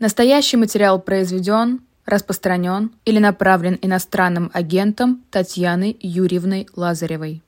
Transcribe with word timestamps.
Настоящий 0.00 0.56
материал 0.56 1.00
произведен, 1.00 1.80
распространен 2.06 2.92
или 3.04 3.18
направлен 3.18 3.76
иностранным 3.82 4.48
агентом 4.54 5.24
Татьяной 5.32 5.96
Юрьевной 5.98 6.68
Лазаревой. 6.76 7.42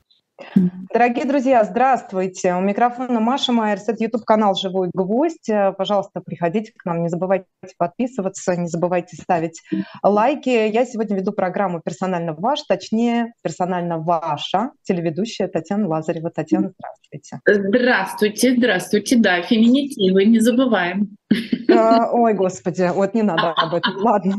Дорогие 0.91 1.25
друзья, 1.25 1.63
здравствуйте. 1.63 2.53
У 2.55 2.59
микрофона 2.59 3.21
Маша 3.21 3.53
Майерс. 3.53 3.87
Это 3.87 4.03
YouTube-канал 4.03 4.55
«Живой 4.55 4.89
гвоздь». 4.93 5.49
Пожалуйста, 5.77 6.19
приходите 6.19 6.73
к 6.75 6.83
нам. 6.83 7.03
Не 7.03 7.09
забывайте 7.09 7.45
подписываться, 7.77 8.57
не 8.57 8.67
забывайте 8.67 9.15
ставить 9.15 9.61
лайки. 10.03 10.49
Я 10.49 10.85
сегодня 10.85 11.15
веду 11.15 11.31
программу 11.31 11.79
«Персонально 11.79 12.33
ваш», 12.33 12.63
точнее, 12.63 13.33
«Персонально 13.43 13.99
ваша» 13.99 14.71
телеведущая 14.83 15.47
Татьяна 15.47 15.87
Лазарева. 15.87 16.31
Татьяна, 16.31 16.73
здравствуйте. 16.75 17.39
Здравствуйте, 17.45 18.55
здравствуйте. 18.57 19.17
Да, 19.17 19.41
феминитивы, 19.43 20.25
не 20.25 20.39
забываем. 20.39 21.15
А, 21.69 22.11
ой, 22.11 22.33
господи, 22.33 22.89
вот 22.93 23.13
не 23.13 23.21
надо 23.21 23.53
об 23.55 23.73
этом. 23.73 23.97
Ладно. 23.97 24.35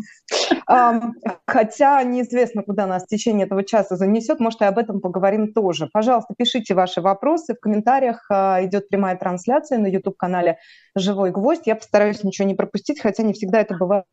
Хотя 1.46 2.02
неизвестно, 2.02 2.62
куда 2.62 2.86
нас 2.86 3.04
в 3.04 3.08
течение 3.08 3.46
этого 3.46 3.64
часа 3.64 3.96
занесет. 3.96 4.40
Может, 4.40 4.60
и 4.62 4.64
об 4.64 4.78
этом 4.78 5.00
поговорим 5.00 5.52
тоже. 5.52 5.88
Пожалуйста, 5.92 6.34
пишите 6.36 6.74
ваши 6.74 7.00
вопросы. 7.00 7.54
В 7.54 7.60
комментариях 7.60 8.26
а, 8.30 8.64
идет 8.64 8.88
прямая 8.88 9.16
трансляция 9.16 9.78
на 9.78 9.86
YouTube-канале 9.86 10.58
«Живой 10.94 11.30
гвоздь». 11.30 11.66
Я 11.66 11.76
постараюсь 11.76 12.22
ничего 12.24 12.46
не 12.46 12.54
пропустить, 12.54 13.00
хотя 13.00 13.22
не 13.22 13.32
всегда 13.32 13.60
это 13.60 13.76
бывает 13.76 14.04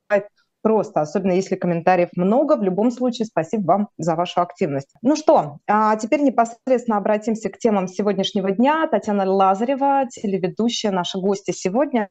просто, 0.61 1.01
особенно 1.01 1.33
если 1.33 1.55
комментариев 1.55 2.09
много. 2.15 2.55
В 2.55 2.63
любом 2.63 2.91
случае, 2.91 3.25
спасибо 3.25 3.65
вам 3.65 3.87
за 3.97 4.15
вашу 4.15 4.41
активность. 4.41 4.93
Ну 5.01 5.15
что, 5.15 5.57
а 5.67 5.95
теперь 5.95 6.21
непосредственно 6.21 6.97
обратимся 6.97 7.49
к 7.49 7.57
темам 7.57 7.87
сегодняшнего 7.87 8.51
дня. 8.51 8.87
Татьяна 8.87 9.29
Лазарева, 9.29 10.07
телеведущая, 10.09 10.91
наша 10.91 11.19
гостья 11.19 11.53
сегодня. 11.53 12.09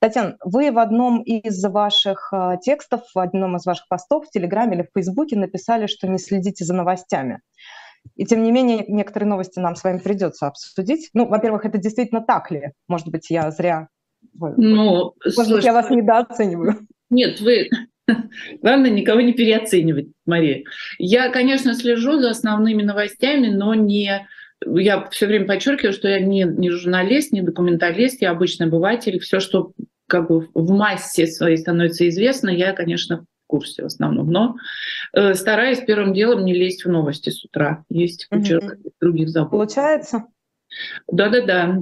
Татьяна, 0.00 0.36
вы 0.44 0.70
в 0.70 0.78
одном 0.78 1.22
из 1.22 1.62
ваших 1.64 2.32
а, 2.32 2.56
текстов, 2.56 3.02
в 3.14 3.18
одном 3.18 3.56
из 3.56 3.66
ваших 3.66 3.88
постов 3.88 4.26
в 4.26 4.30
Телеграме 4.30 4.76
или 4.76 4.82
в 4.82 4.90
Фейсбуке 4.94 5.36
написали, 5.36 5.86
что 5.86 6.08
не 6.08 6.18
следите 6.18 6.64
за 6.64 6.74
новостями. 6.74 7.40
И 8.16 8.24
тем 8.24 8.42
не 8.42 8.52
менее, 8.52 8.84
некоторые 8.88 9.28
новости 9.28 9.58
нам 9.58 9.76
с 9.76 9.84
вами 9.84 9.98
придется 9.98 10.46
обсудить. 10.46 11.10
Ну, 11.14 11.26
во-первых, 11.26 11.64
это 11.66 11.78
действительно 11.78 12.22
так 12.22 12.50
ли? 12.50 12.72
Может 12.88 13.08
быть, 13.08 13.30
я 13.30 13.50
зря... 13.50 13.88
Ну, 14.32 15.14
Может 15.36 15.52
быть, 15.52 15.64
я 15.64 15.72
вас 15.72 15.90
недооцениваю. 15.90 16.86
Нет, 17.10 17.40
вы 17.40 17.68
Главное, 18.62 18.90
никого 18.90 19.20
не 19.20 19.32
переоценивать, 19.32 20.08
Мария. 20.26 20.64
Я, 20.98 21.30
конечно, 21.30 21.74
слежу 21.74 22.18
за 22.18 22.30
основными 22.30 22.82
новостями, 22.82 23.48
но 23.48 23.74
не... 23.74 24.26
Я 24.66 25.08
все 25.10 25.26
время 25.26 25.46
подчеркиваю, 25.46 25.94
что 25.94 26.08
я 26.08 26.20
не, 26.20 26.42
не 26.42 26.68
журналист, 26.70 27.32
не 27.32 27.40
документалист, 27.40 28.20
я 28.20 28.30
обычный 28.30 28.66
обыватель. 28.66 29.18
Все, 29.18 29.40
что 29.40 29.72
как 30.06 30.28
бы 30.28 30.48
в 30.52 30.70
массе 30.70 31.26
своей 31.26 31.56
становится 31.56 32.06
известно, 32.08 32.50
я, 32.50 32.74
конечно, 32.74 33.22
в 33.22 33.46
курсе 33.46 33.82
в 33.82 33.86
основном. 33.86 34.30
Но 34.30 34.56
э, 35.14 35.32
стараюсь 35.34 35.80
первым 35.80 36.12
делом 36.12 36.44
не 36.44 36.52
лезть 36.52 36.84
в 36.84 36.90
новости 36.90 37.30
с 37.30 37.42
утра. 37.42 37.84
Есть 37.88 38.26
куча 38.26 38.56
mm-hmm. 38.56 38.92
других 39.00 39.30
забот. 39.30 39.50
Получается? 39.50 40.24
Да-да-да. 41.10 41.78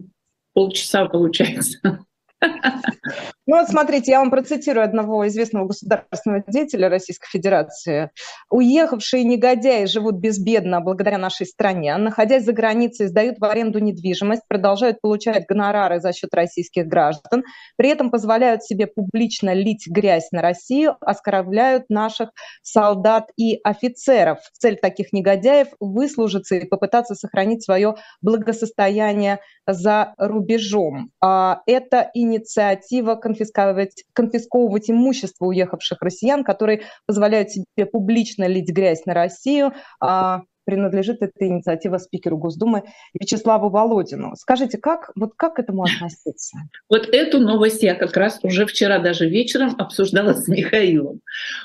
Полчаса 0.52 1.06
получается. 1.06 2.06
Ну 3.50 3.56
вот 3.56 3.66
смотрите, 3.66 4.10
я 4.10 4.18
вам 4.18 4.30
процитирую 4.30 4.84
одного 4.84 5.26
известного 5.26 5.68
государственного 5.68 6.44
деятеля 6.46 6.90
Российской 6.90 7.30
Федерации. 7.30 8.10
«Уехавшие 8.50 9.24
негодяи 9.24 9.86
живут 9.86 10.16
безбедно 10.16 10.82
благодаря 10.82 11.16
нашей 11.16 11.46
стране. 11.46 11.96
Находясь 11.96 12.44
за 12.44 12.52
границей, 12.52 13.06
сдают 13.06 13.38
в 13.38 13.44
аренду 13.46 13.78
недвижимость, 13.78 14.42
продолжают 14.48 15.00
получать 15.00 15.46
гонорары 15.46 15.98
за 15.98 16.12
счет 16.12 16.34
российских 16.34 16.86
граждан, 16.88 17.42
при 17.76 17.88
этом 17.88 18.10
позволяют 18.10 18.64
себе 18.64 18.86
публично 18.86 19.54
лить 19.54 19.86
грязь 19.88 20.30
на 20.30 20.42
Россию, 20.42 20.98
оскорбляют 21.00 21.88
наших 21.88 22.32
солдат 22.60 23.30
и 23.38 23.58
офицеров. 23.64 24.40
Цель 24.58 24.76
таких 24.76 25.14
негодяев– 25.14 25.68
выслужиться 25.80 26.56
и 26.56 26.66
попытаться 26.66 27.14
сохранить 27.14 27.64
свое 27.64 27.94
благосостояние 28.20 29.40
за 29.66 30.12
рубежом. 30.18 31.12
А 31.22 31.62
это 31.64 32.10
инициатива 32.12 33.14
конфисковывать, 33.38 34.04
конфисковывать 34.12 34.90
имущество 34.90 35.46
уехавших 35.46 36.00
россиян, 36.02 36.44
которые 36.44 36.82
позволяют 37.06 37.50
себе 37.50 37.86
публично 37.86 38.46
лить 38.46 38.70
грязь 38.70 39.04
на 39.06 39.14
Россию. 39.14 39.72
А 40.00 40.42
принадлежит 40.64 41.22
эта 41.22 41.46
инициатива 41.46 41.96
спикеру 41.96 42.36
Госдумы 42.36 42.82
Вячеславу 43.18 43.70
Володину. 43.70 44.34
Скажите, 44.36 44.76
как, 44.76 45.10
вот 45.16 45.32
как 45.34 45.54
к 45.54 45.60
этому 45.60 45.84
относиться? 45.84 46.58
Вот 46.90 47.08
эту 47.08 47.40
новость 47.40 47.82
я 47.82 47.94
как 47.94 48.14
раз 48.16 48.38
уже 48.42 48.66
вчера 48.66 48.98
даже 48.98 49.26
вечером 49.26 49.74
обсуждала 49.78 50.34
с 50.34 50.46
Михаилом, 50.46 51.20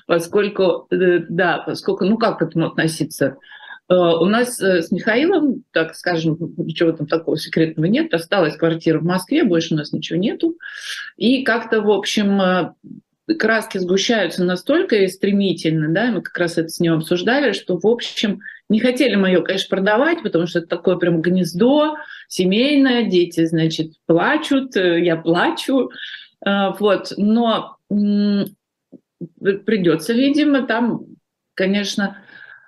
поскольку, 0.07 0.87
э, 0.89 1.19
да, 1.27 1.63
поскольку, 1.65 2.05
ну 2.05 2.17
как 2.17 2.39
к 2.39 2.41
этому 2.43 2.67
относиться? 2.67 3.35
Э, 3.89 3.95
у 3.95 4.25
нас 4.25 4.61
э, 4.61 4.81
с 4.81 4.91
Михаилом, 4.91 5.63
так 5.71 5.95
скажем, 5.95 6.37
ничего 6.57 6.91
там 6.91 7.07
такого 7.07 7.37
секретного 7.37 7.85
нет. 7.85 8.13
Осталась 8.13 8.55
квартира 8.55 8.99
в 8.99 9.03
Москве, 9.03 9.43
больше 9.43 9.73
у 9.73 9.77
нас 9.77 9.91
ничего 9.91 10.19
нету. 10.19 10.57
И 11.17 11.43
как-то, 11.43 11.81
в 11.81 11.91
общем, 11.91 12.41
э, 12.41 12.73
краски 13.37 13.77
сгущаются 13.77 14.43
настолько 14.43 15.07
стремительно, 15.07 15.93
да, 15.93 16.11
мы 16.11 16.21
как 16.21 16.37
раз 16.37 16.57
это 16.57 16.69
с 16.69 16.79
ним 16.79 16.93
обсуждали, 16.93 17.53
что, 17.53 17.77
в 17.77 17.87
общем, 17.87 18.39
не 18.69 18.79
хотели 18.79 19.15
мы 19.15 19.29
ее, 19.29 19.41
конечно, 19.41 19.69
продавать, 19.69 20.23
потому 20.23 20.47
что 20.47 20.59
это 20.59 20.67
такое 20.67 20.97
прям 20.97 21.21
гнездо 21.21 21.95
семейное, 22.27 23.09
дети, 23.09 23.45
значит, 23.45 23.93
плачут, 24.05 24.75
я 24.75 25.15
плачу, 25.15 25.91
вот, 26.45 27.13
но 27.15 27.77
придется, 29.65 30.13
видимо, 30.13 30.65
там, 30.65 31.05
конечно, 31.53 32.22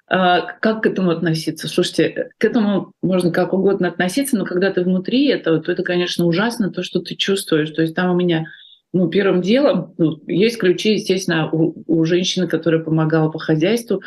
как 0.08 0.84
к 0.84 0.86
этому 0.86 1.12
относиться? 1.12 1.68
Слушайте, 1.68 2.30
к 2.38 2.46
этому 2.46 2.92
можно 3.02 3.32
как 3.32 3.54
угодно 3.54 3.88
относиться, 3.88 4.38
но 4.38 4.46
когда 4.46 4.72
ты 4.72 4.84
внутри 4.84 5.28
этого, 5.28 5.60
то 5.60 5.72
это, 5.72 5.84
конечно, 5.84 6.26
ужасно, 6.26 6.72
то, 6.72 6.84
что 6.84 7.00
ты 7.02 7.16
чувствуешь. 7.16 7.72
То 7.72 7.82
есть 7.82 7.96
там 7.96 8.12
у 8.12 8.16
меня 8.16 8.46
ну, 8.94 9.10
первым 9.10 9.42
делом 9.42 9.94
ну, 9.98 10.22
есть 10.28 10.58
ключи, 10.58 10.94
естественно, 10.94 11.50
у, 11.52 11.84
у 11.88 12.06
женщины, 12.06 12.48
которая 12.48 12.82
помогала 12.82 13.30
по 13.30 13.40
хозяйству. 13.40 14.02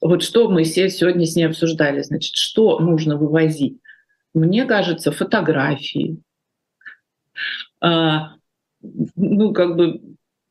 Вот 0.00 0.22
что 0.22 0.50
мы 0.50 0.64
все 0.64 0.90
сегодня 0.90 1.24
с 1.24 1.36
ней 1.36 1.44
обсуждали. 1.44 2.02
Значит, 2.02 2.34
что 2.34 2.78
нужно 2.80 3.16
вывозить? 3.16 3.78
Мне 4.34 4.66
кажется, 4.66 5.10
фотографии. 5.10 6.18
А, 7.80 8.34
ну, 8.82 9.52
как 9.52 9.76
бы 9.76 10.00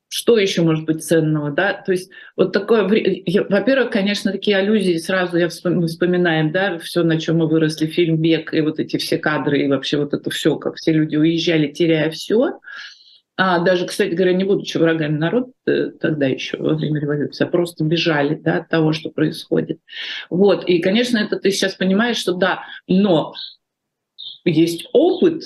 что 0.08 0.38
еще 0.38 0.62
может 0.62 0.84
быть 0.84 1.04
ценного, 1.04 1.50
да? 1.50 1.72
То 1.72 1.92
есть 1.92 2.10
вот 2.36 2.52
такое, 2.52 2.84
во-первых, 2.84 3.90
конечно, 3.90 4.32
такие 4.32 4.56
аллюзии 4.56 4.96
сразу 4.98 5.36
я 5.36 5.48
мы 5.64 5.86
вспоминаем, 5.86 6.52
да, 6.52 6.78
все, 6.78 7.02
на 7.02 7.20
чем 7.20 7.38
мы 7.38 7.48
выросли, 7.48 7.86
фильм 7.86 8.18
«Бег» 8.18 8.54
и 8.54 8.60
вот 8.60 8.78
эти 8.78 8.96
все 8.98 9.18
кадры 9.18 9.62
и 9.62 9.68
вообще 9.68 9.98
вот 9.98 10.14
это 10.14 10.30
все, 10.30 10.56
как 10.56 10.76
все 10.76 10.92
люди 10.92 11.16
уезжали, 11.16 11.68
теряя 11.68 12.10
все. 12.10 12.60
А 13.38 13.58
даже, 13.58 13.86
кстати 13.86 14.14
говоря, 14.14 14.32
не 14.32 14.44
будучи 14.44 14.78
врагами 14.78 15.18
народа 15.18 15.52
э, 15.66 15.90
тогда 16.00 16.26
еще 16.26 16.56
во 16.56 16.74
время 16.74 17.00
революции, 17.00 17.44
а 17.44 17.48
просто 17.48 17.84
бежали 17.84 18.34
да, 18.34 18.58
от 18.58 18.70
того, 18.70 18.92
что 18.92 19.10
происходит. 19.10 19.78
Вот. 20.30 20.66
И, 20.66 20.80
конечно, 20.80 21.18
это 21.18 21.38
ты 21.38 21.50
сейчас 21.50 21.74
понимаешь, 21.74 22.16
что 22.16 22.32
да, 22.32 22.62
но 22.86 23.34
есть 24.44 24.88
опыт, 24.94 25.42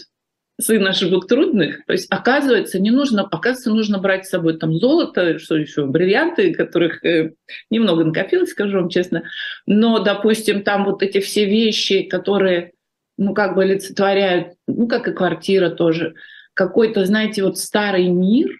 сын 0.60 0.86
ошибок 0.86 1.26
трудных. 1.26 1.84
То 1.86 1.92
есть, 1.92 2.06
оказывается, 2.10 2.78
не 2.78 2.90
нужно, 2.90 3.22
оказывается, 3.22 3.70
нужно 3.70 3.98
брать 3.98 4.26
с 4.26 4.30
собой 4.30 4.58
там 4.58 4.74
золото, 4.74 5.38
что 5.38 5.56
еще, 5.56 5.86
бриллианты, 5.86 6.54
которых 6.54 7.04
э, 7.04 7.32
немного 7.70 8.04
накопилось, 8.04 8.50
скажу 8.50 8.78
вам 8.78 8.88
честно. 8.88 9.24
Но, 9.66 9.98
допустим, 10.00 10.62
там 10.62 10.84
вот 10.84 11.02
эти 11.02 11.20
все 11.20 11.46
вещи, 11.46 12.02
которые, 12.02 12.72
ну, 13.16 13.34
как 13.34 13.54
бы 13.54 13.62
олицетворяют, 13.62 14.54
ну, 14.66 14.86
как 14.86 15.08
и 15.08 15.12
квартира 15.12 15.70
тоже, 15.70 16.14
какой-то, 16.54 17.04
знаете, 17.06 17.42
вот 17.42 17.58
старый 17.58 18.08
мир, 18.08 18.50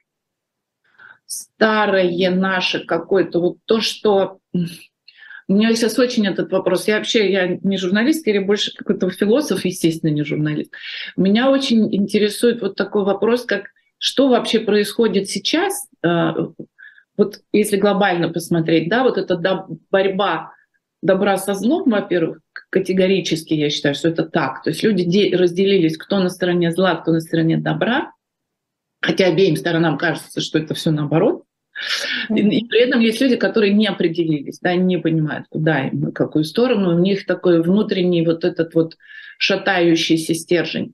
старое 1.26 2.30
наше 2.30 2.84
какое-то, 2.84 3.40
вот 3.40 3.56
то, 3.66 3.80
что 3.80 4.38
у 5.50 5.54
меня 5.54 5.74
сейчас 5.74 5.98
очень 5.98 6.28
этот 6.28 6.52
вопрос. 6.52 6.86
Я 6.86 6.98
вообще 6.98 7.28
я 7.28 7.58
не 7.60 7.76
журналист, 7.76 8.24
или 8.28 8.38
больше 8.38 8.72
какой-то 8.72 9.10
философ, 9.10 9.64
естественно, 9.64 10.12
не 10.12 10.22
журналист. 10.22 10.72
Меня 11.16 11.50
очень 11.50 11.92
интересует 11.92 12.62
вот 12.62 12.76
такой 12.76 13.02
вопрос, 13.02 13.46
как 13.46 13.64
что 13.98 14.28
вообще 14.28 14.60
происходит 14.60 15.28
сейчас, 15.28 15.88
э, 16.04 16.30
вот 17.16 17.40
если 17.50 17.78
глобально 17.78 18.28
посмотреть, 18.28 18.88
да, 18.88 19.02
вот 19.02 19.18
эта 19.18 19.66
борьба 19.90 20.52
добра 21.02 21.36
со 21.36 21.54
злом, 21.54 21.90
во-первых, 21.90 22.38
категорически 22.70 23.54
я 23.54 23.70
считаю, 23.70 23.96
что 23.96 24.08
это 24.08 24.22
так. 24.22 24.62
То 24.62 24.70
есть 24.70 24.84
люди 24.84 25.34
разделились, 25.34 25.96
кто 25.96 26.20
на 26.20 26.28
стороне 26.28 26.70
зла, 26.70 26.94
кто 26.94 27.10
на 27.10 27.20
стороне 27.20 27.56
добра, 27.56 28.12
хотя 29.00 29.26
обеим 29.26 29.56
сторонам 29.56 29.98
кажется, 29.98 30.40
что 30.40 30.60
это 30.60 30.74
все 30.74 30.92
наоборот. 30.92 31.42
И, 32.28 32.64
при 32.66 32.80
этом 32.80 33.00
есть 33.00 33.20
люди, 33.20 33.36
которые 33.36 33.72
не 33.72 33.86
определились, 33.86 34.58
да, 34.60 34.74
не 34.74 34.98
понимают, 34.98 35.46
куда 35.48 35.88
им, 35.88 36.12
какую 36.12 36.44
сторону. 36.44 36.94
У 36.94 36.98
них 36.98 37.26
такой 37.26 37.62
внутренний 37.62 38.24
вот 38.24 38.44
этот 38.44 38.74
вот 38.74 38.96
шатающийся 39.38 40.34
стержень. 40.34 40.92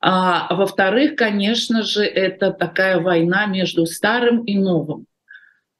А, 0.00 0.48
а 0.48 0.54
во-вторых, 0.54 1.16
конечно 1.16 1.82
же, 1.82 2.04
это 2.04 2.50
такая 2.52 3.00
война 3.00 3.46
между 3.46 3.86
старым 3.86 4.44
и 4.44 4.58
новым. 4.58 5.06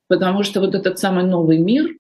Потому 0.07 0.43
что 0.43 0.61
вот 0.61 0.75
этот 0.75 0.99
самый 0.99 1.25
новый 1.25 1.59
мир, 1.59 1.97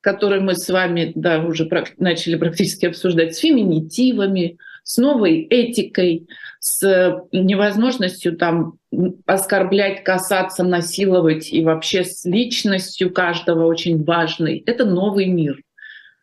который 0.00 0.40
мы 0.40 0.54
с 0.54 0.68
вами 0.68 1.12
да, 1.14 1.40
уже 1.42 1.68
начали 1.98 2.36
практически 2.36 2.86
обсуждать, 2.86 3.34
с 3.34 3.38
феминитивами, 3.38 4.58
с 4.84 4.98
новой 4.98 5.40
этикой, 5.42 6.28
с 6.60 7.20
невозможностью 7.32 8.36
там 8.36 8.78
оскорблять, 9.26 10.04
касаться, 10.04 10.64
насиловать 10.64 11.52
и 11.52 11.62
вообще 11.62 12.04
с 12.04 12.24
личностью 12.24 13.12
каждого 13.12 13.66
очень 13.66 14.04
важный. 14.04 14.62
Это 14.66 14.84
новый 14.84 15.26
мир. 15.26 15.60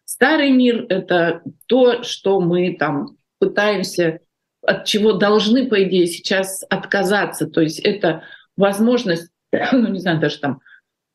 Старый 0.05 0.51
мир— 0.51 0.85
это 0.89 1.41
то, 1.65 2.03
что 2.03 2.39
мы 2.39 2.75
там 2.77 3.17
пытаемся, 3.39 4.19
от 4.65 4.85
чего 4.85 5.13
должны, 5.13 5.67
по 5.67 5.83
идее, 5.83 6.07
сейчас 6.07 6.63
отказаться. 6.69 7.47
То 7.47 7.61
есть 7.61 7.79
это 7.79 8.23
возможность, 8.55 9.31
ну 9.71 9.87
не 9.87 9.99
знаю, 9.99 10.19
даже 10.19 10.39
там 10.39 10.61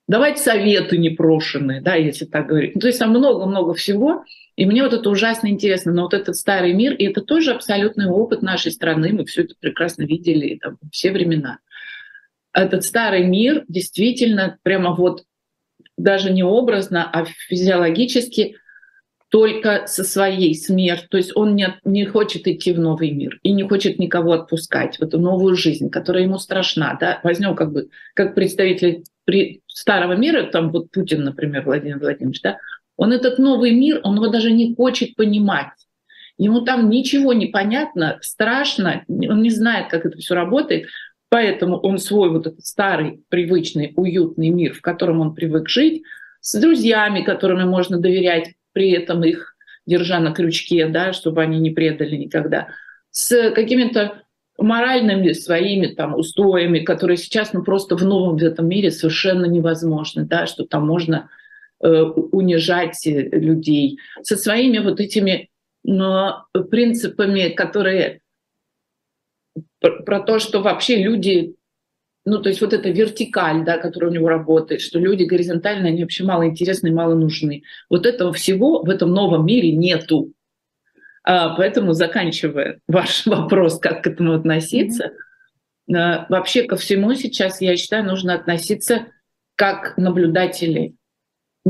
давать 0.06 0.38
советы 0.38 0.96
непрошенные, 0.96 1.81
да, 1.81 1.94
если 1.94 2.25
так 2.25 2.46
говорить. 2.46 2.75
Ну, 2.75 2.81
то 2.81 2.87
есть 2.87 2.99
там 2.99 3.10
много-много 3.10 3.75
всего, 3.75 4.25
и 4.58 4.66
мне 4.66 4.82
вот 4.82 4.93
это 4.93 5.08
ужасно 5.08 5.46
интересно. 5.46 5.93
Но 5.93 6.02
вот 6.02 6.14
этот 6.14 6.34
старый 6.34 6.72
мир, 6.72 6.93
и 6.93 7.05
это 7.05 7.20
тоже 7.20 7.52
абсолютный 7.52 8.06
опыт 8.06 8.43
нашей 8.43 8.72
страны, 8.72 9.12
мы 9.12 9.25
все 9.25 9.43
это 9.43 9.55
прекрасно 9.60 10.02
видели 10.02 10.58
там, 10.58 10.78
все 10.90 11.12
времена. 11.12 11.60
Этот 12.52 12.82
старый 12.82 13.25
мир 13.25 13.64
действительно 13.69 14.58
прямо 14.64 14.96
вот 14.96 15.22
даже 15.96 16.32
не 16.32 16.43
образно, 16.43 17.08
а 17.08 17.25
физиологически 17.25 18.56
только 19.28 19.87
со 19.87 20.02
своей 20.02 20.56
смертью. 20.56 21.08
То 21.08 21.19
есть 21.19 21.37
он 21.37 21.55
не, 21.55 21.78
не 21.84 22.05
хочет 22.05 22.49
идти 22.49 22.72
в 22.72 22.81
новый 22.81 23.12
мир 23.12 23.38
и 23.44 23.52
не 23.52 23.62
хочет 23.62 24.00
никого 24.00 24.32
отпускать 24.32 24.99
в 24.99 25.02
эту 25.02 25.20
новую 25.20 25.55
жизнь, 25.55 25.88
которая 25.88 26.25
ему 26.25 26.38
страшна. 26.38 26.99
Да? 27.00 27.20
Возьмем 27.22 27.55
как 27.55 27.70
бы 27.70 27.90
как 28.12 28.34
представитель 28.34 29.05
при 29.25 29.62
старого 29.69 30.14
мира, 30.14 30.50
там 30.50 30.72
вот 30.72 30.90
Путин, 30.90 31.22
например, 31.22 31.62
Владимир 31.62 32.00
Владимирович, 32.00 32.40
да, 32.43 32.58
он 32.98 33.12
этот 33.12 33.38
новый 33.38 33.70
мир, 33.70 34.00
он 34.02 34.16
его 34.16 34.28
даже 34.28 34.50
не 34.50 34.74
хочет 34.74 35.14
понимать. 35.14 35.68
Ему 36.36 36.60
там 36.60 36.90
ничего 36.90 37.32
не 37.32 37.46
понятно, 37.46 38.18
страшно, 38.20 39.04
он 39.08 39.40
не 39.40 39.50
знает, 39.50 39.88
как 39.88 40.04
это 40.04 40.18
все 40.18 40.34
работает, 40.34 40.88
поэтому 41.30 41.78
он 41.78 41.98
свой 41.98 42.28
вот 42.30 42.46
этот 42.46 42.66
старый, 42.66 43.22
привычный, 43.28 43.92
уютный 43.96 44.50
мир, 44.50 44.74
в 44.74 44.82
котором 44.82 45.20
он 45.20 45.34
привык 45.34 45.68
жить, 45.68 46.02
с 46.40 46.60
друзьями, 46.60 47.22
которыми 47.22 47.64
можно 47.64 47.98
доверять, 47.98 48.54
при 48.72 48.90
этом 48.90 49.24
их 49.24 49.54
держа 49.86 50.18
на 50.18 50.32
крючке, 50.32 50.86
да, 50.86 51.12
чтобы 51.12 51.42
они 51.42 51.58
не 51.58 51.70
предали 51.70 52.16
никогда, 52.16 52.68
с 53.10 53.50
какими-то 53.52 54.22
моральными 54.58 55.32
своими 55.32 55.86
там 55.86 56.16
устоями, 56.16 56.80
которые 56.80 57.16
сейчас 57.16 57.52
ну, 57.52 57.62
просто 57.62 57.96
в 57.96 58.04
новом 58.04 58.36
в 58.36 58.42
этом 58.42 58.68
мире 58.68 58.90
совершенно 58.90 59.46
невозможны, 59.46 60.24
да, 60.24 60.46
что 60.46 60.64
там 60.64 60.86
можно 60.86 61.28
унижать 61.80 62.98
людей, 63.04 63.98
со 64.22 64.36
своими 64.36 64.78
вот 64.78 65.00
этими 65.00 65.48
но 65.84 66.46
принципами, 66.70 67.48
которые 67.48 68.20
про 69.80 70.20
то, 70.20 70.38
что 70.38 70.60
вообще 70.60 71.02
люди, 71.02 71.54
ну 72.26 72.42
то 72.42 72.50
есть 72.50 72.60
вот 72.60 72.75
эта 72.75 72.90
вертикаль, 72.90 73.64
да, 73.64 73.78
которая 73.78 74.10
у 74.10 74.14
него 74.14 74.28
работает, 74.28 74.82
что 74.82 74.98
люди 74.98 75.25
горизонтально, 75.25 75.88
они 75.88 76.02
вообще 76.02 76.25
мало 76.25 76.46
интересны 76.46 76.92
мало 76.92 77.14
нужны. 77.14 77.62
Вот 77.88 78.04
этого 78.04 78.34
всего 78.34 78.82
в 78.82 78.90
этом 78.90 79.12
новом 79.12 79.46
мире 79.46 79.72
нету. 79.72 80.32
А, 81.24 81.54
поэтому, 81.56 81.94
заканчивая 81.94 82.81
ваш 82.88 83.24
вопрос, 83.24 83.78
как 83.78 84.02
к 84.02 84.06
этому 84.08 84.34
относиться, 84.34 85.12
mm-hmm. 85.90 86.26
вообще 86.28 86.64
ко 86.64 86.76
всему 86.76 87.14
сейчас, 87.14 87.62
я 87.62 87.76
считаю, 87.76 88.04
нужно 88.04 88.34
относиться 88.34 89.06
как 89.54 89.96
наблюдатели 89.96 90.97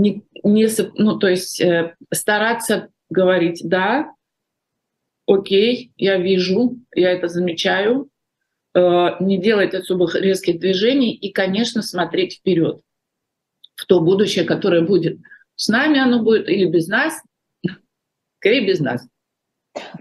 не, 0.00 0.22
не 0.42 0.68
ну, 0.94 1.18
то 1.18 1.28
есть 1.28 1.60
э, 1.60 1.94
стараться 2.12 2.88
говорить, 3.10 3.62
да, 3.64 4.12
окей, 5.26 5.92
я 5.96 6.18
вижу, 6.18 6.76
я 6.94 7.12
это 7.12 7.28
замечаю, 7.28 8.08
э, 8.74 8.80
не 9.20 9.38
делать 9.38 9.74
особых 9.74 10.14
резких 10.14 10.58
движений 10.58 11.14
и, 11.14 11.32
конечно, 11.32 11.82
смотреть 11.82 12.38
вперед 12.38 12.80
в 13.76 13.86
то 13.86 14.00
будущее, 14.00 14.44
которое 14.44 14.82
будет. 14.82 15.18
С 15.54 15.68
нами 15.68 15.98
оно 15.98 16.22
будет 16.22 16.48
или 16.48 16.66
без 16.66 16.88
нас, 16.88 17.22
скорее 18.38 18.66
без 18.66 18.80
нас. 18.80 19.06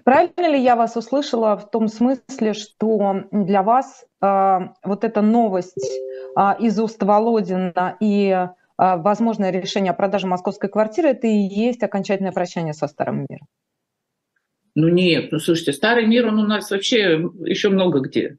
Правильно 0.04 0.50
ли 0.52 0.62
я 0.62 0.76
вас 0.76 0.96
услышала 0.96 1.56
в 1.58 1.70
том 1.70 1.88
смысле, 1.88 2.54
что 2.54 3.24
для 3.32 3.64
вас 3.64 4.06
э, 4.22 4.60
вот 4.84 5.04
эта 5.04 5.22
новость 5.22 5.78
э, 6.36 6.42
из 6.60 6.80
уст 6.80 7.02
Володина 7.04 7.96
и 8.00 8.48
возможное 8.77 9.51
решение 9.51 9.91
о 9.91 9.95
продаже 9.95 10.27
московской 10.27 10.69
квартиры, 10.69 11.09
это 11.09 11.27
и 11.27 11.38
есть 11.38 11.83
окончательное 11.83 12.31
прощание 12.31 12.74
со 12.74 12.88
старым 12.88 13.25
миром? 13.29 13.47
Ну 14.75 14.89
нет, 14.89 15.31
ну 15.31 15.39
слушайте, 15.39 15.74
старый 15.74 16.06
мир, 16.06 16.27
он 16.27 16.39
у 16.39 16.45
нас 16.45 16.69
вообще 16.69 17.19
еще 17.45 17.69
много 17.69 18.00
где. 18.00 18.38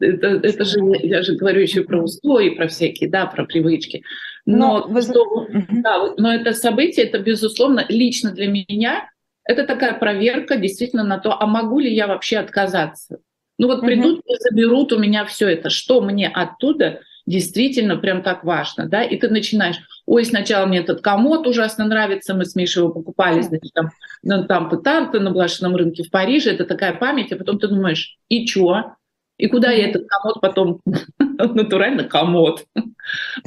Это, 0.00 0.26
это 0.26 0.64
же, 0.64 0.78
я 1.02 1.22
же 1.22 1.34
говорю 1.34 1.62
еще 1.62 1.82
про 1.82 2.02
устои, 2.02 2.50
про 2.50 2.68
всякие, 2.68 3.10
да, 3.10 3.26
про 3.26 3.44
привычки. 3.44 4.04
Но, 4.44 4.86
но, 4.86 4.88
вы... 4.88 5.02
что, 5.02 5.46
да, 5.70 6.14
но 6.16 6.34
это 6.34 6.52
событие, 6.52 7.06
это, 7.06 7.18
безусловно, 7.18 7.84
лично 7.88 8.32
для 8.32 8.46
меня, 8.48 9.10
это 9.44 9.66
такая 9.66 9.98
проверка 9.98 10.56
действительно 10.56 11.04
на 11.04 11.18
то, 11.18 11.40
а 11.40 11.46
могу 11.46 11.78
ли 11.78 11.92
я 11.92 12.06
вообще 12.06 12.36
отказаться. 12.36 13.18
Ну 13.58 13.66
вот 13.66 13.80
придут 13.80 14.20
и 14.26 14.34
заберут 14.38 14.92
у 14.92 14.98
меня 14.98 15.24
все 15.24 15.48
это, 15.48 15.68
что 15.70 16.00
мне 16.00 16.28
оттуда 16.28 17.00
действительно 17.28 17.96
прям 17.98 18.22
так 18.22 18.42
важно, 18.42 18.88
да, 18.88 19.02
и 19.02 19.16
ты 19.18 19.28
начинаешь, 19.28 19.76
ой, 20.06 20.24
сначала 20.24 20.64
мне 20.66 20.78
этот 20.78 21.02
комод 21.02 21.46
ужасно 21.46 21.84
нравится, 21.84 22.34
мы 22.34 22.46
с 22.46 22.56
Мишей 22.56 22.82
его 22.82 22.90
покупали, 22.90 23.42
значит, 23.42 23.70
там, 23.74 23.90
ну, 24.22 24.46
там, 24.46 24.70
там, 24.82 25.12
там, 25.12 25.24
на 25.24 25.30
блошином 25.30 25.76
рынке 25.76 26.04
в 26.04 26.10
Париже, 26.10 26.50
это 26.50 26.64
такая 26.64 26.94
память, 26.94 27.30
а 27.32 27.36
потом 27.36 27.58
ты 27.58 27.68
думаешь, 27.68 28.16
и 28.30 28.46
чё? 28.46 28.94
И 29.36 29.46
куда 29.46 29.70
я 29.70 29.88
этот 29.88 30.06
комод 30.08 30.40
потом, 30.40 30.80
натурально 31.18 32.04
комод, 32.04 32.64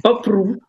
попру? 0.03 0.61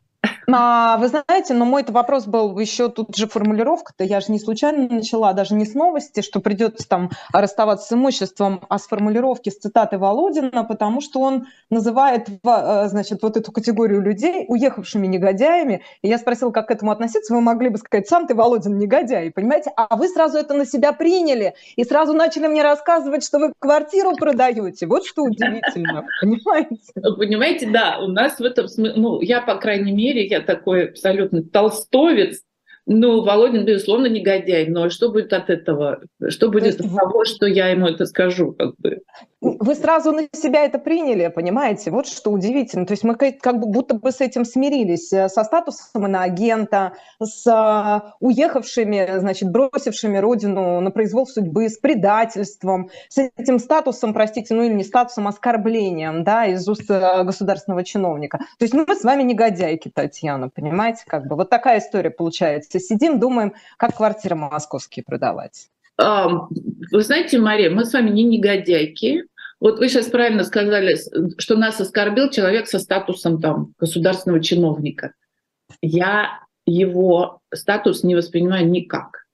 А, 0.50 0.98
вы 0.98 1.08
знаете, 1.08 1.54
но 1.54 1.64
мой 1.64 1.84
вопрос 1.86 2.26
был 2.26 2.58
еще 2.58 2.88
тут 2.88 3.16
же 3.16 3.26
формулировка-то, 3.26 4.04
я 4.04 4.20
же 4.20 4.32
не 4.32 4.38
случайно 4.38 4.88
начала, 4.88 5.32
даже 5.32 5.54
не 5.54 5.64
с 5.64 5.74
новости, 5.74 6.20
что 6.20 6.40
придется 6.40 6.86
там 6.88 7.10
расставаться 7.32 7.88
с 7.88 7.92
имуществом, 7.92 8.60
а 8.69 8.78
с 8.78 8.86
формулировки, 8.86 9.50
с 9.50 9.58
цитаты 9.58 9.98
Володина, 9.98 10.64
потому 10.64 11.00
что 11.00 11.20
он 11.20 11.46
называет, 11.70 12.28
э, 12.28 12.88
значит, 12.88 13.22
вот 13.22 13.36
эту 13.36 13.52
категорию 13.52 14.02
людей 14.02 14.44
уехавшими 14.48 15.06
негодяями. 15.06 15.82
И 16.02 16.08
я 16.08 16.19
спросила, 16.19 16.50
как 16.50 16.69
к 16.69 16.70
этому 16.70 16.91
относиться, 16.91 17.34
вы 17.34 17.41
могли 17.41 17.69
бы 17.69 17.79
сказать, 17.79 18.06
сам 18.08 18.26
ты, 18.26 18.34
Володин, 18.34 18.79
негодяй, 18.79 19.31
понимаете? 19.31 19.70
А 19.76 19.96
вы 19.96 20.08
сразу 20.08 20.38
это 20.38 20.55
на 20.55 20.67
себя 20.67 20.93
приняли 20.93 21.55
и 21.76 21.84
сразу 21.84 22.12
начали 22.12 22.46
мне 22.46 22.62
рассказывать, 22.62 23.24
что 23.24 23.38
вы 23.38 23.52
квартиру 23.58 24.17
продаете. 24.17 24.86
Вот 24.86 25.06
что 25.06 25.22
удивительно, 25.22 26.05
понимаете? 26.20 26.93
Понимаете, 27.17 27.70
да, 27.70 27.98
у 28.00 28.08
нас 28.08 28.38
в 28.38 28.44
этом 28.44 28.69
смысле, 28.69 29.00
ну, 29.00 29.20
я, 29.20 29.41
по 29.41 29.56
крайней 29.56 29.93
мере, 29.93 30.11
мере, 30.14 30.26
я 30.26 30.40
такой 30.40 30.88
абсолютно 30.90 31.42
толстовец, 31.42 32.42
ну, 32.86 33.22
Володин, 33.22 33.65
безусловно, 33.65 34.06
негодяй, 34.06 34.67
но 34.67 34.91
что 34.91 35.10
будет 35.10 35.32
от 35.32 35.51
этого? 35.51 36.01
Что 36.29 36.48
будет 36.51 36.81
от 36.81 36.94
того, 36.94 37.24
что 37.24 37.46
я 37.46 37.69
ему 37.69 37.86
это 37.86 38.06
скажу? 38.06 38.53
Как 38.53 38.74
бы? 38.79 39.03
Вы 39.41 39.74
сразу 39.74 40.12
на 40.12 40.22
себя 40.32 40.65
это 40.65 40.79
приняли, 40.79 41.27
понимаете? 41.29 41.91
Вот 41.91 42.06
что 42.06 42.31
удивительно. 42.31 42.86
То 42.86 42.93
есть 42.93 43.03
мы 43.03 43.15
как 43.15 43.58
бы 43.58 43.67
будто 43.67 43.94
бы 43.94 44.10
с 44.10 44.20
этим 44.20 44.44
смирились, 44.44 45.12
э, 45.12 45.29
со 45.29 45.43
статусом 45.43 46.06
иноагента, 46.06 46.93
с 47.20 47.46
э, 47.46 48.10
уехавшими, 48.20 49.19
значит, 49.19 49.51
бросившими 49.51 50.19
родину 50.19 50.81
на 50.81 50.91
произвол 50.93 51.27
судьбы, 51.27 51.69
с 51.69 51.79
предательством, 51.79 52.91
с 53.08 53.19
этим 53.36 53.58
статусом, 53.58 54.15
простите, 54.15 54.55
ну 54.55 54.62
или 54.62 54.74
не 54.74 54.84
статусом, 54.84 55.27
оскорблением, 55.27 56.22
да, 56.22 56.46
из 56.46 56.69
уст 56.69 56.89
э, 56.89 57.24
государственного 57.24 57.84
чиновника. 57.84 58.39
То 58.39 58.65
есть 58.65 58.74
ну, 58.74 58.84
мы 58.86 58.94
с 58.94 59.03
вами 59.03 59.22
негодяйки, 59.22 59.91
Татьяна, 59.93 60.51
понимаете? 60.51 61.03
Как 61.06 61.27
бы 61.27 61.34
вот 61.34 61.51
такая 61.51 61.81
история 61.81 62.10
получается. 62.10 62.71
Сидим, 62.79 63.20
думаем, 63.20 63.55
как 63.76 63.96
квартиры 63.96 64.34
московские 64.34 65.05
продавать. 65.05 65.69
Вы 65.98 67.02
знаете, 67.02 67.38
Мария, 67.38 67.70
мы 67.70 67.84
с 67.84 67.93
вами 67.93 68.10
не 68.10 68.24
негодяйки, 68.24 69.24
вот 69.62 69.79
вы 69.79 69.88
сейчас 69.88 70.06
правильно 70.06 70.43
сказали, 70.43 70.98
что 71.38 71.56
нас 71.56 71.81
оскорбил 71.81 72.31
человек 72.31 72.67
со 72.67 72.81
статусом 72.81 73.41
там, 73.41 73.74
государственного 73.79 74.43
чиновника. 74.43 75.14
Я 75.81 76.41
его 76.67 77.41
статус 77.55 78.02
не 78.02 78.17
воспринимаю 78.17 78.69
никак. 78.69 79.24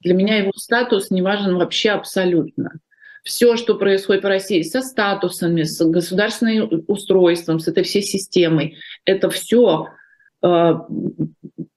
Для 0.00 0.12
меня 0.12 0.36
его 0.36 0.52
статус 0.56 1.10
не 1.10 1.22
важен 1.22 1.56
вообще 1.56 1.88
абсолютно. 1.88 2.72
Все, 3.24 3.56
что 3.56 3.76
происходит 3.76 4.24
в 4.24 4.28
России 4.28 4.60
со 4.60 4.82
статусами, 4.82 5.62
с 5.62 5.82
государственным 5.82 6.84
устройством, 6.86 7.58
с 7.58 7.66
этой 7.66 7.84
всей 7.84 8.02
системой, 8.02 8.76
это 9.06 9.30
все 9.30 9.88
э, 10.42 10.72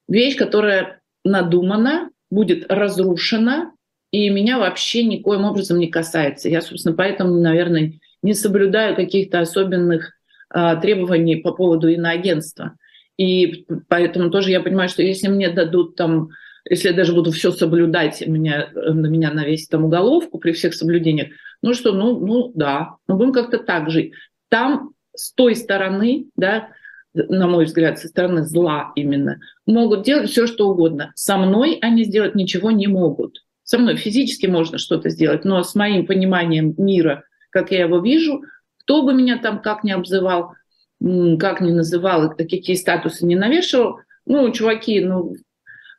вещь, 0.07 0.35
которая 0.35 1.01
надумана, 1.23 2.09
будет 2.29 2.71
разрушена, 2.71 3.71
и 4.11 4.29
меня 4.29 4.59
вообще 4.59 5.03
никоим 5.03 5.45
образом 5.45 5.79
не 5.79 5.87
касается. 5.87 6.49
Я, 6.49 6.61
собственно, 6.61 6.95
поэтому, 6.95 7.39
наверное, 7.39 7.93
не 8.21 8.33
соблюдаю 8.33 8.95
каких-то 8.95 9.39
особенных 9.39 10.13
а, 10.49 10.75
требований 10.77 11.37
по 11.37 11.51
поводу 11.51 11.89
иноагентства. 11.89 12.77
И 13.17 13.65
поэтому 13.87 14.29
тоже 14.29 14.51
я 14.51 14.61
понимаю, 14.61 14.89
что 14.89 15.01
если 15.01 15.27
мне 15.27 15.49
дадут 15.49 15.95
там, 15.95 16.29
если 16.69 16.89
я 16.89 16.93
даже 16.93 17.13
буду 17.13 17.31
все 17.31 17.51
соблюдать, 17.51 18.25
меня, 18.25 18.69
на 18.73 19.07
меня 19.07 19.31
навесить 19.31 19.69
там 19.69 19.85
уголовку 19.85 20.39
при 20.39 20.53
всех 20.53 20.73
соблюдениях, 20.73 21.29
ну 21.61 21.73
что, 21.73 21.91
ну, 21.93 22.19
ну 22.19 22.51
да, 22.55 22.95
мы 23.07 23.15
будем 23.15 23.33
как-то 23.33 23.57
так 23.57 23.89
жить. 23.89 24.13
Там 24.49 24.91
с 25.15 25.33
той 25.33 25.55
стороны, 25.55 26.27
да, 26.35 26.69
на 27.15 27.47
мой 27.47 27.65
взгляд, 27.65 27.99
со 27.99 28.07
стороны 28.07 28.43
зла 28.43 28.91
именно, 28.95 29.39
могут 29.65 30.03
делать 30.03 30.29
все, 30.29 30.47
что 30.47 30.69
угодно. 30.69 31.11
Со 31.15 31.37
мной 31.37 31.79
они 31.81 32.03
сделать 32.03 32.35
ничего 32.35 32.71
не 32.71 32.87
могут. 32.87 33.43
Со 33.63 33.77
мной 33.79 33.95
физически 33.95 34.45
можно 34.45 34.77
что-то 34.77 35.09
сделать, 35.09 35.43
но 35.43 35.63
с 35.63 35.73
моим 35.75 36.05
пониманием 36.05 36.75
мира, 36.77 37.23
как 37.49 37.71
я 37.71 37.81
его 37.81 37.99
вижу, 37.99 38.43
кто 38.79 39.01
бы 39.03 39.13
меня 39.13 39.39
там 39.39 39.61
как 39.61 39.83
ни 39.83 39.91
обзывал, 39.91 40.53
как 40.99 41.61
ни 41.61 41.71
называл, 41.71 42.35
какие 42.35 42.75
статусы 42.75 43.25
не 43.25 43.35
навешивал, 43.35 43.99
ну, 44.25 44.51
чуваки, 44.51 45.01
ну, 45.01 45.35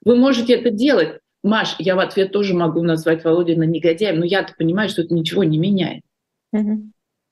вы 0.04 0.16
можете 0.16 0.54
это 0.54 0.70
делать. 0.70 1.18
Маш, 1.42 1.76
я 1.78 1.96
в 1.96 2.00
ответ 2.00 2.32
тоже 2.32 2.54
могу 2.54 2.82
назвать 2.82 3.24
Володина 3.24 3.64
негодяем, 3.64 4.18
но 4.18 4.24
я-то 4.24 4.54
понимаю, 4.56 4.88
что 4.88 5.02
это 5.02 5.14
ничего 5.14 5.44
не 5.44 5.58
меняет. 5.58 6.02
Mm-hmm. 6.54 6.90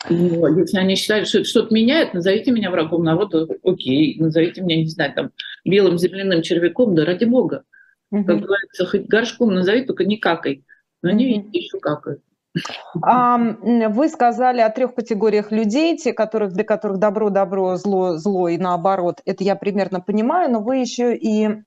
Если 0.08 0.78
они 0.78 0.96
считают, 0.96 1.28
что 1.28 1.38
это 1.38 1.48
что-то 1.48 1.74
меняет, 1.74 2.14
назовите 2.14 2.50
меня 2.50 2.70
врагом 2.70 3.04
народа, 3.04 3.46
окей, 3.62 4.16
назовите 4.18 4.60
меня, 4.60 4.76
не 4.76 4.88
знаю, 4.88 5.14
там, 5.14 5.30
белым 5.64 5.98
земляным 5.98 6.42
червяком, 6.42 6.94
да 6.94 7.04
ради 7.04 7.24
бога. 7.24 7.64
Угу. 8.10 8.24
Как 8.24 8.40
говорится, 8.40 8.86
хоть 8.86 9.06
горшком 9.06 9.54
назови, 9.54 9.84
только 9.84 10.04
не 10.04 10.18
какай. 10.18 10.64
Но 11.02 11.10
они, 11.10 11.26
угу. 11.26 11.34
видите, 11.34 11.58
еще 11.58 11.78
какают. 11.78 12.20
Вы 12.54 14.08
сказали 14.08 14.60
о 14.60 14.70
трех 14.70 14.94
категориях 14.94 15.50
людей, 15.50 15.96
те, 15.96 16.12
которых, 16.12 16.52
для 16.52 16.64
которых 16.64 16.98
добро, 16.98 17.30
добро, 17.30 17.76
зло, 17.76 18.16
зло 18.16 18.48
и 18.48 18.58
наоборот. 18.58 19.20
Это 19.24 19.42
я 19.42 19.56
примерно 19.56 20.00
понимаю, 20.00 20.52
но 20.52 20.60
вы 20.60 20.76
еще 20.76 21.16
и 21.16 21.62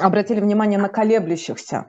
обратили 0.00 0.40
внимание 0.40 0.78
на 0.78 0.88
колеблющихся. 0.88 1.86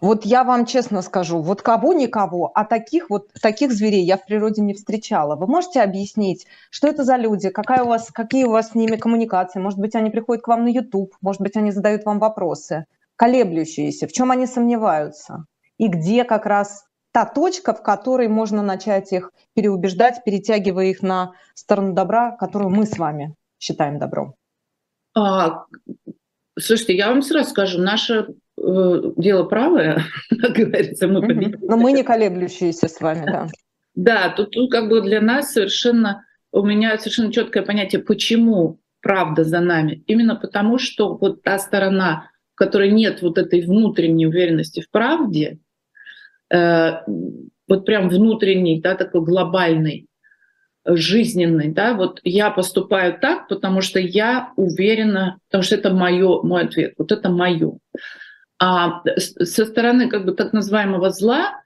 Вот 0.00 0.24
я 0.24 0.44
вам 0.44 0.66
честно 0.66 1.02
скажу, 1.02 1.40
вот 1.40 1.62
кого-никого, 1.62 2.50
а 2.54 2.64
таких 2.64 3.10
вот 3.10 3.32
таких 3.40 3.72
зверей 3.72 4.04
я 4.04 4.16
в 4.16 4.26
природе 4.26 4.60
не 4.62 4.74
встречала. 4.74 5.36
Вы 5.36 5.46
можете 5.46 5.80
объяснить, 5.80 6.46
что 6.70 6.88
это 6.88 7.04
за 7.04 7.16
люди, 7.16 7.50
какая 7.50 7.84
у 7.84 7.88
вас, 7.88 8.10
какие 8.10 8.44
у 8.44 8.50
вас 8.50 8.70
с 8.70 8.74
ними 8.74 8.96
коммуникации? 8.96 9.60
Может 9.60 9.78
быть, 9.78 9.94
они 9.94 10.10
приходят 10.10 10.42
к 10.42 10.48
вам 10.48 10.64
на 10.64 10.68
YouTube, 10.68 11.14
может 11.20 11.40
быть, 11.40 11.56
они 11.56 11.70
задают 11.70 12.04
вам 12.04 12.18
вопросы. 12.18 12.86
Колеблющиеся, 13.16 14.08
в 14.08 14.12
чем 14.12 14.32
они 14.32 14.46
сомневаются? 14.46 15.44
И 15.78 15.86
где 15.86 16.24
как 16.24 16.46
раз 16.46 16.84
та 17.12 17.24
точка, 17.24 17.72
в 17.72 17.82
которой 17.82 18.26
можно 18.26 18.62
начать 18.62 19.12
их 19.12 19.30
переубеждать, 19.54 20.24
перетягивая 20.24 20.86
их 20.86 21.02
на 21.02 21.34
сторону 21.54 21.92
добра, 21.92 22.32
которую 22.32 22.70
мы 22.70 22.86
с 22.86 22.98
вами 22.98 23.36
считаем 23.60 24.00
добром? 24.00 24.34
А, 25.16 25.66
Слушайте, 26.58 26.96
я 26.96 27.08
вам 27.08 27.22
сразу 27.22 27.50
скажу, 27.50 27.80
наше 27.80 28.26
э, 28.56 29.02
дело 29.16 29.44
правое, 29.44 30.02
как 30.40 30.52
говорится, 30.52 31.08
мы 31.08 31.20
победим. 31.20 31.58
Но 31.62 31.76
мы 31.76 31.92
не 31.92 32.04
колеблющиеся 32.04 32.88
с 32.88 33.00
вами, 33.00 33.24
да. 33.26 33.48
Да, 33.94 34.34
тут, 34.36 34.50
тут 34.50 34.70
как 34.70 34.88
бы 34.88 35.00
для 35.00 35.20
нас 35.20 35.52
совершенно, 35.52 36.24
у 36.52 36.64
меня 36.64 36.98
совершенно 36.98 37.32
четкое 37.32 37.62
понятие, 37.62 38.02
почему 38.02 38.80
правда 39.00 39.44
за 39.44 39.60
нами. 39.60 40.02
Именно 40.06 40.36
потому, 40.36 40.78
что 40.78 41.16
вот 41.16 41.42
та 41.42 41.58
сторона, 41.58 42.30
в 42.54 42.56
которой 42.56 42.90
нет 42.90 43.22
вот 43.22 43.38
этой 43.38 43.60
внутренней 43.60 44.26
уверенности 44.26 44.80
в 44.80 44.90
правде, 44.90 45.58
э, 46.52 46.92
вот 47.68 47.84
прям 47.84 48.08
внутренней, 48.08 48.80
да, 48.80 48.94
такой 48.94 49.22
глобальной, 49.22 50.06
жизненный, 50.84 51.68
да, 51.68 51.94
вот 51.94 52.20
я 52.24 52.50
поступаю 52.50 53.18
так, 53.18 53.48
потому 53.48 53.80
что 53.80 53.98
я 53.98 54.52
уверена, 54.56 55.38
потому 55.48 55.62
что 55.62 55.76
это 55.76 55.92
моё, 55.92 56.42
мой 56.42 56.64
ответ, 56.64 56.94
вот 56.98 57.12
это 57.12 57.30
мое. 57.30 57.78
А 58.58 59.02
со 59.16 59.66
стороны 59.66 60.08
как 60.08 60.24
бы 60.24 60.32
так 60.32 60.52
называемого 60.52 61.10
зла 61.10 61.62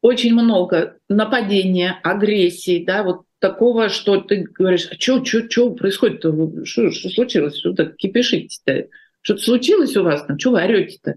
очень 0.00 0.34
много 0.34 0.98
нападения, 1.08 1.98
агрессии, 2.02 2.84
да, 2.84 3.02
вот 3.02 3.22
такого, 3.38 3.88
что 3.88 4.20
ты 4.20 4.42
говоришь, 4.42 4.88
а 4.90 4.94
что, 4.94 5.24
что, 5.24 5.50
что 5.50 5.70
происходит-то, 5.70 6.64
что, 6.64 6.90
что 6.90 7.08
случилось, 7.08 7.58
что 7.58 7.72
так 7.72 7.96
кипишите-то, 7.96 8.88
что-то 9.22 9.42
случилось 9.42 9.96
у 9.96 10.02
вас 10.02 10.24
там, 10.24 10.38
что 10.38 10.50
вы 10.50 10.62
орете-то? 10.62 11.16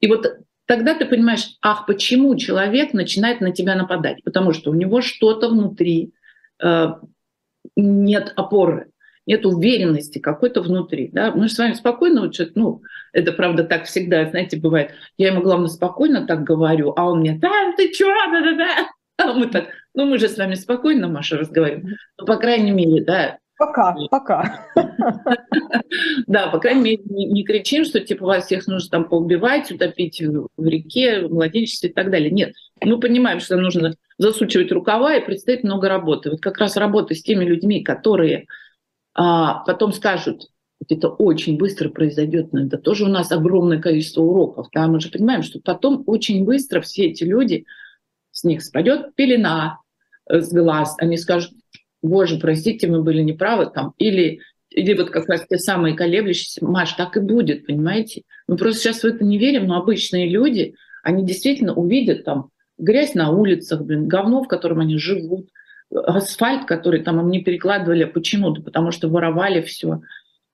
И 0.00 0.08
вот 0.08 0.26
тогда 0.66 0.94
ты 0.94 1.06
понимаешь, 1.06 1.56
ах, 1.62 1.86
почему 1.86 2.36
человек 2.36 2.92
начинает 2.92 3.40
на 3.40 3.52
тебя 3.52 3.74
нападать, 3.74 4.22
потому 4.24 4.52
что 4.52 4.70
у 4.70 4.74
него 4.74 5.00
что-то 5.00 5.48
внутри, 5.48 6.12
нет 7.76 8.32
опоры, 8.36 8.90
нет 9.26 9.46
уверенности 9.46 10.18
какой-то 10.18 10.62
внутри. 10.62 11.10
Да? 11.12 11.32
Мы 11.32 11.48
же 11.48 11.54
с 11.54 11.58
вами 11.58 11.74
спокойно, 11.74 12.22
вот, 12.22 12.34
ну, 12.54 12.82
это 13.12 13.32
правда 13.32 13.64
так 13.64 13.84
всегда, 13.84 14.28
знаете, 14.28 14.58
бывает. 14.58 14.92
Я 15.16 15.28
ему, 15.28 15.42
главное, 15.42 15.68
спокойно 15.68 16.26
так 16.26 16.44
говорю, 16.44 16.94
а 16.96 17.10
он 17.10 17.20
мне, 17.20 17.38
да, 17.38 17.72
ты 17.76 17.90
чё, 17.92 18.06
да-да-да. 18.06 18.88
А 19.18 19.32
мы 19.32 19.46
так, 19.46 19.66
ну 19.94 20.06
мы 20.06 20.18
же 20.18 20.28
с 20.28 20.38
вами 20.38 20.54
спокойно, 20.54 21.08
Маша, 21.08 21.36
разговариваем. 21.36 21.96
Ну, 22.18 22.26
по 22.26 22.36
крайней 22.36 22.70
мере, 22.70 23.04
да, 23.04 23.38
Пока, 23.58 23.96
пока. 24.08 24.66
Да, 26.28 26.48
по 26.48 26.58
крайней 26.58 26.82
мере, 26.82 27.02
не, 27.04 27.42
кричим, 27.44 27.84
что 27.84 28.00
типа 28.00 28.24
вас 28.24 28.46
всех 28.46 28.66
нужно 28.66 28.88
там 28.90 29.08
поубивать, 29.08 29.70
утопить 29.72 30.20
в 30.20 30.64
реке, 30.64 31.26
в 31.26 31.32
младенчестве 31.32 31.90
и 31.90 31.92
так 31.92 32.10
далее. 32.10 32.30
Нет, 32.30 32.54
мы 32.80 33.00
понимаем, 33.00 33.40
что 33.40 33.56
нужно 33.56 33.94
засучивать 34.18 34.70
рукава 34.70 35.16
и 35.16 35.24
предстоит 35.24 35.64
много 35.64 35.88
работы. 35.88 36.30
Вот 36.30 36.40
как 36.40 36.58
раз 36.58 36.76
работа 36.76 37.14
с 37.14 37.22
теми 37.22 37.44
людьми, 37.44 37.82
которые 37.82 38.46
а, 39.14 39.64
потом 39.64 39.92
скажут, 39.92 40.48
это 40.88 41.08
очень 41.08 41.58
быстро 41.58 41.88
произойдет, 41.88 42.52
но 42.52 42.64
это 42.64 42.78
тоже 42.78 43.04
у 43.04 43.08
нас 43.08 43.32
огромное 43.32 43.80
количество 43.80 44.22
уроков. 44.22 44.68
Да? 44.72 44.86
Мы 44.86 45.00
же 45.00 45.10
понимаем, 45.10 45.42
что 45.42 45.60
потом 45.60 46.04
очень 46.06 46.44
быстро 46.44 46.80
все 46.80 47.06
эти 47.06 47.24
люди, 47.24 47.64
с 48.30 48.44
них 48.44 48.62
спадет 48.62 49.14
пелена 49.16 49.80
с 50.28 50.52
глаз, 50.52 50.94
они 50.98 51.16
скажут, 51.16 51.52
боже, 52.02 52.38
простите, 52.38 52.86
мы 52.86 53.02
были 53.02 53.22
неправы, 53.22 53.70
там, 53.72 53.94
или, 53.98 54.40
или 54.70 54.94
вот 54.94 55.10
как 55.10 55.28
раз 55.28 55.46
те 55.48 55.58
самые 55.58 55.94
колеблющиеся, 55.94 56.64
Маш, 56.64 56.92
так 56.92 57.16
и 57.16 57.20
будет, 57.20 57.66
понимаете? 57.66 58.22
Мы 58.46 58.56
просто 58.56 58.82
сейчас 58.82 59.02
в 59.02 59.04
это 59.04 59.24
не 59.24 59.38
верим, 59.38 59.66
но 59.66 59.76
обычные 59.76 60.28
люди, 60.28 60.74
они 61.02 61.24
действительно 61.24 61.74
увидят 61.74 62.24
там 62.24 62.50
грязь 62.78 63.14
на 63.14 63.30
улицах, 63.30 63.82
блин, 63.82 64.08
говно, 64.08 64.42
в 64.42 64.48
котором 64.48 64.80
они 64.80 64.98
живут, 64.98 65.48
асфальт, 65.90 66.66
который 66.66 67.02
там 67.02 67.20
им 67.20 67.30
не 67.30 67.42
перекладывали. 67.42 68.04
Почему? 68.04 68.50
Да 68.50 68.62
потому 68.62 68.90
что 68.90 69.08
воровали 69.08 69.62
все. 69.62 70.00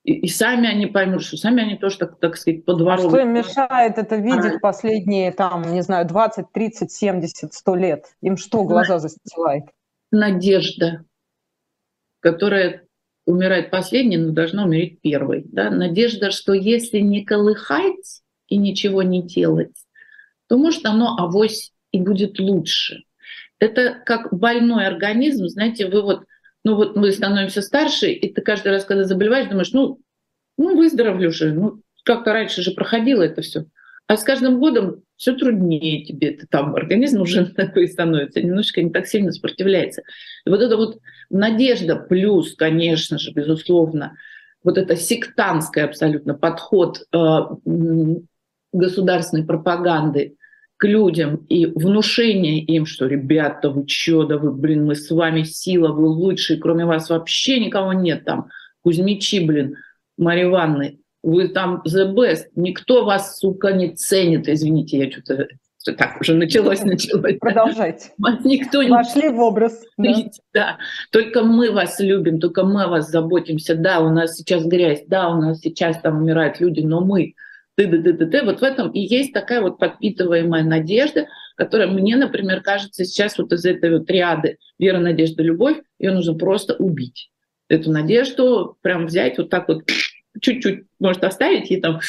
И, 0.05 0.13
и 0.13 0.29
сами 0.29 0.69
они 0.69 0.87
поймут, 0.87 1.23
что 1.23 1.37
сами 1.37 1.63
они 1.63 1.77
тоже, 1.77 1.99
так, 1.99 2.19
так 2.19 2.37
сказать, 2.37 2.65
подворовывают. 2.65 3.15
А 3.15 3.17
что 3.17 3.27
им 3.27 3.35
мешает 3.35 3.99
это 3.99 4.17
видеть 4.17 4.61
последние, 4.61 5.33
там, 5.33 5.73
не 5.73 5.83
знаю, 5.83 6.07
20, 6.07 6.53
30, 6.53 6.93
70, 6.93 7.55
100 7.55 7.75
лет? 7.75 8.05
Им 8.21 8.37
что 8.37 8.65
глаза 8.65 8.99
застилает? 8.99 9.65
Надежда 10.11 11.05
которая 12.25 12.87
умирает 13.27 13.71
последней, 13.71 14.17
но 14.17 14.33
должна 14.33 14.65
умереть 14.65 15.03
первой. 15.03 15.45
Да? 15.45 15.69
Надежда, 15.69 16.31
что 16.31 16.55
если 16.55 17.01
не 17.01 17.23
колыхать 17.23 18.23
и 18.49 18.57
ничего 18.57 19.03
не 19.03 19.23
делать, 19.23 19.77
то 20.49 20.57
может 20.57 20.87
оно 20.87 21.19
авось 21.19 21.73
и 21.93 22.01
будет 22.01 22.41
лучше. 22.41 23.03
Это 23.59 24.03
как 24.07 24.33
больной 24.33 24.87
организм, 24.87 25.49
знаете, 25.49 25.87
вы 25.87 26.01
вот, 26.01 26.25
ну 26.65 26.77
вот 26.77 26.97
мы 26.97 27.13
становимся 27.13 27.61
старше, 27.61 28.11
и 28.11 28.33
ты 28.33 28.41
каждый 28.41 28.73
раз, 28.73 28.87
когда 28.87 29.05
заболеваешь, 29.05 29.51
думаешь, 29.51 29.73
ну, 29.73 30.01
ну 30.57 30.77
выздоровлю 30.79 31.31
же, 31.31 31.53
ну 31.53 31.83
как-то 32.05 32.33
раньше 32.33 32.63
же 32.63 32.71
проходило 32.71 33.21
это 33.23 33.43
все. 33.43 33.67
А 34.07 34.17
с 34.17 34.25
каждым 34.25 34.59
годом 34.59 35.03
все 35.17 35.35
труднее 35.35 36.05
тебе, 36.05 36.31
это 36.31 36.47
там 36.47 36.75
организм 36.75 37.23
уже 37.23 37.47
такой 37.57 37.89
становится, 37.89 38.43
немножечко 38.43 38.83
не 38.83 38.91
так 38.91 39.07
сильно 39.07 39.33
сопротивляется. 39.33 40.03
И 40.47 40.51
вот 40.51 40.61
это 40.61 40.77
вот 40.77 40.99
надежда 41.31 41.97
плюс, 41.97 42.55
конечно 42.55 43.19
же, 43.19 43.33
безусловно, 43.33 44.17
вот 44.63 44.79
это 44.79 44.97
сектантский 44.97 45.83
абсолютно 45.83 46.35
подход 46.35 47.03
э, 47.13 47.39
государственной 48.73 49.45
пропаганды 49.45 50.37
к 50.77 50.87
людям 50.87 51.37
и 51.49 51.67
внушение 51.67 52.61
им, 52.61 52.85
что 52.87 53.07
ребята, 53.07 53.71
вы 53.71 53.87
чё, 53.87 54.25
да 54.25 54.39
вы, 54.39 54.53
блин, 54.53 54.87
мы 54.87 54.97
с 54.97 55.11
вами 55.11 55.43
сила, 55.43 55.93
вы 55.93 56.09
лучшие, 56.09 56.59
кроме 56.59 56.85
вас 56.85 57.11
вообще 57.11 57.61
никого 57.61 57.93
нет 57.93 58.25
там. 58.25 58.49
Кузьмичи, 58.83 59.45
блин, 59.47 59.77
Марья 60.19 60.45
Ивановна, 60.45 60.93
вы 61.25 61.49
там 61.49 61.83
the 61.87 62.15
best, 62.15 62.45
никто 62.55 63.05
вас, 63.05 63.39
сука, 63.39 63.73
не 63.73 63.95
ценит, 63.95 64.49
извините, 64.49 64.99
я 64.99 65.11
что-то 65.11 65.49
так 65.99 66.21
уже 66.21 66.35
началось, 66.35 66.81
началось. 66.85 67.37
Продолжайте. 67.39 68.11
Вас 68.17 68.43
никто 68.45 68.83
не... 68.83 68.91
Вошли 68.91 69.29
в 69.29 69.39
образ. 69.39 69.83
Да. 69.99 70.15
да, 70.55 70.79
только 71.11 71.43
мы 71.43 71.71
вас 71.71 72.01
любим, 72.01 72.41
только 72.41 72.65
мы 72.65 72.85
о 72.85 72.89
вас 72.89 73.11
заботимся. 73.11 73.75
Да, 73.75 74.01
у 74.01 74.09
нас 74.09 74.37
сейчас 74.37 74.65
грязь, 74.65 75.05
да, 75.07 75.29
у 75.29 75.41
нас 75.41 75.61
сейчас 75.61 76.01
там 76.01 76.23
умирают 76.23 76.61
люди, 76.61 76.81
но 76.81 77.01
мы 77.01 77.35
ты 77.77 77.89
ты 77.89 78.03
ты 78.03 78.13
ты 78.15 78.27
ты 78.27 78.45
Вот 78.45 78.61
в 78.61 78.63
этом 78.63 78.91
и 78.93 79.01
есть 79.01 79.33
такая 79.33 79.61
вот 79.61 79.79
подпитываемая 79.79 80.63
надежда, 80.63 81.27
которая 81.57 81.89
мне, 81.89 82.17
например, 82.17 82.63
кажется, 82.63 83.05
сейчас 83.05 83.37
вот 83.37 83.53
из 83.53 83.65
этой 83.65 83.99
вот 83.99 84.07
триады 84.07 84.59
вера, 84.79 84.99
надежда, 84.99 85.43
любовь, 85.43 85.79
ее 85.99 86.13
нужно 86.13 86.35
просто 86.35 86.75
убить. 86.75 87.31
Эту 87.69 87.91
надежду 87.91 88.77
прям 88.83 89.07
взять 89.07 89.39
вот 89.39 89.51
так 89.51 89.69
вот 89.69 89.83
чуть-чуть, 90.41 90.85
может, 90.99 91.25
оставить 91.25 91.71
и 91.71 91.81
там 91.81 92.01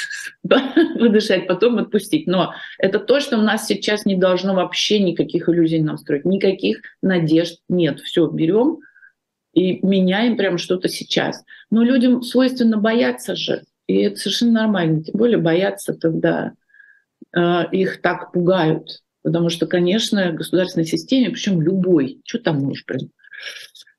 выдышать, 0.44 1.48
потом 1.48 1.78
отпустить. 1.78 2.28
Но 2.28 2.54
это 2.78 3.00
то, 3.00 3.20
что 3.20 3.38
у 3.38 3.42
нас 3.42 3.68
сейчас 3.68 4.06
не 4.06 4.16
должно 4.16 4.56
вообще 4.56 5.00
никаких 5.00 5.50
иллюзий 5.50 5.82
нам 5.82 5.98
строить, 5.98 6.26
никаких 6.26 6.82
надежд 7.02 7.60
нет. 7.70 8.00
Все 8.00 8.28
берем 8.28 8.80
и 9.54 9.86
меняем 9.86 10.38
прям 10.38 10.58
что-то 10.58 10.90
сейчас. 10.90 11.44
Но 11.70 11.84
людям 11.84 12.22
свойственно 12.24 12.78
бояться 12.78 13.36
же, 13.36 13.64
и 13.88 14.02
это 14.02 14.18
совершенно 14.18 14.54
нормально. 14.54 15.04
Тем 15.04 15.16
более 15.18 15.38
бояться, 15.38 15.94
когда 15.94 16.54
э, 17.36 17.64
их 17.72 18.02
так 18.02 18.32
пугают. 18.32 19.02
Потому 19.22 19.50
что, 19.50 19.66
конечно, 19.66 20.32
в 20.32 20.36
государственной 20.36 20.86
системе, 20.86 21.32
причем 21.32 21.60
любой, 21.60 22.22
что 22.26 22.38
там 22.38 22.60
можешь 22.60 22.86
прям 22.86 23.10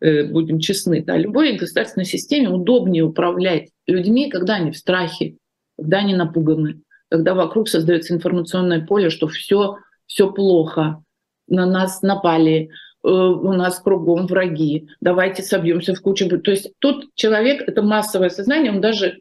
будем 0.01 0.59
честны, 0.59 1.03
да, 1.03 1.17
любой 1.17 1.57
государственной 1.57 2.05
системе 2.05 2.51
удобнее 2.51 3.05
управлять 3.05 3.71
людьми, 3.87 4.31
когда 4.31 4.57
они 4.57 4.71
в 4.71 4.77
страхе, 4.77 5.37
когда 5.79 5.99
они 5.99 6.15
напуганы, 6.15 6.83
когда 7.11 7.35
вокруг 7.35 7.69
создается 7.69 8.15
информационное 8.15 8.85
поле, 8.85 9.11
что 9.11 9.29
все, 9.29 9.77
все 10.07 10.33
плохо, 10.33 11.03
на 11.49 11.67
нас 11.67 12.03
напали, 12.03 12.71
э, 13.05 13.09
у 13.09 13.53
нас 13.53 13.79
кругом 13.79 14.27
враги, 14.27 14.89
давайте 15.01 15.43
собьемся 15.43 15.95
в 15.95 16.01
кучу. 16.01 16.29
То 16.41 16.51
есть 16.51 16.73
тут 16.79 17.15
человек, 17.15 17.63
это 17.67 17.83
массовое 17.83 18.31
сознание, 18.31 18.73
он 18.73 18.81
даже, 18.81 19.21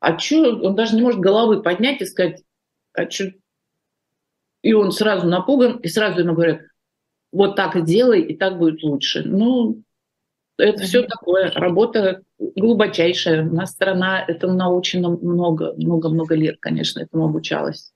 а 0.00 0.16
чё, 0.16 0.58
он 0.60 0.74
даже 0.74 0.96
не 0.96 1.02
может 1.02 1.20
головы 1.20 1.62
поднять 1.62 2.00
и 2.00 2.06
сказать, 2.06 2.42
а 2.94 3.06
чё? 3.06 3.30
И 4.62 4.72
он 4.72 4.92
сразу 4.92 5.26
напуган, 5.26 5.76
и 5.78 5.88
сразу 5.88 6.20
ему 6.20 6.34
говорят, 6.34 6.62
вот 7.30 7.56
так 7.56 7.84
делай, 7.84 8.22
и 8.22 8.36
так 8.36 8.58
будет 8.58 8.82
лучше. 8.82 9.22
Ну, 9.24 9.82
это 10.58 10.82
все 10.82 11.02
такое, 11.02 11.50
работа 11.52 12.22
глубочайшая. 12.38 13.48
У 13.48 13.54
нас 13.54 13.70
страна 13.70 14.24
этому 14.26 14.54
научена 14.54 15.08
много, 15.08 15.74
много-много 15.76 16.34
лет, 16.34 16.56
конечно, 16.60 17.00
этому 17.00 17.24
обучалась. 17.24 17.92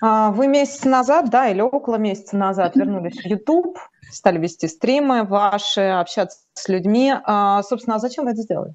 А, 0.00 0.30
вы 0.30 0.48
месяц 0.48 0.84
назад, 0.84 1.30
да, 1.30 1.48
или 1.48 1.60
около 1.60 1.96
месяца 1.96 2.36
назад 2.36 2.76
вернулись 2.76 3.16
в 3.16 3.26
YouTube, 3.26 3.78
стали 4.10 4.38
вести 4.38 4.68
стримы 4.68 5.24
ваши, 5.24 5.80
общаться 5.80 6.38
с 6.54 6.68
людьми. 6.68 7.12
А, 7.24 7.62
собственно, 7.62 7.96
а 7.96 7.98
зачем 7.98 8.24
вы 8.24 8.32
это 8.32 8.42
сделали? 8.42 8.74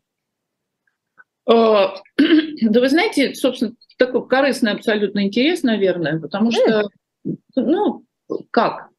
А, 1.49 1.95
да 2.61 2.79
вы 2.79 2.89
знаете, 2.89 3.33
собственно, 3.33 3.73
такой 3.97 4.27
корыстный 4.27 4.73
абсолютно 4.73 5.25
интерес, 5.25 5.63
наверное, 5.63 6.19
потому 6.19 6.51
что, 6.51 6.89
ну, 7.55 8.03
как? 8.51 8.89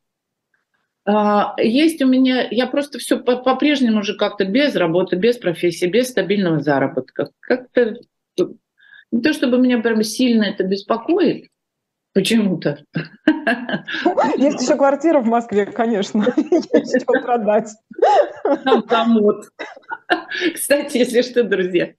А, 1.09 1.55
есть 1.57 2.03
у 2.03 2.07
меня, 2.07 2.47
я 2.51 2.67
просто 2.67 2.99
все 2.99 3.19
по-прежнему 3.19 4.01
уже 4.01 4.15
как-то 4.15 4.45
без 4.45 4.77
работы, 4.77 5.17
без 5.17 5.39
профессии, 5.39 5.87
без 5.87 6.11
стабильного 6.11 6.61
заработка. 6.61 7.31
Как-то 7.41 7.97
не 9.11 9.23
то, 9.23 9.33
чтобы 9.33 9.57
меня 9.59 9.79
прям 9.79 10.03
сильно 10.03 10.45
это 10.45 10.65
беспокоит, 10.65 11.49
почему-то. 12.13 12.85
Есть 14.37 14.61
еще 14.61 14.77
квартира 14.77 15.21
в 15.21 15.27
Москве, 15.27 15.65
конечно, 15.65 16.27
есть 16.37 17.01
что 17.03 17.23
продать. 17.23 17.71
Там 18.65 18.83
комод. 18.83 19.47
Кстати, 20.55 20.99
если 20.99 21.23
что, 21.23 21.43
друзья, 21.43 21.95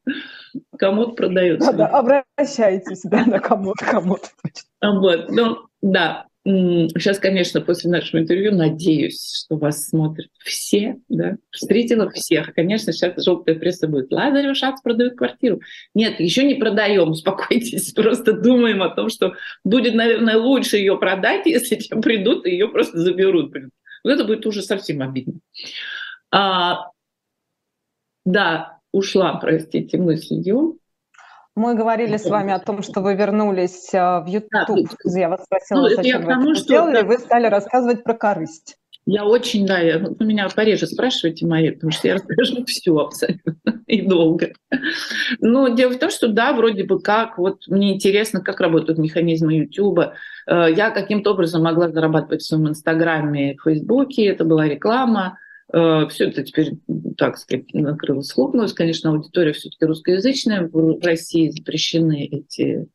комод 0.77 1.15
продается. 1.15 1.73
Да, 1.73 1.89
да, 1.89 2.21
обращайтесь, 2.37 3.01
да, 3.05 3.25
на 3.25 3.39
комод, 3.39 3.77
комод. 3.77 4.21
Вот, 4.83 5.31
ну, 5.31 5.57
да, 5.81 6.28
Сейчас, 6.45 7.19
конечно, 7.19 7.59
после 7.59 7.91
нашего 7.91 8.21
интервью 8.21 8.55
надеюсь, 8.55 9.43
что 9.45 9.57
вас 9.57 9.87
смотрят 9.87 10.29
все, 10.39 10.95
да, 11.09 11.35
встретила 11.51 12.09
всех. 12.09 12.53
Конечно, 12.53 12.93
сейчас 12.93 13.21
желтая 13.23 13.55
пресса 13.55 13.87
будет. 13.87 14.11
Лазарев 14.11 14.55
Шац 14.55 14.81
продает 14.81 15.17
квартиру. 15.17 15.59
Нет, 15.93 16.19
еще 16.19 16.43
не 16.45 16.55
продаем, 16.55 17.09
успокойтесь. 17.11 17.91
Просто 17.91 18.33
думаем 18.33 18.81
о 18.81 18.89
том, 18.89 19.09
что 19.09 19.33
будет, 19.65 19.95
наверное, 19.95 20.37
лучше 20.37 20.77
ее 20.77 20.97
продать, 20.97 21.45
если 21.45 21.75
те 21.75 21.95
придут 21.97 22.45
и 22.45 22.51
ее 22.51 22.69
просто 22.69 22.97
заберут. 22.97 23.53
Вот 24.03 24.11
это 24.11 24.23
будет 24.23 24.45
уже 24.45 24.61
совсем 24.61 25.01
обидно. 25.01 25.33
А, 26.31 26.91
да, 28.23 28.79
ушла, 28.93 29.35
простите, 29.35 29.97
мыслью. 29.97 30.78
Мы 31.59 31.75
говорили 31.75 32.15
с 32.15 32.23
вами 32.23 32.53
о 32.53 32.59
том, 32.59 32.81
что 32.81 33.01
вы 33.01 33.15
вернулись 33.15 33.93
а, 33.93 34.21
в 34.21 34.27
YouTube, 34.27 34.87
да, 35.03 35.19
я 35.19 35.27
вас 35.27 35.43
спросила, 35.43 35.81
ну, 35.81 35.89
зачем 35.89 36.23
вы 36.23 36.31
это 36.31 36.55
сделали, 36.55 37.01
да. 37.01 37.03
вы 37.03 37.17
стали 37.17 37.47
рассказывать 37.47 38.01
про 38.05 38.13
корысть. 38.13 38.77
Я 39.05 39.25
очень, 39.25 39.67
да, 39.67 39.79
я, 39.79 39.99
вы 39.99 40.25
меня 40.25 40.47
пореже 40.47 40.87
спрашиваете, 40.87 41.45
Мария, 41.45 41.73
потому 41.73 41.91
что 41.91 42.07
я 42.07 42.13
расскажу 42.13 42.63
все 42.65 42.97
абсолютно 42.97 43.83
и 43.87 44.01
долго. 44.01 44.53
Но 45.41 45.67
дело 45.67 45.91
в 45.91 45.99
том, 45.99 46.11
что 46.11 46.29
да, 46.29 46.53
вроде 46.53 46.85
бы 46.85 47.01
как, 47.01 47.37
вот 47.37 47.67
мне 47.67 47.93
интересно, 47.93 48.39
как 48.39 48.61
работают 48.61 48.97
механизмы 48.97 49.55
YouTube. 49.55 49.99
Э, 49.99 50.67
я 50.73 50.91
каким-то 50.91 51.31
образом 51.31 51.63
могла 51.63 51.89
зарабатывать 51.89 52.41
в 52.41 52.47
своем 52.47 52.69
Инстаграме, 52.69 53.57
в 53.57 53.63
Фейсбуке, 53.63 54.27
это 54.27 54.45
была 54.45 54.65
реклама, 54.65 55.37
Э, 55.37 55.48
все 55.71 56.27
это 56.27 56.43
теперь, 56.43 56.73
так 57.17 57.37
сказать, 57.37 57.73
накрылось, 57.73 58.27
схлопнулось. 58.27 58.73
Конечно, 58.73 59.11
аудитория 59.11 59.53
все-таки 59.53 59.85
русскоязычная. 59.85 60.67
В 60.67 60.99
России 61.03 61.49
запрещены 61.49 62.25
эти 62.25 62.87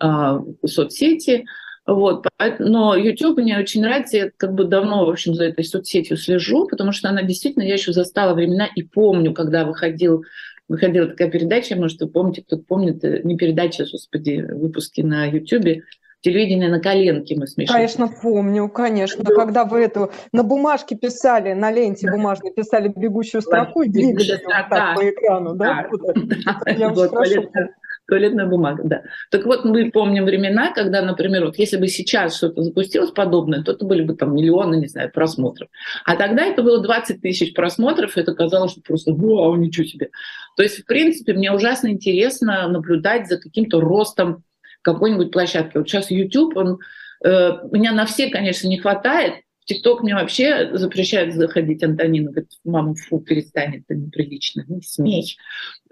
а, 0.00 0.40
соцсети. 0.66 1.44
Вот. 1.86 2.26
Но 2.58 2.94
YouTube 2.94 3.38
мне 3.38 3.58
очень 3.58 3.82
нравится, 3.82 4.16
я 4.16 4.30
как 4.36 4.54
бы 4.54 4.64
давно, 4.64 5.04
в 5.04 5.10
общем, 5.10 5.34
за 5.34 5.44
этой 5.46 5.64
соцсетью 5.64 6.16
слежу, 6.16 6.66
потому 6.68 6.92
что 6.92 7.08
она 7.08 7.22
действительно, 7.22 7.64
я 7.64 7.74
еще 7.74 7.92
застала 7.92 8.34
времена 8.34 8.68
и 8.74 8.82
помню, 8.82 9.32
когда 9.32 9.64
выходил, 9.64 10.24
выходила 10.68 11.08
такая 11.08 11.30
передача, 11.30 11.74
может, 11.74 12.00
вы 12.00 12.08
помните, 12.08 12.42
кто-то 12.42 12.62
помнит, 12.62 13.04
э, 13.04 13.20
не 13.24 13.36
передача, 13.36 13.84
господи, 13.90 14.46
выпуски 14.48 15.00
на 15.00 15.26
YouTube, 15.26 15.82
телевидение 16.22 16.70
на 16.70 16.80
коленке 16.80 17.36
мы 17.36 17.46
смешали. 17.46 17.76
Конечно, 17.76 18.08
помню, 18.08 18.68
конечно. 18.68 19.22
Да. 19.22 19.34
Когда 19.34 19.64
вы 19.64 19.82
эту 19.82 20.10
на 20.32 20.42
бумажке 20.42 20.96
писали, 20.96 21.52
на 21.52 21.70
ленте 21.70 22.06
да. 22.06 22.12
бумажной 22.12 22.52
писали 22.52 22.92
бегущую 22.94 23.42
строку 23.42 23.82
и 23.82 23.88
двигали 23.88 24.40
вот 24.44 24.68
так 24.70 24.96
по 24.96 25.10
экрану, 25.10 25.54
да? 25.54 25.88
туалетная 28.08 28.46
бумага, 28.46 28.82
да. 28.84 29.02
Так 29.30 29.46
вот, 29.46 29.64
мы 29.64 29.90
помним 29.90 30.24
времена, 30.24 30.72
когда, 30.72 31.02
например, 31.02 31.46
вот 31.46 31.56
если 31.56 31.76
бы 31.78 31.88
сейчас 31.88 32.36
что-то 32.36 32.62
запустилось 32.62 33.10
подобное, 33.10 33.62
то 33.62 33.72
это 33.72 33.84
были 33.86 34.02
бы 34.02 34.14
там 34.14 34.34
миллионы, 34.34 34.76
не 34.76 34.86
знаю, 34.86 35.10
просмотров. 35.10 35.68
А 36.04 36.16
тогда 36.16 36.44
это 36.44 36.62
было 36.62 36.82
20 36.82 37.20
тысяч 37.22 37.54
просмотров, 37.54 38.16
и 38.16 38.20
это 38.20 38.34
казалось, 38.34 38.72
что 38.72 38.82
просто 38.82 39.12
вау, 39.14 39.56
ничего 39.56 39.86
себе. 39.86 40.10
То 40.56 40.62
есть, 40.62 40.82
в 40.82 40.86
принципе, 40.86 41.32
мне 41.32 41.52
ужасно 41.52 41.88
интересно 41.88 42.68
наблюдать 42.68 43.28
за 43.28 43.38
каким-то 43.38 43.80
ростом 43.80 44.42
какой-нибудь 44.82 45.32
площадке. 45.32 45.78
Вот 45.78 45.88
сейчас 45.88 46.10
YouTube, 46.10 46.56
он, 46.56 46.78
э, 47.24 47.52
меня 47.70 47.92
на 47.92 48.06
все, 48.06 48.28
конечно, 48.28 48.68
не 48.68 48.78
хватает. 48.78 49.42
В 49.60 49.64
ТикТок 49.66 50.02
мне 50.02 50.14
вообще 50.14 50.76
запрещают 50.76 51.34
заходить 51.34 51.84
Антонина. 51.84 52.30
Говорит, 52.30 52.50
мама, 52.64 52.94
фу, 52.94 53.20
перестань, 53.20 53.76
это 53.76 53.94
неприлично, 53.94 54.64
не 54.66 54.82
смей. 54.82 55.36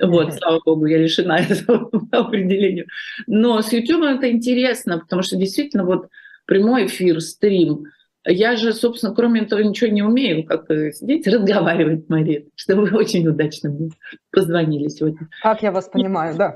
Вот, 0.00 0.34
слава 0.34 0.60
богу, 0.64 0.86
я 0.86 0.98
лишена 0.98 1.38
этого 1.48 1.90
определения. 2.10 2.86
Но 3.26 3.62
с 3.62 3.72
YouTube 3.72 4.02
это 4.02 4.30
интересно, 4.30 4.98
потому 4.98 5.22
что 5.22 5.36
действительно 5.36 5.84
вот 5.84 6.08
прямой 6.46 6.86
эфир, 6.86 7.20
стрим— 7.20 7.84
я 8.26 8.56
же, 8.56 8.74
собственно, 8.74 9.14
кроме 9.14 9.42
этого 9.42 9.60
ничего 9.60 9.90
не 9.90 10.02
умею, 10.02 10.44
как 10.44 10.66
сидеть 10.92 11.26
разговаривать, 11.26 12.08
Мария, 12.08 12.44
что 12.54 12.76
вы 12.76 12.90
очень 12.94 13.26
удачно 13.26 13.70
мне 13.70 13.90
позвонили 14.30 14.88
сегодня. 14.88 15.28
Как 15.42 15.62
я 15.62 15.72
вас 15.72 15.88
понимаю, 15.88 16.36
да. 16.36 16.54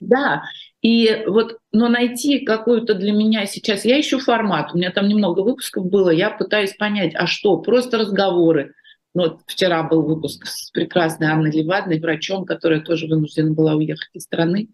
Да, 0.00 0.42
и 0.86 1.24
вот, 1.26 1.58
но 1.72 1.88
найти 1.88 2.44
какую-то 2.44 2.94
для 2.94 3.10
меня 3.10 3.44
сейчас, 3.46 3.84
я 3.84 4.00
ищу 4.00 4.20
формат, 4.20 4.70
у 4.72 4.78
меня 4.78 4.92
там 4.92 5.08
немного 5.08 5.40
выпусков 5.40 5.84
было, 5.84 6.10
я 6.10 6.30
пытаюсь 6.30 6.74
понять, 6.74 7.12
а 7.16 7.26
что, 7.26 7.58
просто 7.58 7.98
разговоры. 7.98 8.72
Ну, 9.12 9.24
вот 9.24 9.40
вчера 9.48 9.82
был 9.82 10.02
выпуск 10.02 10.46
с 10.46 10.70
прекрасной 10.70 11.26
Анной 11.26 11.50
Левадной, 11.50 11.98
врачом, 11.98 12.44
которая 12.44 12.82
тоже 12.82 13.08
вынуждена 13.08 13.52
была 13.52 13.74
уехать 13.74 14.10
из 14.12 14.22
страны. 14.22 14.68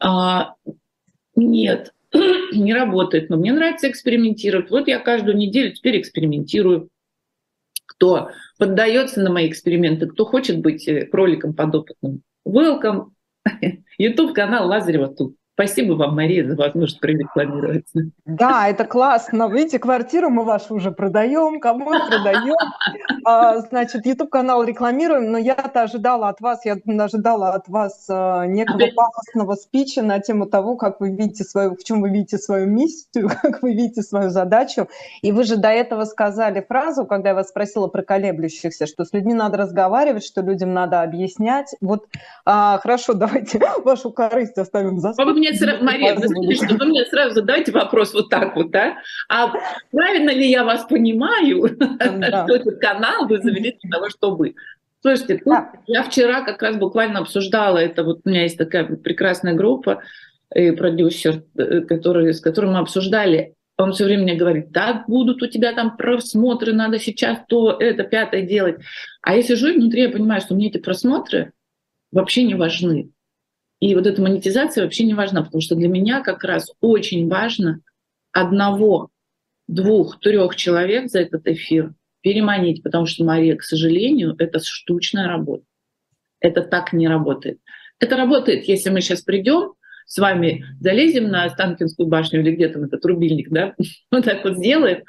А, 0.00 0.54
нет, 1.36 1.92
не 2.52 2.74
работает. 2.74 3.30
Но 3.30 3.36
мне 3.36 3.52
нравится 3.52 3.88
экспериментировать. 3.88 4.70
Вот 4.70 4.88
я 4.88 4.98
каждую 4.98 5.36
неделю 5.36 5.72
теперь 5.72 6.00
экспериментирую. 6.00 6.88
Кто 7.86 8.30
поддается 8.58 9.20
на 9.20 9.30
мои 9.30 9.48
эксперименты, 9.48 10.08
кто 10.08 10.24
хочет 10.24 10.58
быть 10.58 10.88
э, 10.88 11.06
кроликом 11.06 11.54
подопытным, 11.54 12.22
welcome. 12.44 13.10
YouTube 13.98 14.32
канал 14.32 14.68
Лазарева 14.68 15.08
тут. 15.08 15.36
Спасибо 15.58 15.94
вам, 15.94 16.14
Мария, 16.14 16.46
за 16.46 16.54
возможность 16.54 17.00
прорекламироваться. 17.00 18.02
Да, 18.24 18.68
это 18.68 18.84
классно. 18.84 19.48
Видите, 19.48 19.80
квартиру 19.80 20.30
мы 20.30 20.44
вашу 20.44 20.76
уже 20.76 20.92
продаем, 20.92 21.58
кому 21.58 21.86
продаем. 21.86 22.54
А, 23.24 23.58
значит, 23.58 24.06
YouTube-канал 24.06 24.62
рекламируем, 24.62 25.32
но 25.32 25.36
я-то 25.36 25.82
ожидала 25.82 26.28
от 26.28 26.40
вас, 26.40 26.64
я 26.64 26.76
ожидала 27.02 27.54
от 27.54 27.66
вас 27.66 28.06
а, 28.08 28.46
некого 28.46 28.86
пафосного 28.94 29.56
спича 29.56 30.02
на 30.02 30.20
тему 30.20 30.46
того, 30.46 30.76
как 30.76 31.00
вы 31.00 31.10
видите 31.10 31.42
свою, 31.42 31.74
в 31.74 31.82
чем 31.82 32.02
вы 32.02 32.10
видите 32.10 32.38
свою 32.38 32.68
миссию, 32.68 33.28
как 33.42 33.60
вы 33.60 33.72
видите 33.72 34.02
свою 34.02 34.30
задачу. 34.30 34.86
И 35.22 35.32
вы 35.32 35.42
же 35.42 35.56
до 35.56 35.70
этого 35.70 36.04
сказали 36.04 36.64
фразу, 36.66 37.04
когда 37.04 37.30
я 37.30 37.34
вас 37.34 37.48
спросила 37.48 37.88
про 37.88 38.04
колеблющихся, 38.04 38.86
что 38.86 39.04
с 39.04 39.12
людьми 39.12 39.34
надо 39.34 39.56
разговаривать, 39.56 40.24
что 40.24 40.40
людям 40.40 40.72
надо 40.72 41.02
объяснять. 41.02 41.74
Вот, 41.80 42.06
а, 42.44 42.78
хорошо, 42.78 43.12
давайте 43.14 43.60
вашу 43.82 44.12
корысть 44.12 44.56
оставим 44.56 45.00
за 45.00 45.14
скобками 45.14 45.47
мне 45.48 45.58
сразу, 45.58 45.84
Мария, 45.84 46.16
что 46.16 46.74
вы 46.76 46.86
мне 46.86 47.04
сразу 47.06 47.34
задайте 47.34 47.72
вопрос 47.72 48.14
вот 48.14 48.28
так 48.28 48.56
вот, 48.56 48.70
да? 48.70 48.98
А 49.28 49.52
правильно 49.90 50.30
ли 50.30 50.50
я 50.50 50.64
вас 50.64 50.84
понимаю, 50.84 51.76
да. 51.78 52.44
что 52.46 52.56
этот 52.56 52.80
канал 52.80 53.26
вы 53.26 53.38
завели 53.38 53.76
для 53.82 53.90
того, 53.90 54.10
чтобы... 54.10 54.54
Слушайте, 55.00 55.36
тут 55.36 55.46
да. 55.46 55.72
я 55.86 56.02
вчера 56.02 56.42
как 56.42 56.60
раз 56.62 56.76
буквально 56.76 57.20
обсуждала 57.20 57.78
это, 57.78 58.02
вот 58.02 58.20
у 58.24 58.28
меня 58.28 58.42
есть 58.42 58.58
такая 58.58 58.84
прекрасная 58.84 59.54
группа, 59.54 60.02
и 60.54 60.70
продюсер, 60.70 61.44
э, 61.56 61.82
который, 61.82 62.32
с 62.32 62.40
которым 62.40 62.72
мы 62.72 62.78
обсуждали, 62.78 63.54
он 63.76 63.92
все 63.92 64.04
время 64.04 64.24
мне 64.24 64.34
говорит, 64.34 64.72
да, 64.72 65.04
будут 65.06 65.42
у 65.42 65.46
тебя 65.46 65.72
там 65.72 65.96
просмотры, 65.96 66.72
надо 66.72 66.98
сейчас 66.98 67.38
то, 67.48 67.76
это, 67.78 68.02
пятое 68.02 68.42
делать. 68.42 68.80
А 69.22 69.36
я 69.36 69.42
сижу 69.42 69.68
и 69.68 69.76
внутри 69.76 70.02
я 70.02 70.08
понимаю, 70.10 70.40
что 70.40 70.54
мне 70.54 70.68
эти 70.68 70.78
просмотры 70.78 71.52
вообще 72.10 72.42
не 72.42 72.54
важны. 72.54 73.10
И 73.80 73.94
вот 73.94 74.06
эта 74.06 74.20
монетизация 74.20 74.84
вообще 74.84 75.04
не 75.04 75.14
важна, 75.14 75.42
потому 75.42 75.60
что 75.60 75.74
для 75.76 75.88
меня 75.88 76.20
как 76.20 76.42
раз 76.44 76.70
очень 76.80 77.28
важно 77.28 77.80
одного, 78.32 79.10
двух, 79.68 80.18
трех 80.20 80.56
человек 80.56 81.10
за 81.10 81.20
этот 81.20 81.46
эфир 81.46 81.94
переманить, 82.20 82.82
потому 82.82 83.06
что, 83.06 83.24
Мария, 83.24 83.56
к 83.56 83.62
сожалению, 83.62 84.34
это 84.38 84.58
штучная 84.60 85.28
работа. 85.28 85.64
Это 86.40 86.62
так 86.62 86.92
не 86.92 87.08
работает. 87.08 87.58
Это 88.00 88.16
работает, 88.16 88.66
если 88.66 88.90
мы 88.90 89.00
сейчас 89.00 89.22
придем 89.22 89.74
с 90.06 90.18
вами, 90.18 90.64
залезем 90.80 91.28
на 91.28 91.44
Останкинскую 91.44 92.08
башню 92.08 92.40
или 92.40 92.54
где 92.54 92.68
там 92.68 92.84
этот 92.84 93.04
рубильник, 93.04 93.50
да, 93.50 93.74
вот 94.10 94.24
так 94.24 94.44
вот 94.44 94.56
сделаем, 94.56 95.04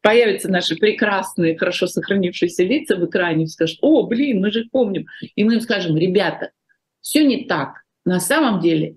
появятся 0.00 0.50
наши 0.50 0.76
прекрасные, 0.76 1.58
хорошо 1.58 1.86
сохранившиеся 1.86 2.62
лица 2.62 2.96
в 2.96 3.06
экране, 3.06 3.44
и 3.44 3.48
скажут, 3.48 3.78
о, 3.80 4.06
блин, 4.06 4.40
мы 4.40 4.50
же 4.50 4.66
помним. 4.70 5.06
И 5.34 5.44
мы 5.44 5.54
им 5.54 5.60
скажем, 5.60 5.96
ребята, 5.96 6.50
все 7.00 7.24
не 7.24 7.46
так. 7.46 7.83
На 8.04 8.20
самом 8.20 8.60
деле 8.60 8.96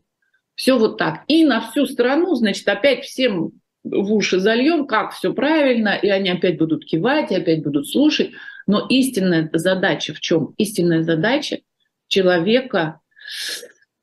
все 0.56 0.78
вот 0.78 0.98
так. 0.98 1.24
И 1.28 1.46
на 1.46 1.62
всю 1.62 1.86
страну, 1.86 2.36
значит, 2.36 2.67
опять 2.67 3.06
всем 3.06 3.52
в 3.84 4.13
уши 4.13 4.39
зальем, 4.39 4.88
как 4.88 5.13
все 5.13 5.34
правильно, 5.34 5.96
и 5.96 6.10
они 6.10 6.30
опять 6.30 6.58
будут 6.58 6.84
кивать, 6.86 7.32
и 7.32 7.36
опять 7.36 7.63
будут 7.63 7.88
слушать. 7.88 8.32
Но 8.65 8.86
истинная 8.89 9.50
задача 9.54 10.13
в 10.13 10.20
чем? 10.20 10.54
Истинная 10.58 11.04
задача 11.04 11.60
человека 12.08 13.00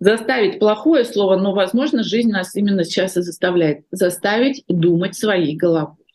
заставить 0.00 0.58
плохое 0.58 1.04
слово, 1.04 1.36
но, 1.36 1.54
возможно, 1.54 2.02
жизнь 2.02 2.30
нас 2.30 2.54
именно 2.54 2.84
сейчас 2.84 3.16
и 3.16 3.22
заставляет 3.22 3.86
заставить 3.90 4.64
думать 4.68 5.16
своей 5.16 5.56
головой. 5.56 6.06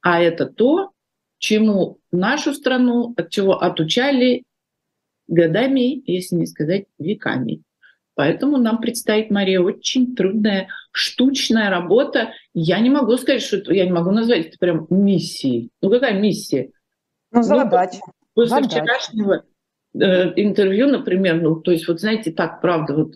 А 0.00 0.20
это 0.20 0.46
то, 0.46 0.90
чему 1.38 1.98
нашу 2.10 2.54
страну, 2.54 3.14
от 3.16 3.30
чего 3.30 3.60
отучали 3.60 4.44
годами, 5.28 6.02
если 6.10 6.36
не 6.36 6.46
сказать 6.46 6.86
веками. 6.98 7.62
Поэтому 8.14 8.58
нам 8.58 8.80
предстоит, 8.80 9.30
Мария, 9.30 9.60
очень 9.60 10.14
трудная 10.14 10.68
штучная 10.90 11.70
работа. 11.70 12.32
Я 12.52 12.78
не 12.80 12.90
могу 12.90 13.16
сказать, 13.16 13.42
что 13.42 13.56
это, 13.56 13.72
я 13.72 13.86
не 13.86 13.92
могу 13.92 14.10
назвать 14.10 14.46
это 14.46 14.58
прям 14.58 14.86
миссией. 14.90 15.70
Ну 15.80 15.90
какая 15.90 16.20
миссия? 16.20 16.70
Ну, 17.30 17.42
задача. 17.42 18.00
Ну, 18.06 18.12
после 18.34 18.56
задача. 18.56 18.68
вчерашнего 18.68 19.44
э, 19.94 20.32
интервью, 20.36 20.88
например, 20.88 21.40
ну, 21.40 21.56
то 21.56 21.70
есть 21.70 21.88
вот 21.88 22.00
знаете, 22.00 22.32
так, 22.32 22.60
правда, 22.60 22.94
вот 22.94 23.14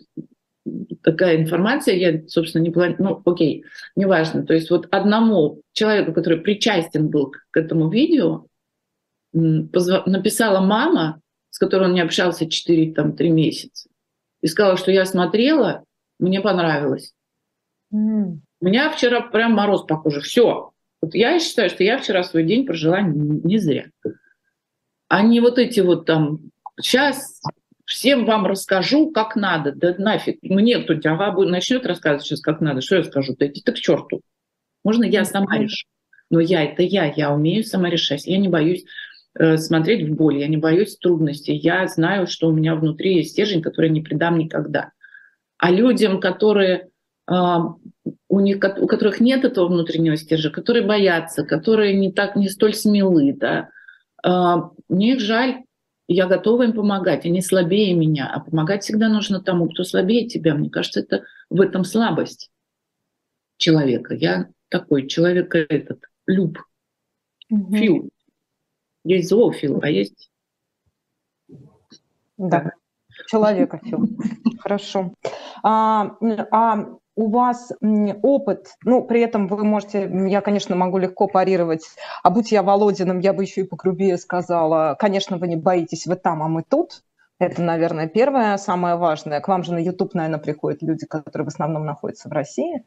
такая 1.03 1.37
информация, 1.37 1.95
я, 1.95 2.27
собственно, 2.27 2.63
не 2.63 2.71
планирую, 2.71 3.21
ну, 3.23 3.31
окей, 3.31 3.63
неважно. 3.95 4.45
То 4.45 4.53
есть 4.53 4.69
вот 4.69 4.87
одному 4.91 5.61
человеку, 5.73 6.13
который 6.13 6.39
причастен 6.39 7.09
был 7.09 7.33
к 7.51 7.57
этому 7.57 7.89
видео, 7.89 8.45
написала 9.33 10.59
мама, 10.59 11.21
с 11.49 11.59
которой 11.59 11.85
он 11.85 11.93
не 11.93 12.01
общался 12.01 12.45
4-3 12.45 13.29
месяца, 13.29 13.86
и 14.47 14.49
сказала, 14.49 14.77
что 14.77 14.91
я 14.91 15.05
смотрела, 15.05 15.83
мне 16.19 16.39
понравилось. 16.39 17.13
Mm. 17.93 18.37
У 18.61 18.65
меня 18.65 18.89
вчера 18.89 19.19
прям 19.19 19.51
мороз 19.51 19.83
по 19.83 19.97
коже. 19.97 20.21
Все. 20.21 20.71
Вот 21.01 21.13
я 21.13 21.37
считаю, 21.41 21.69
что 21.69 21.83
я 21.83 21.97
вчера 21.97 22.23
свой 22.23 22.43
день 22.43 22.65
прожила 22.65 23.01
не, 23.01 23.41
не 23.43 23.57
зря. 23.57 23.87
А 25.09 25.21
не 25.21 25.41
вот 25.41 25.59
эти 25.59 25.81
вот 25.81 26.05
там, 26.05 26.39
сейчас 26.79 27.41
всем 27.83 28.25
вам 28.25 28.45
расскажу, 28.45 29.11
как 29.11 29.35
надо. 29.35 29.73
Да 29.73 29.93
нафиг. 29.97 30.41
Мне 30.41 30.79
кто-нибудь 30.79 31.05
ага, 31.07 31.45
начнет 31.45 31.85
рассказывать 31.85 32.23
сейчас, 32.23 32.39
как 32.39 32.61
надо. 32.61 32.79
Что 32.79 32.95
я 32.95 33.03
скажу? 33.03 33.35
Да 33.37 33.47
иди 33.47 33.61
ты 33.61 33.73
к 33.73 33.79
черту. 33.79 34.21
Можно 34.85 35.03
я 35.03 35.25
сама 35.25 35.57
решу. 35.57 35.87
Но 36.29 36.39
я 36.39 36.63
это 36.63 36.83
я, 36.83 37.03
я 37.03 37.33
умею 37.33 37.65
сама 37.65 37.89
решать. 37.89 38.25
Я 38.25 38.37
не 38.37 38.47
боюсь 38.47 38.85
смотреть 39.57 40.07
в 40.07 40.15
боль, 40.15 40.39
я 40.39 40.47
не 40.47 40.57
боюсь 40.57 40.97
трудностей, 40.97 41.55
я 41.55 41.87
знаю, 41.87 42.27
что 42.27 42.47
у 42.47 42.51
меня 42.51 42.75
внутри 42.75 43.17
есть 43.17 43.31
стержень, 43.31 43.61
который 43.61 43.89
не 43.89 44.01
предам 44.01 44.37
никогда. 44.37 44.91
А 45.57 45.71
людям, 45.71 46.19
которые 46.19 46.89
а, 47.27 47.75
у, 48.29 48.39
них, 48.39 48.57
у 48.79 48.87
которых 48.87 49.19
нет 49.19 49.43
этого 49.43 49.67
внутреннего 49.67 50.15
стержня, 50.15 50.49
которые 50.49 50.85
боятся, 50.85 51.43
которые 51.43 51.93
не 51.93 52.11
так 52.11 52.35
не 52.35 52.47
столь 52.47 52.73
смелы, 52.73 53.33
да, 53.33 53.69
а, 54.23 54.71
мне 54.87 55.13
их 55.13 55.19
жаль, 55.19 55.63
я 56.07 56.25
готова 56.25 56.63
им 56.63 56.73
помогать, 56.73 57.25
они 57.25 57.41
слабее 57.41 57.93
меня, 57.93 58.31
а 58.33 58.39
помогать 58.39 58.83
всегда 58.83 59.09
нужно 59.09 59.41
тому, 59.41 59.69
кто 59.69 59.83
слабее 59.83 60.27
тебя. 60.27 60.55
Мне 60.55 60.69
кажется, 60.69 61.01
это 61.01 61.23
в 61.49 61.59
этом 61.59 61.83
слабость 61.83 62.49
человека. 63.57 64.15
Я 64.15 64.47
такой 64.69 65.07
человек 65.07 65.53
этот, 65.53 65.99
люб, 66.25 66.59
угу. 67.49 67.75
фил. 67.75 68.09
Есть 69.03 69.29
зоофил, 69.29 69.79
а 69.81 69.89
есть... 69.89 70.31
Да, 72.37 72.71
человекофил. 73.27 74.07
Хорошо. 74.59 75.13
А, 75.63 76.15
а 76.51 76.85
у 77.17 77.29
вас 77.31 77.71
опыт, 78.21 78.67
ну, 78.83 79.03
при 79.03 79.21
этом 79.21 79.47
вы 79.47 79.63
можете, 79.63 80.09
я, 80.27 80.41
конечно, 80.41 80.75
могу 80.75 80.99
легко 80.99 81.27
парировать, 81.27 81.83
а 82.21 82.29
будь 82.29 82.51
я 82.51 82.61
Володиным, 82.61 83.19
я 83.19 83.33
бы 83.33 83.43
еще 83.43 83.61
и 83.61 83.67
погрубее 83.67 84.17
сказала, 84.17 84.95
конечно, 84.99 85.37
вы 85.37 85.47
не 85.47 85.55
боитесь, 85.55 86.05
вы 86.05 86.15
там, 86.15 86.43
а 86.43 86.47
мы 86.47 86.63
тут. 86.63 87.03
Это, 87.39 87.61
наверное, 87.61 88.07
первое, 88.07 88.57
самое 88.57 88.95
важное. 88.95 89.41
К 89.41 89.47
вам 89.47 89.63
же 89.63 89.73
на 89.73 89.77
YouTube, 89.77 90.15
наверное, 90.15 90.39
приходят 90.39 90.81
люди, 90.81 91.05
которые 91.05 91.45
в 91.45 91.49
основном 91.49 91.85
находятся 91.85 92.29
в 92.29 92.31
России, 92.31 92.83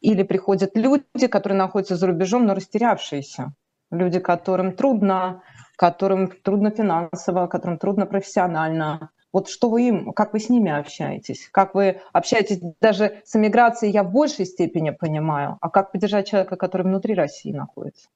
или 0.00 0.22
приходят 0.22 0.70
люди, 0.74 1.26
которые 1.26 1.58
находятся 1.58 1.96
за 1.96 2.06
рубежом, 2.06 2.46
но 2.46 2.54
растерявшиеся. 2.54 3.52
Люди, 3.90 4.18
которым 4.18 4.72
трудно 4.72 5.42
которым 5.80 6.28
трудно 6.42 6.70
финансово, 6.70 7.46
которым 7.46 7.78
трудно 7.78 8.04
профессионально. 8.04 9.08
Вот 9.32 9.48
что 9.48 9.70
вы 9.70 9.88
им, 9.88 10.12
как 10.12 10.34
вы 10.34 10.38
с 10.38 10.50
ними 10.50 10.70
общаетесь? 10.70 11.48
Как 11.50 11.74
вы 11.74 12.02
общаетесь 12.12 12.60
даже 12.82 13.22
с 13.24 13.34
эмиграцией, 13.34 13.90
я 13.90 14.02
в 14.02 14.12
большей 14.12 14.44
степени 14.44 14.90
понимаю, 14.90 15.56
а 15.62 15.70
как 15.70 15.90
поддержать 15.90 16.28
человека, 16.28 16.56
который 16.56 16.82
внутри 16.82 17.14
России 17.14 17.50
находится? 17.50 18.08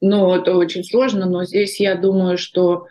Ну, 0.00 0.34
это 0.34 0.56
очень 0.56 0.82
сложно, 0.82 1.26
но 1.26 1.44
здесь 1.44 1.78
я 1.78 1.94
думаю, 1.94 2.38
что 2.38 2.86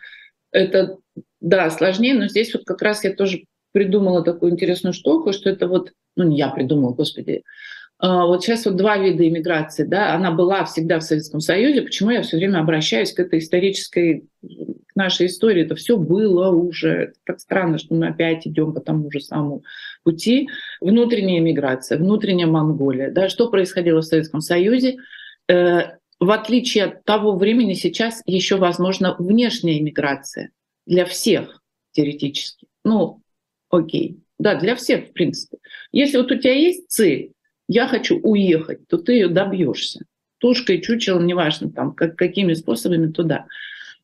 это, 0.52 0.98
да, 1.40 1.68
сложнее, 1.70 2.14
но 2.14 2.28
здесь 2.28 2.54
вот 2.54 2.62
как 2.64 2.82
раз 2.82 3.02
я 3.02 3.12
тоже 3.12 3.46
придумала 3.72 4.22
такую 4.22 4.52
интересную 4.52 4.92
штуку, 4.92 5.32
что 5.32 5.50
это 5.50 5.66
вот, 5.66 5.90
ну 6.14 6.22
не 6.22 6.36
я 6.36 6.50
придумала, 6.50 6.92
господи, 6.92 7.42
вот 8.06 8.42
сейчас 8.42 8.66
вот 8.66 8.76
два 8.76 8.98
вида 8.98 9.26
иммиграции, 9.26 9.84
да, 9.84 10.14
она 10.14 10.30
была 10.30 10.64
всегда 10.64 10.98
в 10.98 11.02
Советском 11.02 11.40
Союзе, 11.40 11.82
почему 11.82 12.10
я 12.10 12.22
все 12.22 12.36
время 12.36 12.58
обращаюсь 12.58 13.12
к 13.12 13.20
этой 13.20 13.38
исторической 13.38 14.26
к 14.42 14.96
нашей 14.96 15.26
истории, 15.26 15.64
это 15.64 15.74
все 15.74 15.96
было 15.96 16.50
уже, 16.50 17.14
так 17.24 17.40
странно, 17.40 17.78
что 17.78 17.94
мы 17.94 18.08
опять 18.08 18.46
идем 18.46 18.74
по 18.74 18.80
тому 18.80 19.10
же 19.10 19.20
самому 19.20 19.64
пути. 20.02 20.48
Внутренняя 20.80 21.38
иммиграция, 21.38 21.98
внутренняя 21.98 22.46
Монголия, 22.46 23.10
да, 23.10 23.28
что 23.28 23.50
происходило 23.50 24.00
в 24.00 24.04
Советском 24.04 24.40
Союзе, 24.40 24.96
э, 25.48 25.80
в 26.20 26.30
отличие 26.30 26.84
от 26.84 27.04
того 27.04 27.36
времени, 27.36 27.74
сейчас 27.74 28.22
еще 28.26 28.56
возможна 28.56 29.16
внешняя 29.18 29.78
иммиграция 29.78 30.50
для 30.86 31.06
всех 31.06 31.60
теоретически. 31.92 32.66
Ну, 32.84 33.20
окей, 33.70 34.20
да, 34.38 34.54
для 34.54 34.76
всех, 34.76 35.08
в 35.08 35.12
принципе. 35.12 35.58
Если 35.90 36.18
вот 36.18 36.30
у 36.30 36.36
тебя 36.36 36.54
есть 36.54 36.88
цель, 36.88 37.33
я 37.68 37.88
хочу 37.88 38.18
уехать, 38.20 38.86
то 38.88 38.98
ты 38.98 39.12
ее 39.12 39.28
добьешься. 39.28 40.04
Тушкой, 40.38 40.80
чучелом, 40.80 41.26
неважно, 41.26 41.70
там, 41.70 41.92
как, 41.94 42.16
какими 42.16 42.54
способами 42.54 43.10
туда. 43.10 43.46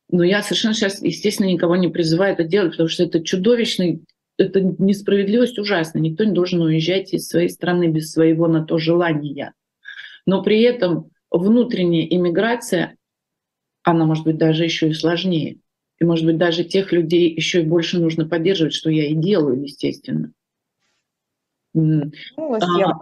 Но 0.09 0.23
я 0.23 0.41
совершенно 0.41 0.73
сейчас, 0.73 1.01
естественно, 1.01 1.47
никого 1.47 1.75
не 1.75 1.87
призываю 1.87 2.33
это 2.33 2.43
делать, 2.43 2.71
потому 2.71 2.89
что 2.89 3.03
это 3.03 3.23
чудовищный 3.23 4.03
это 4.41 4.61
несправедливость 4.61 5.59
ужасна. 5.59 5.99
Никто 5.99 6.23
не 6.23 6.31
должен 6.31 6.61
уезжать 6.61 7.13
из 7.13 7.27
своей 7.27 7.49
страны 7.49 7.87
без 7.87 8.11
своего 8.11 8.47
на 8.47 8.65
то 8.65 8.77
желания. 8.77 9.53
Но 10.25 10.41
при 10.43 10.61
этом 10.61 11.09
внутренняя 11.29 12.07
иммиграция, 12.07 12.97
она 13.83 14.05
может 14.05 14.23
быть 14.23 14.37
даже 14.37 14.63
еще 14.63 14.89
и 14.89 14.93
сложнее. 14.93 15.57
И, 15.99 16.05
может 16.05 16.25
быть, 16.25 16.37
даже 16.37 16.63
тех 16.63 16.91
людей 16.91 17.33
еще 17.33 17.61
и 17.61 17.65
больше 17.65 17.99
нужно 17.99 18.27
поддерживать, 18.27 18.73
что 18.73 18.89
я 18.89 19.07
и 19.07 19.13
делаю, 19.13 19.61
естественно. 19.61 20.31
Ну, 21.73 22.11
а, 22.37 22.99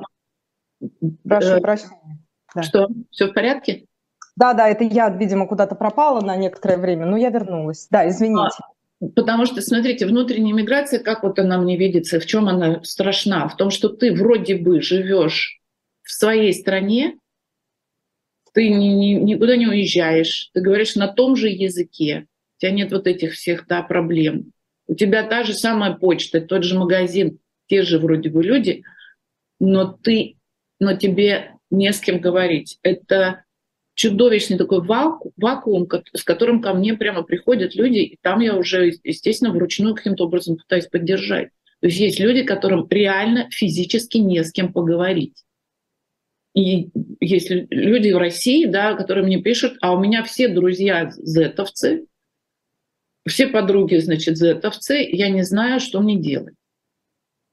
Прошу 1.23 1.47
э, 1.47 1.61
прощения. 1.61 2.19
Да. 2.55 2.63
Что, 2.63 2.87
все 3.11 3.27
в 3.27 3.33
порядке? 3.33 3.85
Да, 4.35 4.53
да, 4.53 4.69
это 4.69 4.83
я, 4.83 5.09
видимо, 5.09 5.47
куда-то 5.47 5.75
пропала 5.75 6.21
на 6.21 6.35
некоторое 6.35 6.77
время, 6.77 7.05
но 7.05 7.17
я 7.17 7.29
вернулась. 7.29 7.87
Да, 7.91 8.07
извините. 8.07 8.57
А, 9.01 9.05
потому 9.15 9.45
что, 9.45 9.61
смотрите, 9.61 10.05
внутренняя 10.05 10.55
миграция, 10.55 10.99
как 10.99 11.23
вот 11.23 11.39
она 11.39 11.59
мне 11.59 11.77
видится, 11.77 12.19
в 12.19 12.25
чем 12.25 12.47
она 12.47 12.81
страшна? 12.83 13.47
В 13.47 13.57
том, 13.57 13.69
что 13.69 13.89
ты 13.89 14.13
вроде 14.13 14.55
бы 14.55 14.81
живешь 14.81 15.59
в 16.03 16.11
своей 16.11 16.53
стране, 16.53 17.17
ты 18.53 18.69
ни, 18.69 18.87
ни, 18.87 19.13
никуда 19.13 19.57
не 19.57 19.67
уезжаешь, 19.67 20.49
ты 20.53 20.61
говоришь 20.61 20.95
на 20.95 21.07
том 21.07 21.35
же 21.35 21.49
языке, 21.49 22.25
у 22.57 22.61
тебя 22.61 22.71
нет 22.71 22.91
вот 22.91 23.07
этих 23.07 23.33
всех 23.33 23.67
да, 23.67 23.83
проблем. 23.83 24.53
У 24.87 24.95
тебя 24.95 25.23
та 25.23 25.43
же 25.43 25.53
самая 25.53 25.93
почта, 25.93 26.41
тот 26.41 26.63
же 26.63 26.77
магазин, 26.77 27.39
те 27.67 27.83
же 27.83 27.99
вроде 27.99 28.29
бы 28.29 28.43
люди, 28.43 28.83
но 29.59 29.85
ты, 29.85 30.37
но 30.79 30.95
тебе 30.95 31.55
не 31.69 31.91
с 31.91 31.99
кем 31.99 32.19
говорить. 32.19 32.79
Это 32.83 33.43
чудовищный 33.95 34.57
такой 34.57 34.81
вакуум, 34.81 35.87
с 36.13 36.23
которым 36.23 36.61
ко 36.61 36.73
мне 36.73 36.93
прямо 36.93 37.23
приходят 37.23 37.75
люди, 37.75 37.99
и 37.99 38.17
там 38.21 38.39
я 38.39 38.55
уже, 38.55 38.93
естественно, 39.03 39.51
вручную 39.51 39.93
каким-то 39.93 40.25
образом 40.25 40.57
пытаюсь 40.57 40.87
поддержать. 40.87 41.49
То 41.81 41.87
есть 41.87 41.99
есть 41.99 42.19
люди, 42.19 42.43
которым 42.43 42.87
реально 42.89 43.49
физически 43.51 44.17
не 44.17 44.43
с 44.43 44.51
кем 44.51 44.71
поговорить. 44.73 45.43
И 46.55 46.89
есть 47.19 47.49
люди 47.49 48.11
в 48.11 48.17
России, 48.17 48.65
да, 48.65 48.95
которые 48.95 49.25
мне 49.25 49.41
пишут, 49.41 49.77
а 49.81 49.93
у 49.93 49.99
меня 49.99 50.23
все 50.23 50.47
друзья 50.47 51.11
зетовцы, 51.17 52.05
все 53.27 53.47
подруги, 53.47 53.97
значит, 53.97 54.37
зетовцы, 54.37 55.07
я 55.09 55.29
не 55.29 55.43
знаю, 55.43 55.79
что 55.79 56.01
мне 56.01 56.17
делать. 56.17 56.55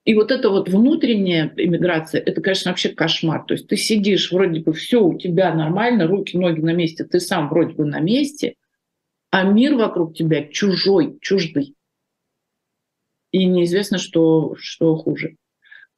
И 0.07 0.15
вот 0.15 0.31
эта 0.31 0.51
вот 0.51 0.69
внутренняя 0.69 1.53
иммиграция, 1.57 2.21
это, 2.21 2.41
конечно, 2.41 2.71
вообще 2.71 2.91
кошмар. 2.91 3.45
То 3.45 3.55
есть 3.55 3.67
ты 3.67 3.77
сидишь, 3.77 4.31
вроде 4.31 4.61
бы 4.61 4.73
все 4.73 5.03
у 5.03 5.19
тебя 5.19 5.53
нормально, 5.53 6.07
руки, 6.07 6.39
ноги 6.39 6.61
на 6.61 6.73
месте, 6.73 7.03
ты 7.03 7.19
сам 7.19 7.49
вроде 7.49 7.75
бы 7.75 7.85
на 7.85 7.99
месте, 7.99 8.55
а 9.33 9.43
мир 9.43 9.75
вокруг 9.75 10.17
тебя 10.17 10.47
чужой, 10.47 11.19
чуждый. 11.21 11.75
И 13.33 13.47
неизвестно, 13.47 13.99
что, 13.99 14.55
что 14.57 14.95
хуже. 14.95 15.35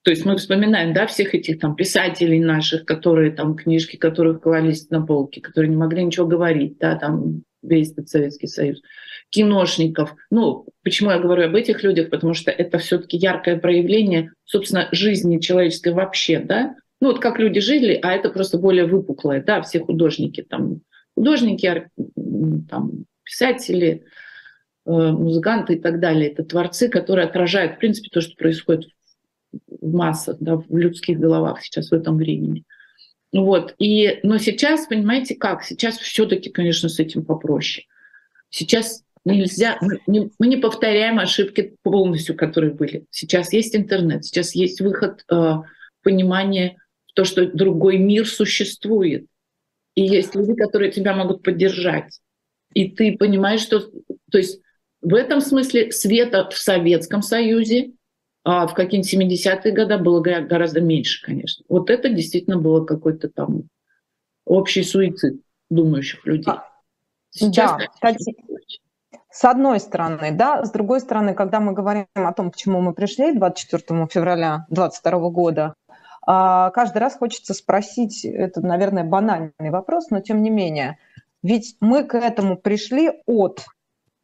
То 0.04 0.10
есть 0.10 0.24
мы 0.24 0.38
вспоминаем, 0.38 0.94
да, 0.94 1.06
всех 1.06 1.34
этих 1.34 1.58
там 1.58 1.76
писателей 1.76 2.40
наших, 2.40 2.86
которые 2.86 3.30
там 3.30 3.56
книжки, 3.56 3.96
которые 3.96 4.38
клались 4.38 4.88
на 4.88 5.04
полки, 5.04 5.40
которые 5.40 5.68
не 5.68 5.76
могли 5.76 6.02
ничего 6.02 6.26
говорить, 6.26 6.78
да, 6.78 6.96
там 6.96 7.42
весь 7.62 7.92
этот 7.92 8.08
Советский 8.08 8.46
Союз 8.46 8.80
киношников. 9.30 10.14
Ну, 10.30 10.66
почему 10.82 11.10
я 11.10 11.18
говорю 11.18 11.44
об 11.44 11.54
этих 11.54 11.82
людях? 11.82 12.10
Потому 12.10 12.34
что 12.34 12.50
это 12.50 12.78
все-таки 12.78 13.16
яркое 13.16 13.58
проявление, 13.58 14.32
собственно, 14.44 14.88
жизни 14.92 15.38
человеческой 15.38 15.92
вообще, 15.92 16.40
да? 16.40 16.74
Ну, 17.00 17.08
вот 17.08 17.20
как 17.20 17.38
люди 17.38 17.60
жили, 17.60 17.98
а 18.02 18.12
это 18.12 18.30
просто 18.30 18.58
более 18.58 18.86
выпуклое, 18.86 19.42
да, 19.42 19.62
все 19.62 19.80
художники, 19.80 20.42
там, 20.42 20.80
художники, 21.14 21.88
там, 22.68 23.04
писатели, 23.22 24.04
э, 24.84 24.90
музыканты 24.90 25.74
и 25.74 25.78
так 25.78 26.00
далее. 26.00 26.30
Это 26.30 26.44
творцы, 26.44 26.88
которые 26.88 27.26
отражают, 27.26 27.74
в 27.74 27.78
принципе, 27.78 28.08
то, 28.10 28.20
что 28.20 28.34
происходит 28.36 28.88
в 29.52 29.92
массах, 29.94 30.38
да, 30.40 30.56
в 30.56 30.76
людских 30.76 31.20
головах 31.20 31.62
сейчас 31.62 31.90
в 31.90 31.94
этом 31.94 32.16
времени. 32.16 32.64
Вот. 33.32 33.74
И, 33.78 34.20
но 34.22 34.38
сейчас, 34.38 34.86
понимаете, 34.86 35.34
как? 35.36 35.62
Сейчас 35.62 35.98
все-таки, 35.98 36.50
конечно, 36.50 36.88
с 36.88 36.98
этим 36.98 37.24
попроще. 37.24 37.86
Сейчас 38.50 39.04
Нельзя, 39.24 39.78
мы 39.80 40.00
не, 40.06 40.30
мы 40.38 40.46
не 40.46 40.56
повторяем 40.56 41.18
ошибки 41.18 41.76
полностью, 41.82 42.36
которые 42.36 42.72
были. 42.72 43.06
Сейчас 43.10 43.52
есть 43.52 43.74
интернет, 43.76 44.24
сейчас 44.24 44.54
есть 44.54 44.80
выход, 44.80 45.24
э, 45.30 45.52
понимание, 46.02 46.78
то, 47.14 47.24
что 47.24 47.46
другой 47.46 47.98
мир 47.98 48.26
существует. 48.26 49.26
И 49.94 50.02
есть 50.02 50.34
люди, 50.34 50.54
которые 50.54 50.92
тебя 50.92 51.14
могут 51.14 51.42
поддержать. 51.42 52.20
И 52.72 52.90
ты 52.90 53.16
понимаешь, 53.16 53.60
что... 53.60 53.80
То 54.30 54.38
есть 54.38 54.60
в 55.00 55.14
этом 55.14 55.40
смысле 55.40 55.90
света 55.92 56.48
в 56.50 56.56
Советском 56.56 57.22
Союзе 57.22 57.92
а 58.50 58.66
в 58.66 58.72
какие-нибудь 58.72 59.44
70-е 59.44 59.74
годы 59.74 59.98
было 59.98 60.20
гораздо 60.22 60.80
меньше, 60.80 61.22
конечно. 61.22 61.66
Вот 61.68 61.90
это 61.90 62.08
действительно 62.08 62.56
было 62.56 62.82
какой-то 62.82 63.28
там 63.28 63.64
общий 64.46 64.82
суицид 64.82 65.42
думающих 65.68 66.24
людей. 66.24 66.50
А, 66.50 66.66
Сейчас, 67.30 67.72
да, 67.78 67.86
кстати, 67.88 68.34
с 69.38 69.44
одной 69.44 69.78
стороны, 69.78 70.32
да, 70.32 70.64
с 70.64 70.72
другой 70.72 71.00
стороны, 71.00 71.32
когда 71.32 71.60
мы 71.60 71.72
говорим 71.72 72.06
о 72.14 72.32
том, 72.32 72.50
к 72.50 72.56
чему 72.56 72.80
мы 72.80 72.92
пришли 72.92 73.32
24 73.32 74.08
февраля 74.10 74.66
2022 74.68 75.30
года, 75.30 75.74
а, 76.26 76.70
каждый 76.70 76.98
раз 76.98 77.16
хочется 77.16 77.54
спросить, 77.54 78.24
это, 78.24 78.60
наверное, 78.60 79.04
банальный 79.04 79.70
вопрос, 79.70 80.10
но 80.10 80.20
тем 80.20 80.42
не 80.42 80.50
менее, 80.50 80.98
ведь 81.44 81.76
мы 81.78 82.02
к 82.02 82.16
этому 82.16 82.56
пришли 82.56 83.12
от 83.26 83.64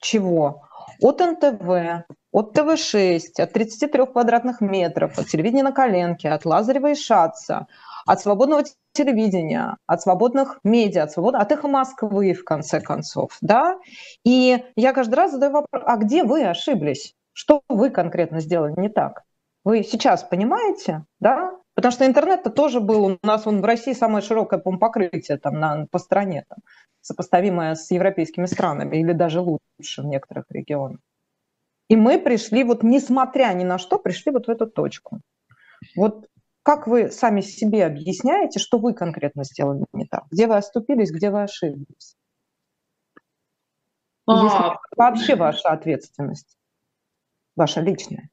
чего? 0.00 0.64
От 1.00 1.20
НТВ, 1.20 2.06
от 2.32 2.52
ТВ-6, 2.52 3.40
от 3.40 3.52
33 3.52 4.06
квадратных 4.06 4.60
метров, 4.60 5.16
от 5.16 5.28
телевидения 5.28 5.62
на 5.62 5.70
коленке, 5.70 6.30
от 6.30 6.44
Лазарева 6.44 6.90
и 6.90 6.96
Шаца, 6.96 7.68
от 8.06 8.20
свободного 8.20 8.64
телевидения, 8.92 9.76
от 9.86 10.02
свободных 10.02 10.58
медиа, 10.64 11.04
от, 11.04 11.12
свобод... 11.12 11.34
от 11.34 11.50
эхо 11.52 11.68
Москвы, 11.68 12.32
в 12.34 12.44
конце 12.44 12.80
концов. 12.80 13.36
Да? 13.40 13.78
И 14.24 14.64
я 14.76 14.92
каждый 14.92 15.14
раз 15.14 15.32
задаю 15.32 15.52
вопрос, 15.52 15.82
а 15.86 15.96
где 15.96 16.24
вы 16.24 16.44
ошиблись? 16.44 17.14
Что 17.32 17.62
вы 17.68 17.90
конкретно 17.90 18.40
сделали 18.40 18.74
не 18.76 18.88
так? 18.88 19.24
Вы 19.64 19.82
сейчас 19.82 20.22
понимаете, 20.22 21.04
да? 21.20 21.56
Потому 21.74 21.90
что 21.90 22.06
интернет-то 22.06 22.50
тоже 22.50 22.80
был, 22.80 23.04
у 23.04 23.18
нас 23.22 23.46
он 23.46 23.60
в 23.60 23.64
России 23.64 23.94
самое 23.94 24.22
широкое 24.22 24.60
по 24.60 24.76
покрытие 24.76 25.38
там, 25.38 25.58
на, 25.58 25.86
по 25.90 25.98
стране, 25.98 26.44
там, 26.48 26.58
сопоставимое 27.00 27.74
с 27.74 27.90
европейскими 27.90 28.46
странами 28.46 28.98
или 28.98 29.12
даже 29.12 29.40
лучше 29.40 30.02
в 30.02 30.06
некоторых 30.06 30.44
регионах. 30.50 31.00
И 31.88 31.96
мы 31.96 32.18
пришли, 32.18 32.62
вот 32.62 32.82
несмотря 32.82 33.52
ни 33.54 33.64
на 33.64 33.78
что, 33.78 33.98
пришли 33.98 34.32
вот 34.32 34.46
в 34.46 34.50
эту 34.50 34.66
точку. 34.66 35.20
Вот 35.96 36.26
как 36.64 36.86
вы 36.86 37.10
сами 37.10 37.42
себе 37.42 37.84
объясняете, 37.84 38.58
что 38.58 38.78
вы 38.78 38.94
конкретно 38.94 39.44
сделали 39.44 39.84
не 39.92 40.06
так? 40.06 40.24
Где 40.30 40.46
вы 40.46 40.56
оступились, 40.56 41.12
где 41.12 41.30
вы 41.30 41.42
ошиблись? 41.42 42.16
А... 44.26 44.78
вообще 44.96 45.36
ваша 45.36 45.68
ответственность, 45.68 46.56
ваша 47.54 47.82
личная. 47.82 48.30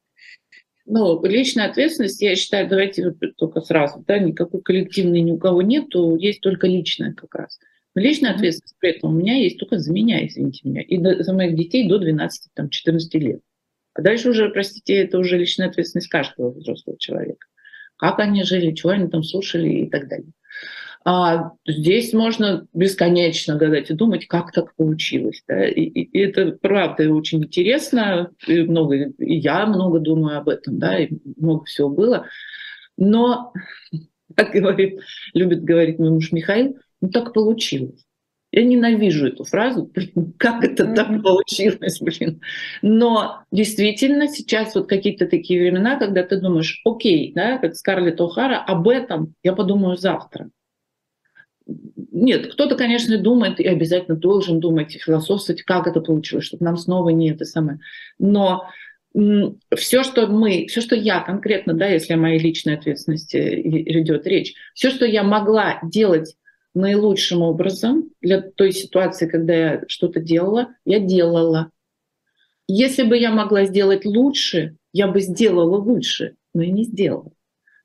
Ну, 0.86 1.22
личная 1.22 1.68
ответственность, 1.68 2.22
я 2.22 2.34
считаю, 2.34 2.70
давайте 2.70 3.10
только 3.36 3.60
сразу, 3.60 4.02
да, 4.08 4.18
никакой 4.18 4.62
коллективной 4.62 5.20
ни 5.20 5.32
у 5.32 5.38
кого 5.38 5.60
нет, 5.60 5.90
то 5.90 6.16
есть 6.16 6.40
только 6.40 6.66
личная 6.66 7.12
как 7.12 7.34
раз. 7.34 7.60
Но 7.94 8.00
личная 8.00 8.34
ответственность 8.34 8.76
при 8.78 8.92
этом 8.92 9.14
у 9.14 9.18
меня 9.18 9.36
есть 9.36 9.58
только 9.58 9.76
за 9.76 9.92
меня, 9.92 10.26
извините 10.26 10.66
меня, 10.66 10.80
и 10.80 11.22
за 11.22 11.34
моих 11.34 11.54
детей 11.54 11.86
до 11.86 12.02
12-14 12.02 13.18
лет. 13.18 13.42
А 13.92 14.00
дальше 14.00 14.30
уже, 14.30 14.48
простите, 14.48 14.94
это 14.94 15.18
уже 15.18 15.36
личная 15.36 15.68
ответственность 15.68 16.08
каждого 16.08 16.50
взрослого 16.50 16.98
человека 16.98 17.46
как 18.02 18.18
они 18.18 18.42
жили, 18.42 18.74
чего 18.74 18.90
они 18.90 19.06
там 19.06 19.22
слушали 19.22 19.68
и 19.68 19.88
так 19.88 20.08
далее. 20.08 20.32
А 21.04 21.52
здесь 21.64 22.12
можно 22.12 22.66
бесконечно 22.74 23.54
гадать 23.54 23.90
и 23.90 23.94
думать, 23.94 24.26
как 24.26 24.50
так 24.50 24.74
получилось. 24.74 25.44
Да? 25.46 25.68
И, 25.68 25.82
и 25.82 26.18
это 26.18 26.58
правда 26.60 27.08
очень 27.12 27.44
интересно, 27.44 28.32
и 28.48 28.62
много, 28.62 28.96
и 28.96 29.34
я 29.36 29.66
много 29.66 30.00
думаю 30.00 30.38
об 30.38 30.48
этом, 30.48 30.80
да, 30.80 30.98
и 30.98 31.10
много 31.36 31.64
всего 31.66 31.90
было. 31.90 32.26
Но, 32.96 33.52
как 34.36 34.50
говорит, 34.50 34.98
любит 35.32 35.62
говорить 35.62 36.00
мой 36.00 36.10
муж 36.10 36.32
Михаил, 36.32 36.76
ну 37.00 37.08
так 37.08 37.32
получилось. 37.32 38.04
Я 38.54 38.64
ненавижу 38.64 39.28
эту 39.28 39.44
фразу, 39.44 39.90
как 40.36 40.62
это 40.62 40.84
mm-hmm. 40.84 40.94
так 40.94 41.22
получилось, 41.22 42.00
блин. 42.00 42.42
Но 42.82 43.44
действительно 43.50 44.28
сейчас 44.28 44.74
вот 44.74 44.90
какие-то 44.90 45.26
такие 45.26 45.58
времена, 45.58 45.96
когда 45.98 46.22
ты 46.22 46.38
думаешь, 46.38 46.82
окей, 46.84 47.32
да, 47.34 47.56
как 47.56 47.74
Скарлетт 47.74 48.20
О'Хара, 48.20 48.56
об 48.56 48.88
этом 48.88 49.34
я 49.42 49.54
подумаю 49.54 49.96
завтра. 49.96 50.50
Нет, 51.66 52.52
кто-то, 52.52 52.76
конечно, 52.76 53.16
думает 53.16 53.58
и 53.58 53.66
обязательно 53.66 54.18
должен 54.18 54.60
думать 54.60 54.94
и 54.94 54.98
философствовать, 54.98 55.62
как 55.62 55.86
это 55.86 56.02
получилось, 56.02 56.44
чтобы 56.44 56.64
нам 56.64 56.76
снова 56.76 57.08
не 57.08 57.30
это 57.30 57.46
самое. 57.46 57.78
Но 58.18 58.68
все, 59.74 60.02
что 60.02 60.26
мы, 60.26 60.66
все, 60.66 60.82
что 60.82 60.94
я 60.94 61.20
конкретно, 61.20 61.72
да, 61.72 61.86
если 61.86 62.12
о 62.12 62.18
моей 62.18 62.38
личной 62.38 62.74
ответственности 62.74 63.38
идет 63.98 64.26
речь, 64.26 64.54
все, 64.74 64.90
что 64.90 65.06
я 65.06 65.22
могла 65.22 65.80
делать 65.82 66.36
наилучшим 66.74 67.42
образом 67.42 68.10
для 68.20 68.40
той 68.40 68.72
ситуации, 68.72 69.28
когда 69.28 69.54
я 69.54 69.82
что-то 69.88 70.20
делала, 70.20 70.74
я 70.84 71.00
делала. 71.00 71.70
Если 72.66 73.02
бы 73.02 73.18
я 73.18 73.30
могла 73.30 73.64
сделать 73.64 74.04
лучше, 74.04 74.76
я 74.92 75.08
бы 75.08 75.20
сделала 75.20 75.76
лучше, 75.76 76.36
но 76.54 76.62
я 76.62 76.70
не 76.70 76.84
сделала. 76.84 77.32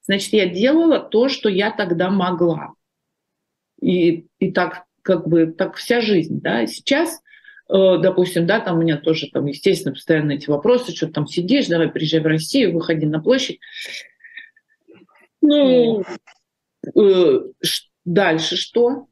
Значит, 0.04 0.34
я 0.34 0.48
делала 0.48 1.00
то, 1.00 1.28
что 1.28 1.50
я 1.50 1.72
тогда 1.72 2.10
могла. 2.10 2.74
И, 3.82 4.28
и 4.40 4.52
так 4.52 4.86
как 5.02 5.28
бы 5.28 5.48
так 5.48 5.76
вся 5.76 6.02
жизнь. 6.02 6.42
Да? 6.42 6.68
Сейчас, 6.68 7.22
э, 7.70 7.98
допустим, 8.02 8.46
да, 8.46 8.60
там 8.60 8.78
у 8.78 8.82
меня 8.82 8.98
тоже, 8.98 9.30
там, 9.32 9.46
естественно, 9.46 9.94
постоянно 9.94 10.34
эти 10.34 10.50
вопросы, 10.50 10.94
что 10.94 11.08
там 11.08 11.28
сидишь, 11.28 11.68
давай 11.68 11.90
приезжай 11.90 12.20
в 12.20 12.26
Россию, 12.26 12.74
выходи 12.74 13.06
на 13.06 13.22
площадь. 13.22 13.60
Ну, 15.42 16.04
э, 16.94 17.40
дальше 18.08 18.56
что? 18.56 19.08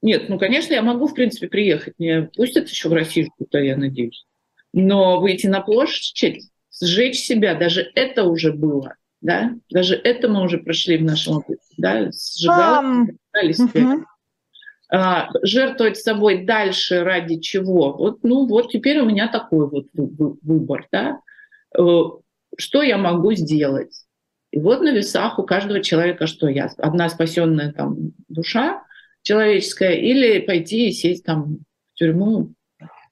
Нет, 0.00 0.28
ну, 0.28 0.38
конечно, 0.38 0.72
я 0.72 0.82
могу, 0.82 1.06
в 1.06 1.14
принципе, 1.14 1.48
приехать. 1.48 1.94
Мне 1.98 2.30
пустят 2.34 2.68
еще 2.68 2.88
в 2.88 2.92
Россию, 2.92 3.28
куда 3.36 3.60
я 3.60 3.76
надеюсь. 3.76 4.26
Но 4.72 5.20
выйти 5.20 5.46
на 5.46 5.60
площадь, 5.60 6.50
сжечь 6.80 7.18
себя, 7.18 7.54
даже 7.54 7.90
это 7.94 8.24
уже 8.24 8.52
было. 8.52 8.96
Да? 9.20 9.52
Даже 9.70 9.94
это 9.94 10.28
мы 10.28 10.42
уже 10.42 10.58
прошли 10.58 10.98
в 10.98 11.04
нашем 11.04 11.36
опыте. 11.38 11.62
Да? 11.76 12.10
Сжигали, 12.10 13.14
um. 13.34 14.04
А, 14.94 15.28
жертвовать 15.42 15.96
собой 15.96 16.44
дальше 16.44 17.02
ради 17.02 17.38
чего? 17.38 17.96
Вот, 17.96 18.24
ну 18.24 18.46
вот 18.46 18.70
теперь 18.70 19.00
у 19.00 19.06
меня 19.06 19.28
такой 19.28 19.68
вот 19.68 19.86
выбор. 19.94 20.86
Да? 20.90 21.20
Э, 21.78 21.82
что 22.58 22.82
я 22.82 22.98
могу 22.98 23.32
сделать? 23.32 24.04
И 24.52 24.60
вот 24.60 24.82
на 24.82 24.92
весах 24.92 25.38
у 25.38 25.42
каждого 25.44 25.80
человека 25.80 26.26
что 26.26 26.46
я? 26.46 26.70
Одна 26.76 27.08
спасенная 27.08 27.72
там 27.72 28.12
душа, 28.28 28.84
человеческая 29.22 29.94
или 29.94 30.40
пойти 30.40 30.88
и 30.88 30.92
сесть 30.92 31.24
там 31.24 31.58
в 31.94 31.98
тюрьму. 31.98 32.52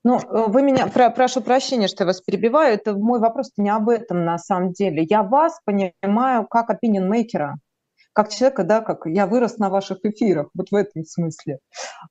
Ну, 0.05 0.19
э, 0.19 0.45
вы 0.49 0.63
меня, 0.63 0.87
про, 0.87 1.11
прошу 1.11 1.41
прощения, 1.41 1.89
что 1.89 2.05
я 2.05 2.07
вас 2.07 2.21
перебиваю, 2.21 2.75
это 2.75 2.95
мой 2.95 3.21
вопрос 3.21 3.53
не 3.57 3.71
об 3.71 3.89
этом 3.89 4.25
на 4.25 4.39
самом 4.39 4.73
деле. 4.73 5.07
Я 5.09 5.23
вас 5.23 5.61
понимаю 5.65 6.47
как 6.47 6.71
opinion-мейкера, 6.71 7.55
как 8.13 8.29
человека, 8.29 8.65
да, 8.65 8.81
как 8.81 9.07
я 9.07 9.27
вырос 9.27 9.59
на 9.59 9.71
ваших 9.71 9.99
эфирах, 10.05 10.49
вот 10.55 10.71
в 10.71 10.75
этом 10.75 11.05
смысле. 11.05 11.59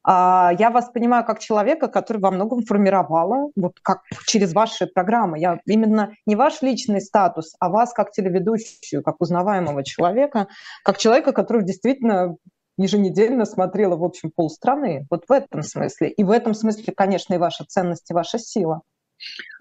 А 0.04 0.52
я 0.58 0.70
вас 0.70 0.90
понимаю 0.92 1.26
как 1.26 1.40
человека, 1.40 1.88
который 1.88 2.20
во 2.20 2.32
многом 2.32 2.64
формировала, 2.64 3.50
вот 3.56 3.74
как 3.82 4.02
через 4.26 4.54
ваши 4.54 4.88
программы. 4.88 5.40
Я 5.40 5.60
именно 5.66 6.12
не 6.26 6.36
ваш 6.36 6.62
личный 6.62 7.02
статус, 7.02 7.54
а 7.60 7.70
вас 7.70 7.94
как 7.94 8.12
телеведущую, 8.12 9.04
как 9.04 9.16
узнаваемого 9.20 9.84
человека, 9.84 10.48
как 10.84 10.98
человека, 10.98 11.32
который 11.34 11.64
действительно 11.64 12.36
еженедельно 12.78 13.46
смотрела, 13.46 13.98
в 13.98 14.04
общем, 14.04 14.32
полстраны. 14.34 15.06
Вот 15.10 15.26
в 15.28 15.32
этом 15.32 15.64
смысле. 15.64 16.10
И 16.12 16.24
в 16.24 16.32
этом 16.32 16.54
смысле, 16.54 16.94
конечно, 16.96 17.34
и 17.34 17.38
ваша 17.38 17.66
ценность, 17.66 18.10
и 18.10 18.14
ваша 18.14 18.40
сила. 18.40 18.82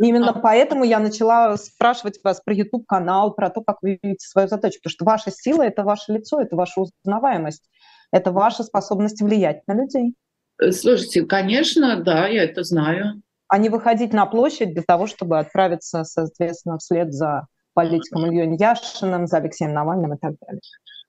Именно 0.00 0.30
а... 0.30 0.38
поэтому 0.38 0.84
я 0.84 0.98
начала 0.98 1.56
спрашивать 1.56 2.20
вас 2.22 2.40
про 2.40 2.54
YouTube-канал, 2.54 3.34
про 3.34 3.50
то, 3.50 3.62
как 3.62 3.78
вы 3.82 3.98
видите 4.02 4.26
свою 4.26 4.48
задачу. 4.48 4.78
Потому 4.82 4.92
что 4.92 5.04
ваша 5.04 5.30
сила– 5.30 5.62
это 5.64 5.84
ваше 5.84 6.12
лицо, 6.12 6.40
это 6.40 6.56
ваша 6.56 6.80
узнаваемость, 6.80 7.64
это 8.12 8.32
ваша 8.32 8.62
способность 8.62 9.20
влиять 9.20 9.62
на 9.66 9.74
людей. 9.74 10.14
Э, 10.60 10.72
слушайте, 10.72 11.24
конечно, 11.24 12.02
да, 12.02 12.26
я 12.28 12.44
это 12.44 12.62
знаю. 12.62 13.22
А 13.48 13.58
не 13.58 13.68
выходить 13.68 14.12
на 14.12 14.26
площадь 14.26 14.74
для 14.74 14.82
того, 14.82 15.06
чтобы 15.06 15.38
отправиться, 15.38 16.04
соответственно, 16.04 16.78
вслед 16.78 17.12
за 17.12 17.46
политиком 17.72 18.26
Ильей 18.26 18.56
Яшиным, 18.58 19.26
за 19.26 19.38
Алексеем 19.38 19.72
Навальным 19.72 20.14
и 20.14 20.18
так 20.18 20.34
далее. 20.40 20.60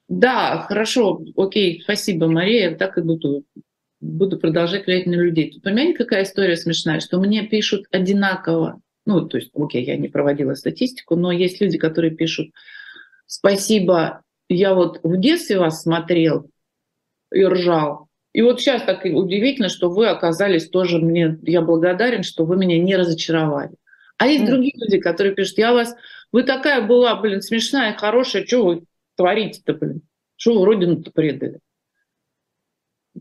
Да, 0.07 0.65
хорошо, 0.67 1.21
окей, 1.35 1.81
спасибо, 1.83 2.27
Мария, 2.27 2.75
так 2.75 2.97
и 2.97 3.01
буду. 3.01 3.43
Буду 4.01 4.39
продолжать 4.39 4.85
влиять 4.85 5.07
на 5.07 5.15
людей. 5.15 5.51
Тут 5.51 5.63
понимаете, 5.63 5.97
какая 5.97 6.23
история 6.23 6.55
смешная, 6.55 6.99
что 6.99 7.19
мне 7.19 7.47
пишут 7.47 7.85
одинаково. 7.91 8.81
Ну, 9.05 9.27
то 9.27 9.38
есть, 9.38 9.51
окей, 9.53 9.83
я 9.83 9.97
не 9.97 10.07
проводила 10.07 10.53
статистику, 10.53 11.15
но 11.15 11.31
есть 11.31 11.59
люди, 11.62 11.77
которые 11.77 12.15
пишут 12.15 12.51
«Спасибо, 13.25 14.21
я 14.47 14.73
вот 14.73 14.99
в 15.03 15.19
детстве 15.19 15.59
вас 15.59 15.83
смотрел 15.83 16.49
и 17.31 17.43
ржал, 17.43 18.09
и 18.33 18.41
вот 18.41 18.62
сейчас 18.62 18.83
так 18.83 19.03
удивительно, 19.05 19.69
что 19.69 19.89
вы 19.89 20.07
оказались 20.07 20.69
тоже 20.69 20.99
мне, 20.99 21.38
я 21.41 21.62
благодарен, 21.62 22.23
что 22.23 22.45
вы 22.45 22.57
меня 22.57 22.77
не 22.79 22.95
разочаровали. 22.95 23.75
А 24.17 24.27
есть 24.27 24.43
mm. 24.43 24.47
другие 24.47 24.73
люди, 24.75 24.99
которые 24.99 25.33
пишут, 25.33 25.57
я 25.57 25.73
вас, 25.73 25.95
вы 26.31 26.43
такая 26.43 26.85
была, 26.85 27.15
блин, 27.15 27.41
смешная, 27.41 27.93
хорошая, 27.93 28.45
что 28.45 28.65
вы 28.65 28.83
творите-то, 29.15 29.73
блин? 29.73 30.01
Что 30.35 30.59
вы 30.59 30.65
родину-то 30.65 31.12
предали? 31.12 31.59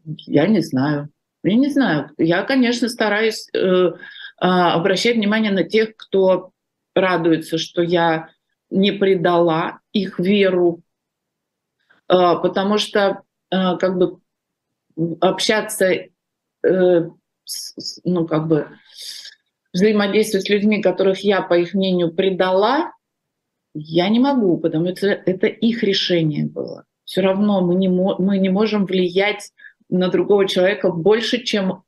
Я 0.04 0.46
не 0.46 0.61
знаю. 0.61 1.08
Я 1.42 1.54
не 1.54 1.68
знаю. 1.68 2.11
Я, 2.18 2.42
конечно, 2.42 2.88
стараюсь 2.88 3.48
э, 3.52 3.58
э, 3.58 3.92
обращать 4.40 5.16
внимание 5.16 5.52
на 5.52 5.64
тех, 5.64 5.96
кто 5.96 6.50
радуется, 6.94 7.58
что 7.58 7.82
я 7.82 8.30
не 8.70 8.92
предала 8.92 9.80
их 9.92 10.18
веру, 10.18 10.82
э, 12.08 12.14
потому 12.42 12.78
что 12.78 13.22
э, 13.50 13.76
как 13.78 13.96
бы 13.98 14.18
общаться, 15.20 15.87
э, 15.87 16.11
с, 17.44 18.00
ну 18.04 18.26
как 18.26 18.48
бы 18.48 18.68
взаимодействовать 19.72 20.46
с 20.46 20.50
людьми, 20.50 20.82
которых 20.82 21.20
я, 21.20 21.42
по 21.42 21.54
их 21.54 21.74
мнению, 21.74 22.12
предала, 22.12 22.92
я 23.74 24.08
не 24.08 24.18
могу, 24.18 24.58
потому 24.58 24.94
что 24.96 25.08
это 25.08 25.46
их 25.46 25.82
решение 25.82 26.46
было. 26.46 26.84
Все 27.04 27.20
равно 27.20 27.61
мы 27.61 27.74
не, 27.74 27.88
мы 27.88 28.38
не 28.38 28.48
можем 28.48 28.87
влиять 28.87 29.52
на 29.88 30.09
другого 30.09 30.46
человека 30.46 30.90
больше, 30.90 31.42
чем 31.42 31.83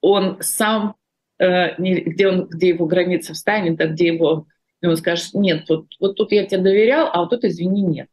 он 0.00 0.38
сам, 0.40 0.96
э, 1.38 1.74
где, 1.76 2.28
он, 2.28 2.46
где 2.46 2.68
его 2.68 2.86
граница 2.86 3.34
встанет, 3.34 3.80
а 3.80 3.86
где 3.86 4.08
его, 4.08 4.46
и 4.80 4.86
он 4.86 4.96
скажет, 4.96 5.34
нет, 5.34 5.68
вот, 5.68 5.86
вот 6.00 6.16
тут 6.16 6.32
я 6.32 6.46
тебе 6.46 6.60
доверял, 6.60 7.08
а 7.12 7.20
вот 7.20 7.30
тут, 7.30 7.44
извини, 7.44 7.82
нет. 7.82 8.08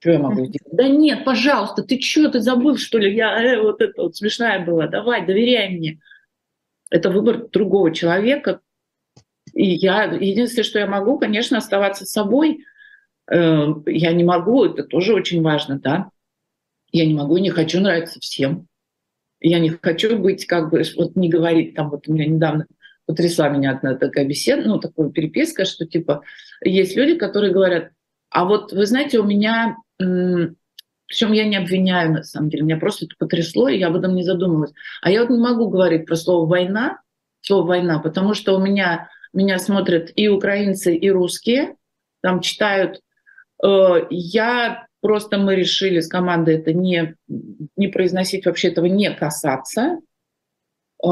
Что 0.00 0.12
я 0.12 0.18
могу 0.18 0.44
сделать? 0.44 0.72
Да 0.72 0.88
нет, 0.88 1.24
пожалуйста, 1.24 1.82
ты 1.82 2.00
что, 2.00 2.30
ты 2.30 2.40
забыл, 2.40 2.76
что 2.76 2.98
ли? 2.98 3.14
Я 3.14 3.42
э, 3.42 3.60
вот 3.60 3.80
это 3.80 4.02
вот 4.02 4.16
смешная 4.16 4.64
была. 4.64 4.86
Давай, 4.86 5.26
доверяй 5.26 5.70
мне. 5.70 6.00
Это 6.90 7.10
выбор 7.10 7.48
другого 7.48 7.92
человека, 7.92 8.60
и 9.54 9.66
я, 9.66 10.04
единственное, 10.04 10.64
что 10.64 10.78
я 10.78 10.86
могу, 10.86 11.18
конечно, 11.18 11.58
оставаться 11.58 12.06
собой. 12.06 12.64
Э, 13.30 13.66
я 13.86 14.12
не 14.12 14.24
могу, 14.24 14.64
это 14.64 14.84
тоже 14.84 15.14
очень 15.14 15.42
важно, 15.42 15.78
да. 15.78 16.10
Я 16.90 17.06
не 17.06 17.14
могу, 17.14 17.38
не 17.38 17.50
хочу 17.50 17.80
нравиться 17.80 18.20
всем. 18.20 18.66
Я 19.40 19.58
не 19.60 19.70
хочу 19.70 20.18
быть, 20.18 20.46
как 20.46 20.70
бы, 20.70 20.82
вот 20.96 21.16
не 21.16 21.28
говорить, 21.28 21.74
там, 21.74 21.90
вот 21.90 22.08
у 22.08 22.12
меня 22.12 22.26
недавно 22.26 22.66
потрясла 23.06 23.48
меня 23.48 23.72
одна 23.72 23.94
такая 23.94 24.26
беседа, 24.26 24.68
ну, 24.68 24.78
такая 24.78 25.10
переписка, 25.10 25.64
что, 25.64 25.86
типа, 25.86 26.22
есть 26.62 26.96
люди, 26.96 27.14
которые 27.14 27.52
говорят, 27.52 27.90
а 28.30 28.44
вот, 28.44 28.72
вы 28.72 28.84
знаете, 28.84 29.18
у 29.18 29.24
меня, 29.24 29.76
причем 29.96 31.32
я 31.32 31.46
не 31.46 31.56
обвиняю, 31.56 32.12
на 32.12 32.22
самом 32.24 32.50
деле, 32.50 32.64
меня 32.64 32.76
просто 32.76 33.06
это 33.06 33.14
потрясло, 33.18 33.68
и 33.68 33.78
я 33.78 33.88
об 33.88 33.96
этом 33.96 34.14
не 34.14 34.24
задумывалась. 34.24 34.72
А 35.00 35.10
я 35.10 35.22
вот 35.22 35.30
не 35.30 35.38
могу 35.38 35.68
говорить 35.68 36.04
про 36.04 36.16
слово 36.16 36.46
«война», 36.46 37.00
слово 37.40 37.66
«война», 37.66 37.98
потому 38.00 38.34
что 38.34 38.56
у 38.56 38.60
меня 38.60 39.08
меня 39.32 39.58
смотрят 39.58 40.10
и 40.16 40.28
украинцы, 40.28 40.94
и 40.94 41.10
русские, 41.10 41.76
там 42.22 42.40
читают. 42.40 43.00
Э, 43.64 44.06
я 44.10 44.87
просто 45.00 45.38
мы 45.38 45.54
решили 45.54 46.00
с 46.00 46.08
командой 46.08 46.56
это 46.56 46.72
не, 46.72 47.16
не 47.76 47.88
произносить, 47.88 48.46
вообще 48.46 48.68
этого 48.68 48.86
не 48.86 49.12
касаться. 49.14 49.98
Э, 51.04 51.08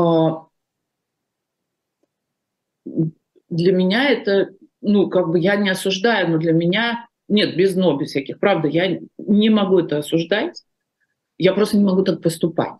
для 3.48 3.72
меня 3.72 4.10
это, 4.10 4.50
ну, 4.80 5.08
как 5.08 5.28
бы 5.28 5.38
я 5.38 5.56
не 5.56 5.70
осуждаю, 5.70 6.30
но 6.30 6.38
для 6.38 6.52
меня 6.52 7.06
нет, 7.28 7.56
без 7.56 7.74
но, 7.74 7.96
без 7.96 8.10
всяких. 8.10 8.38
Правда, 8.38 8.68
я 8.68 9.00
не 9.18 9.50
могу 9.50 9.80
это 9.80 9.98
осуждать. 9.98 10.62
Я 11.38 11.52
просто 11.52 11.76
не 11.76 11.84
могу 11.84 12.02
так 12.02 12.22
поступать. 12.22 12.74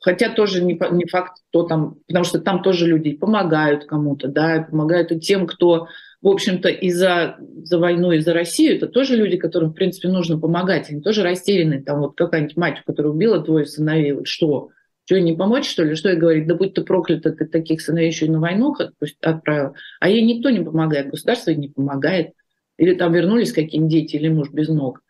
Хотя 0.00 0.28
тоже 0.28 0.62
не, 0.62 0.78
не 0.92 1.06
факт, 1.06 1.38
кто 1.48 1.62
там, 1.62 1.96
потому 2.06 2.24
что 2.24 2.38
там 2.38 2.62
тоже 2.62 2.86
люди 2.86 3.14
помогают 3.14 3.86
кому-то, 3.86 4.28
да, 4.28 4.66
помогают 4.70 5.10
и 5.12 5.18
тем, 5.18 5.46
кто, 5.46 5.88
в 6.24 6.28
общем-то, 6.28 6.70
и 6.70 6.88
за, 6.88 7.36
за 7.64 7.78
войну, 7.78 8.10
и 8.12 8.18
за 8.18 8.32
Россию, 8.32 8.76
это 8.76 8.88
тоже 8.88 9.14
люди, 9.14 9.36
которым, 9.36 9.72
в 9.72 9.74
принципе, 9.74 10.08
нужно 10.08 10.40
помогать. 10.40 10.88
Они 10.88 11.02
тоже 11.02 11.22
растеряны. 11.22 11.82
Там 11.82 12.00
вот 12.00 12.16
какая-нибудь 12.16 12.56
мать, 12.56 12.82
которая 12.86 13.12
убила 13.12 13.40
двое 13.40 13.66
сыновей, 13.66 14.12
вот 14.12 14.26
что? 14.26 14.70
Что, 15.04 15.20
не 15.20 15.36
помочь, 15.36 15.68
что 15.68 15.84
ли? 15.84 15.94
Что 15.94 16.08
ей 16.08 16.16
говорить? 16.16 16.46
Да 16.46 16.54
будь 16.54 16.72
ты 16.72 16.82
проклята, 16.82 17.30
ты 17.30 17.44
таких 17.44 17.82
сыновей 17.82 18.06
еще 18.06 18.24
и 18.24 18.30
на 18.30 18.40
войну 18.40 18.74
отправил. 19.20 19.74
А 20.00 20.08
ей 20.08 20.22
никто 20.22 20.48
не 20.48 20.64
помогает, 20.64 21.10
государство 21.10 21.50
ей 21.50 21.58
не 21.58 21.68
помогает. 21.68 22.32
Или 22.78 22.94
там 22.94 23.12
вернулись 23.12 23.52
какие-нибудь 23.52 23.92
дети, 23.92 24.16
или 24.16 24.30
муж 24.30 24.50
без 24.50 24.70
ног, 24.70 25.02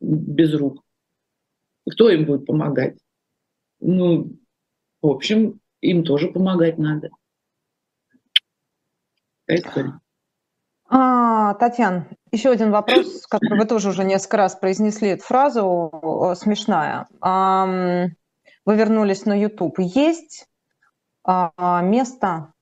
без 0.00 0.52
рук. 0.52 0.82
Кто 1.88 2.10
им 2.10 2.24
будет 2.24 2.44
помогать? 2.44 2.96
ну, 3.78 4.36
в 5.00 5.06
общем, 5.06 5.60
им 5.80 6.02
тоже 6.02 6.26
помогать 6.26 6.76
надо. 6.76 7.10
А, 9.46 10.00
Татьяна, 11.54 12.08
еще 12.32 12.50
один 12.50 12.70
вопрос, 12.70 13.26
который 13.30 13.58
вы 13.58 13.66
тоже 13.66 13.90
уже 13.90 14.04
несколько 14.04 14.36
раз 14.38 14.56
произнесли 14.56 15.10
эту 15.10 15.24
фразу, 15.24 16.34
смешная. 16.36 17.06
Вы 17.20 18.74
вернулись 18.74 19.24
на 19.26 19.40
YouTube. 19.40 19.78
Есть 19.78 20.48
а, 21.24 21.82
место 21.82 22.52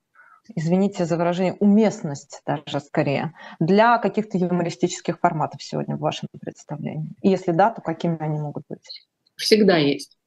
извините 0.54 1.04
за 1.04 1.16
выражение, 1.16 1.54
уместность 1.54 2.42
даже 2.46 2.80
скорее 2.80 3.34
для 3.60 3.98
каких-то 3.98 4.36
юмористических 4.38 5.18
форматов 5.18 5.62
сегодня 5.62 5.96
в 5.96 6.00
вашем 6.00 6.28
представлении? 6.40 7.08
И 7.22 7.30
если 7.30 7.52
да, 7.52 7.70
то 7.70 7.80
какими 7.80 8.16
они 8.20 8.38
могут 8.38 8.64
быть? 8.68 9.06
Всегда 9.36 9.76
есть. 9.76 10.18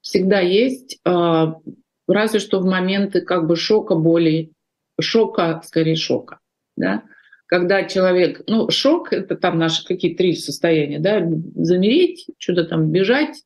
Всегда 0.00 0.40
есть, 0.40 0.98
а, 1.04 1.56
разве 2.08 2.38
что 2.40 2.60
в 2.60 2.64
моменты 2.64 3.20
как 3.20 3.46
бы 3.46 3.56
шока, 3.56 3.94
боли, 3.94 4.52
шока, 5.00 5.60
скорее 5.64 5.96
шока, 5.96 6.39
да, 6.76 7.04
когда 7.46 7.84
человек, 7.84 8.42
ну, 8.46 8.70
шок— 8.70 9.12
это 9.14 9.34
там 9.36 9.58
наши 9.58 9.84
какие-то 9.84 10.18
три 10.18 10.34
состояния, 10.34 11.00
да, 11.00 11.20
замереть, 11.56 12.26
что-то 12.38 12.64
там 12.64 12.92
бежать 12.92 13.42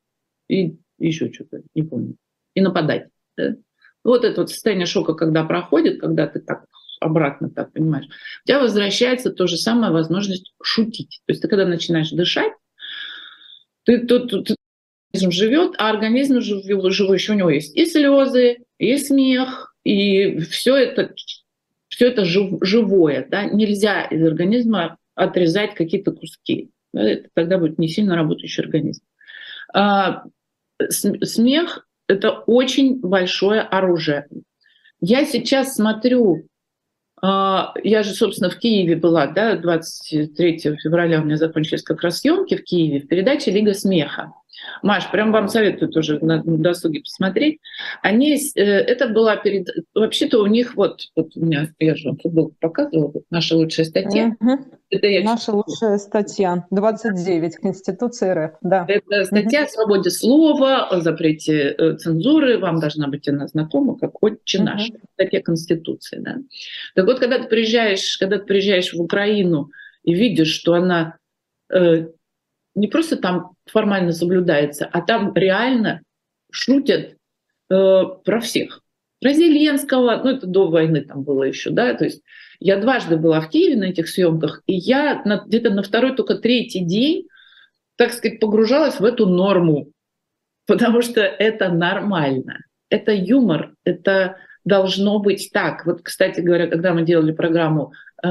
и 0.49 0.77
еще 0.99 1.33
что-то, 1.33 1.62
не 1.75 1.83
помню, 1.83 2.16
и 2.55 2.61
нападать. 2.61 3.09
Да? 3.37 3.57
Вот 4.05 4.25
это 4.25 4.43
вот 4.43 4.51
состояние 4.51 4.87
шока, 4.87 5.14
когда 5.14 5.45
проходит, 5.45 6.01
когда 6.01 6.27
ты 6.27 6.41
так 6.41 6.66
обратно 7.01 7.51
так 7.51 7.72
понимаешь, 7.72 8.07
у 8.07 8.47
тебя 8.47 8.61
возвращается 8.61 9.31
то 9.31 9.47
же 9.47 9.57
самое 9.57 9.93
возможность 9.93 10.53
шутить. 10.62 11.22
То 11.27 11.33
есть 11.33 11.43
ты 11.43 11.49
когда 11.49 11.66
начинаешь 11.66 12.11
дышать, 12.11 12.53
ты 13.85 14.07
тут, 14.07 14.31
тут 14.31 14.57
организм 15.12 15.31
живет, 15.31 15.75
а 15.79 15.91
организм 15.91 16.41
живущий 16.41 17.33
у 17.33 17.37
него 17.37 17.51
есть 17.51 17.77
и 17.77 17.87
слезы, 17.87 18.59
и 18.79 18.97
смех, 18.99 19.75
и 19.85 20.39
все 20.39 20.77
это 20.77 21.14
все 21.95 22.09
это 22.09 22.24
жив, 22.24 22.59
живое, 22.61 23.24
да, 23.30 23.45
нельзя 23.45 24.03
из 24.03 24.26
организма 24.26 24.99
отрезать 25.14 25.74
какие-то 25.74 26.11
куски. 26.11 26.70
Это 26.92 27.28
тогда 27.34 27.59
будет 27.59 27.78
не 27.78 27.88
сильно 27.88 28.16
работающий 28.16 28.64
организм. 28.64 29.03
А, 29.72 30.24
смех— 30.90 31.86
это 32.09 32.32
очень 32.32 33.01
большое 33.01 33.61
оружие. 33.61 34.26
Я 35.01 35.24
сейчас 35.24 35.76
смотрю, 35.76 36.49
а, 37.22 37.72
я 37.84 38.03
же, 38.03 38.12
собственно, 38.12 38.51
в 38.51 38.59
Киеве 38.59 38.97
была, 38.97 39.28
да, 39.28 39.55
23 39.55 40.59
февраля 40.82 41.20
у 41.20 41.24
меня 41.24 41.36
закончились 41.36 41.84
как 41.84 42.03
раз 42.03 42.18
съемки 42.18 42.57
в 42.57 42.64
Киеве 42.64 43.01
в 43.01 43.07
передаче 43.07 43.53
«Лига 43.53 43.72
смеха». 43.72 44.32
Маш, 44.82 45.11
прям 45.11 45.32
вам 45.32 45.48
советую 45.48 45.90
тоже 45.90 46.18
на 46.20 46.42
досуге 46.44 47.00
посмотреть. 47.00 47.61
Они, 48.02 48.34
э, 48.34 48.61
это 48.62 49.09
была 49.09 49.36
перед... 49.36 49.68
Вообще-то 49.94 50.42
у 50.42 50.46
них 50.46 50.76
вот, 50.76 51.02
вот 51.16 51.36
у 51.36 51.44
меня, 51.44 51.68
я 51.78 51.94
же 51.94 52.09
вам 52.09 52.18
футболку 52.18 52.55
показывала, 52.61 53.11
вот 53.12 53.24
наша 53.30 53.57
лучшая 53.57 53.86
статья. 53.86 54.36
Угу. 54.40 54.64
Это 54.90 55.07
я 55.07 55.24
Наша 55.24 55.40
читала. 55.40 55.64
лучшая 55.66 55.98
статья, 55.98 56.66
29 56.70 57.57
Конституции 57.57 58.32
РФ, 58.32 58.52
да. 58.62 58.84
Это 58.88 59.24
статья 59.24 59.61
угу. 59.61 59.66
о 59.66 59.68
свободе 59.68 60.11
слова, 60.11 60.88
о 60.88 61.00
запрете 61.00 61.74
э, 61.76 61.96
цензуры, 61.96 62.59
вам 62.59 62.80
должна 62.80 63.09
быть 63.09 63.26
она 63.28 63.46
знакома, 63.46 63.98
как 63.98 64.22
«Отче 64.22 64.59
угу. 64.59 64.66
наш», 64.66 64.90
статья 65.14 65.42
Конституции, 65.42 66.18
да. 66.18 66.36
Так 66.94 67.07
вот, 67.07 67.18
когда 67.18 67.38
ты 67.38 67.48
приезжаешь, 67.48 68.16
когда 68.18 68.38
ты 68.38 68.44
приезжаешь 68.44 68.92
в 68.92 69.00
Украину 69.00 69.70
и 70.02 70.14
видишь, 70.14 70.52
что 70.52 70.74
она 70.74 71.16
э, 71.72 72.09
не 72.75 72.89
просто 72.89 73.16
там 73.16 73.53
формально 73.70 74.12
соблюдается, 74.12 74.89
а 74.91 75.01
там 75.01 75.33
реально 75.35 76.03
шутят 76.51 77.16
э, 77.70 78.03
про 78.25 78.41
всех. 78.41 78.81
Про 79.20 79.33
Зеленского, 79.33 80.20
ну 80.22 80.31
это 80.31 80.47
до 80.47 80.68
войны 80.68 81.01
там 81.03 81.22
было 81.22 81.45
еще, 81.45 81.70
да, 81.70 81.95
то 81.95 82.05
есть 82.05 82.22
я 82.61 82.79
дважды 82.79 83.16
была 83.16 83.41
в 83.41 83.49
Киеве 83.49 83.77
на 83.77 83.85
этих 83.85 84.09
съемках, 84.09 84.62
и 84.66 84.75
я 84.75 85.22
на, 85.25 85.45
где-то 85.47 85.70
на 85.70 85.83
второй, 85.83 86.14
только 86.14 86.37
третий 86.37 86.81
день, 86.81 87.27
так 87.97 88.12
сказать, 88.12 88.41
погружалась 88.41 89.01
в 89.01 89.05
эту 89.05 89.27
норму, 89.27 89.89
потому 90.66 91.01
что 91.01 91.20
это 91.20 91.70
нормально, 91.70 92.59
это 92.91 93.12
юмор, 93.12 93.75
это 93.85 94.37
должно 94.65 95.19
быть 95.19 95.51
так. 95.53 95.85
Вот, 95.87 96.03
кстати 96.03 96.41
говоря, 96.41 96.67
когда 96.69 96.95
мы 96.95 97.03
делали 97.03 97.33
программу 97.33 97.93
э, 98.23 98.29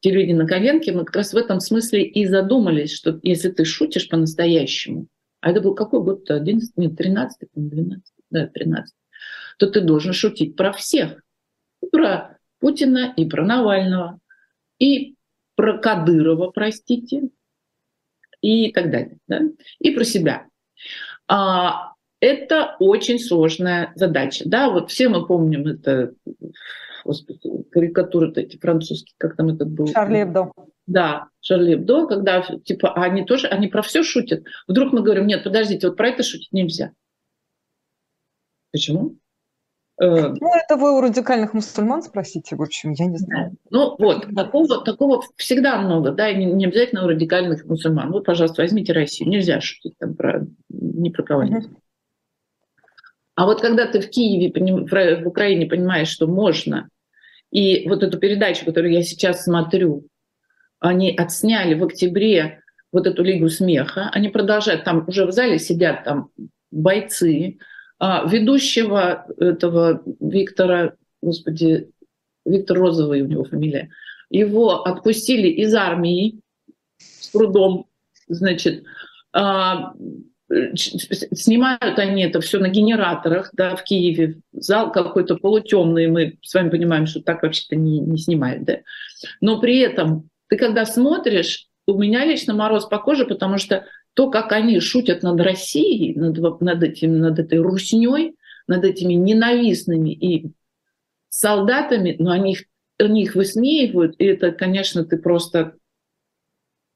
телевидения 0.00 0.38
на 0.38 0.46
коленке, 0.46 0.92
мы 0.92 1.04
как 1.04 1.16
раз 1.16 1.32
в 1.32 1.36
этом 1.36 1.60
смысле 1.60 2.04
и 2.04 2.26
задумались, 2.26 2.94
что 2.94 3.20
если 3.22 3.50
ты 3.50 3.64
шутишь 3.64 4.08
по-настоящему, 4.08 5.06
а 5.40 5.50
это 5.50 5.60
был 5.60 5.74
какой 5.74 6.02
год-то? 6.02 6.36
11, 6.36 6.76
нет, 6.76 6.96
13, 6.96 7.48
12, 7.54 8.02
да, 8.30 8.46
13, 8.46 8.94
то 9.58 9.70
ты 9.70 9.80
должен 9.82 10.12
шутить 10.12 10.56
про 10.56 10.72
всех. 10.72 11.22
И 11.82 11.86
про 11.86 12.38
Путина, 12.60 13.12
и 13.14 13.26
про 13.26 13.44
Навального, 13.44 14.18
и 14.78 15.16
про 15.54 15.78
Кадырова, 15.78 16.50
простите, 16.50 17.28
и 18.40 18.72
так 18.72 18.90
далее, 18.90 19.18
да? 19.26 19.42
и 19.78 19.90
про 19.90 20.04
себя. 20.04 20.46
А, 21.28 21.93
это 22.24 22.76
очень 22.80 23.18
сложная 23.18 23.92
задача. 23.94 24.44
Да, 24.46 24.70
вот 24.70 24.90
все 24.90 25.08
мы 25.08 25.26
помним 25.26 25.66
это, 25.66 26.14
господи, 27.04 27.40
карикатуры 27.70 28.32
эти 28.36 28.56
французские, 28.56 29.14
как 29.18 29.36
там 29.36 29.48
этот 29.48 29.70
был. 29.70 29.86
Шарли 29.88 30.22
Эбдо. 30.22 30.52
Да, 30.86 31.28
Шарли 31.40 31.74
Эбдо, 31.74 32.06
когда 32.06 32.42
типа 32.64 32.94
они 32.94 33.24
тоже, 33.24 33.48
они 33.48 33.68
про 33.68 33.82
все 33.82 34.02
шутят. 34.02 34.44
Вдруг 34.66 34.92
мы 34.92 35.02
говорим, 35.02 35.26
нет, 35.26 35.44
подождите, 35.44 35.88
вот 35.88 35.96
про 35.96 36.08
это 36.08 36.22
шутить 36.22 36.52
нельзя. 36.52 36.92
Почему? 38.72 39.16
Э, 40.00 40.28
ну, 40.28 40.50
это 40.54 40.76
вы 40.76 40.96
у 40.96 41.00
радикальных 41.00 41.54
мусульман 41.54 42.02
спросите, 42.02 42.56
в 42.56 42.62
общем, 42.62 42.92
я 42.92 43.06
не 43.06 43.16
знаю. 43.16 43.56
Ну, 43.70 43.94
вот, 43.98 44.26
такого, 44.34 44.84
такого 44.84 45.22
всегда 45.36 45.80
много, 45.80 46.10
да, 46.10 46.28
и 46.28 46.36
не, 46.36 46.46
не 46.46 46.66
обязательно 46.66 47.04
у 47.04 47.08
радикальных 47.08 47.64
мусульман. 47.64 48.10
Вот, 48.10 48.24
пожалуйста, 48.24 48.62
возьмите 48.62 48.92
Россию. 48.92 49.30
Нельзя 49.30 49.60
шутить 49.60 49.96
там 49.98 50.14
про, 50.14 50.46
ни 50.68 51.10
про 51.10 51.22
кого 51.22 51.44
нибудь. 51.44 51.68
А 53.34 53.46
вот 53.46 53.60
когда 53.60 53.86
ты 53.86 54.00
в 54.00 54.10
Киеве, 54.10 54.52
в 54.52 55.26
Украине 55.26 55.66
понимаешь, 55.66 56.08
что 56.08 56.26
можно, 56.26 56.88
и 57.50 57.88
вот 57.88 58.02
эту 58.02 58.18
передачу, 58.18 58.64
которую 58.64 58.92
я 58.92 59.02
сейчас 59.02 59.44
смотрю, 59.44 60.06
они 60.80 61.14
отсняли 61.16 61.74
в 61.74 61.84
октябре 61.84 62.60
вот 62.92 63.06
эту 63.06 63.22
Лигу 63.22 63.48
смеха, 63.48 64.10
они 64.12 64.28
продолжают, 64.28 64.84
там 64.84 65.04
уже 65.08 65.26
в 65.26 65.32
зале 65.32 65.58
сидят 65.58 66.04
там 66.04 66.30
бойцы, 66.70 67.58
а 67.98 68.26
ведущего 68.28 69.26
этого 69.38 70.02
Виктора, 70.20 70.94
господи, 71.22 71.90
Виктор 72.44 72.78
Розовый 72.78 73.22
у 73.22 73.26
него 73.26 73.44
фамилия, 73.44 73.90
его 74.30 74.82
отпустили 74.82 75.48
из 75.48 75.74
армии 75.74 76.40
с 76.98 77.30
трудом, 77.30 77.86
значит, 78.28 78.84
а, 79.32 79.94
снимают 80.50 81.98
они 81.98 82.22
это 82.22 82.40
все 82.40 82.58
на 82.58 82.68
генераторах, 82.68 83.50
да, 83.54 83.76
в 83.76 83.84
Киеве, 83.84 84.40
зал 84.52 84.92
какой-то 84.92 85.36
полутемный, 85.36 86.06
мы 86.08 86.38
с 86.42 86.54
вами 86.54 86.70
понимаем, 86.70 87.06
что 87.06 87.22
так 87.22 87.42
вообще-то 87.42 87.76
не, 87.76 87.98
не 87.98 88.18
снимают, 88.18 88.64
да. 88.64 88.78
Но 89.40 89.60
при 89.60 89.78
этом 89.78 90.28
ты 90.48 90.56
когда 90.56 90.84
смотришь, 90.84 91.68
у 91.86 91.98
меня 91.98 92.24
лично 92.24 92.54
мороз 92.54 92.86
по 92.86 92.98
коже, 92.98 93.26
потому 93.26 93.58
что 93.58 93.86
то, 94.14 94.30
как 94.30 94.52
они 94.52 94.78
шутят 94.80 95.22
над 95.22 95.40
Россией, 95.40 96.14
над, 96.14 96.60
над, 96.60 96.82
этим, 96.82 97.18
над 97.18 97.38
этой 97.38 97.58
русней, 97.58 98.36
над 98.66 98.84
этими 98.84 99.14
ненавистными 99.14 100.10
и 100.10 100.52
солдатами, 101.28 102.16
но 102.18 102.30
они 102.30 102.52
их, 102.52 102.64
они 102.98 103.24
их 103.24 103.34
высмеивают, 103.34 104.14
и 104.18 104.24
это, 104.24 104.52
конечно, 104.52 105.04
ты 105.04 105.16
просто... 105.16 105.76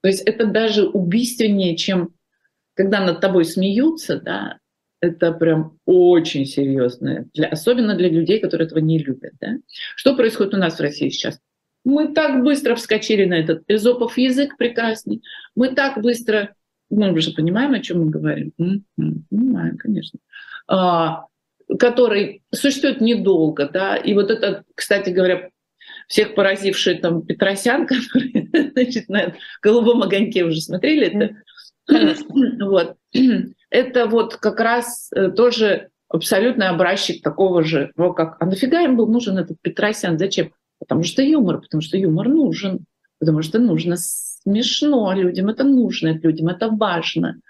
То 0.00 0.08
есть 0.08 0.22
это 0.22 0.46
даже 0.46 0.86
убийственнее, 0.86 1.76
чем 1.76 2.14
когда 2.78 3.00
над 3.00 3.20
тобой 3.20 3.44
смеются, 3.44 4.20
да, 4.20 4.58
это 5.00 5.32
прям 5.32 5.78
очень 5.84 6.46
серьезно, 6.46 7.26
для, 7.34 7.48
особенно 7.48 7.96
для 7.96 8.08
людей, 8.08 8.38
которые 8.38 8.66
этого 8.66 8.78
не 8.78 9.00
любят. 9.00 9.32
Да? 9.40 9.56
Что 9.96 10.14
происходит 10.14 10.54
у 10.54 10.58
нас 10.58 10.78
в 10.78 10.80
России 10.80 11.08
сейчас? 11.08 11.40
Мы 11.84 12.14
так 12.14 12.44
быстро 12.44 12.76
вскочили 12.76 13.24
на 13.24 13.34
этот 13.34 13.64
эзопов 13.66 14.16
язык 14.16 14.56
прекрасный, 14.56 15.22
мы 15.56 15.74
так 15.74 16.00
быстро, 16.00 16.54
мы 16.88 17.12
уже 17.12 17.32
понимаем, 17.32 17.72
о 17.72 17.80
чем 17.80 18.04
мы 18.04 18.10
говорим, 18.10 18.52
понимаем, 19.28 19.76
конечно, 19.76 20.20
а, 20.68 21.24
который 21.80 22.44
существует 22.54 23.00
недолго, 23.00 23.68
да, 23.68 23.96
и 23.96 24.14
вот 24.14 24.30
это, 24.30 24.62
кстати 24.76 25.10
говоря, 25.10 25.50
всех 26.06 26.36
поразивший 26.36 26.98
там 26.98 27.26
Петросян, 27.26 27.86
который, 27.88 28.48
значит, 28.72 29.08
на 29.08 29.34
голубом 29.62 30.04
огоньке 30.04 30.44
уже 30.44 30.60
смотрели, 30.60 31.08
это 31.08 31.42
вот. 32.60 32.96
Это 33.70 34.06
вот 34.06 34.36
как 34.36 34.60
раз 34.60 35.10
э, 35.14 35.30
тоже 35.30 35.88
абсолютный 36.08 36.68
образчик 36.68 37.22
такого 37.22 37.62
же, 37.62 37.92
ну, 37.96 38.14
как, 38.14 38.36
а 38.40 38.46
нафига 38.46 38.82
им 38.82 38.96
был 38.96 39.06
нужен 39.08 39.36
этот 39.38 39.58
Петросян? 39.60 40.18
Зачем? 40.18 40.52
Потому 40.78 41.02
что 41.02 41.22
юмор, 41.22 41.60
потому 41.60 41.82
что 41.82 41.98
юмор 41.98 42.28
нужен, 42.28 42.86
потому 43.18 43.42
что 43.42 43.58
нужно 43.58 43.96
смешно, 43.98 45.12
людям 45.12 45.48
это 45.48 45.64
нужно, 45.64 46.18
людям 46.18 46.48
это 46.48 46.68
важно, 46.68 47.40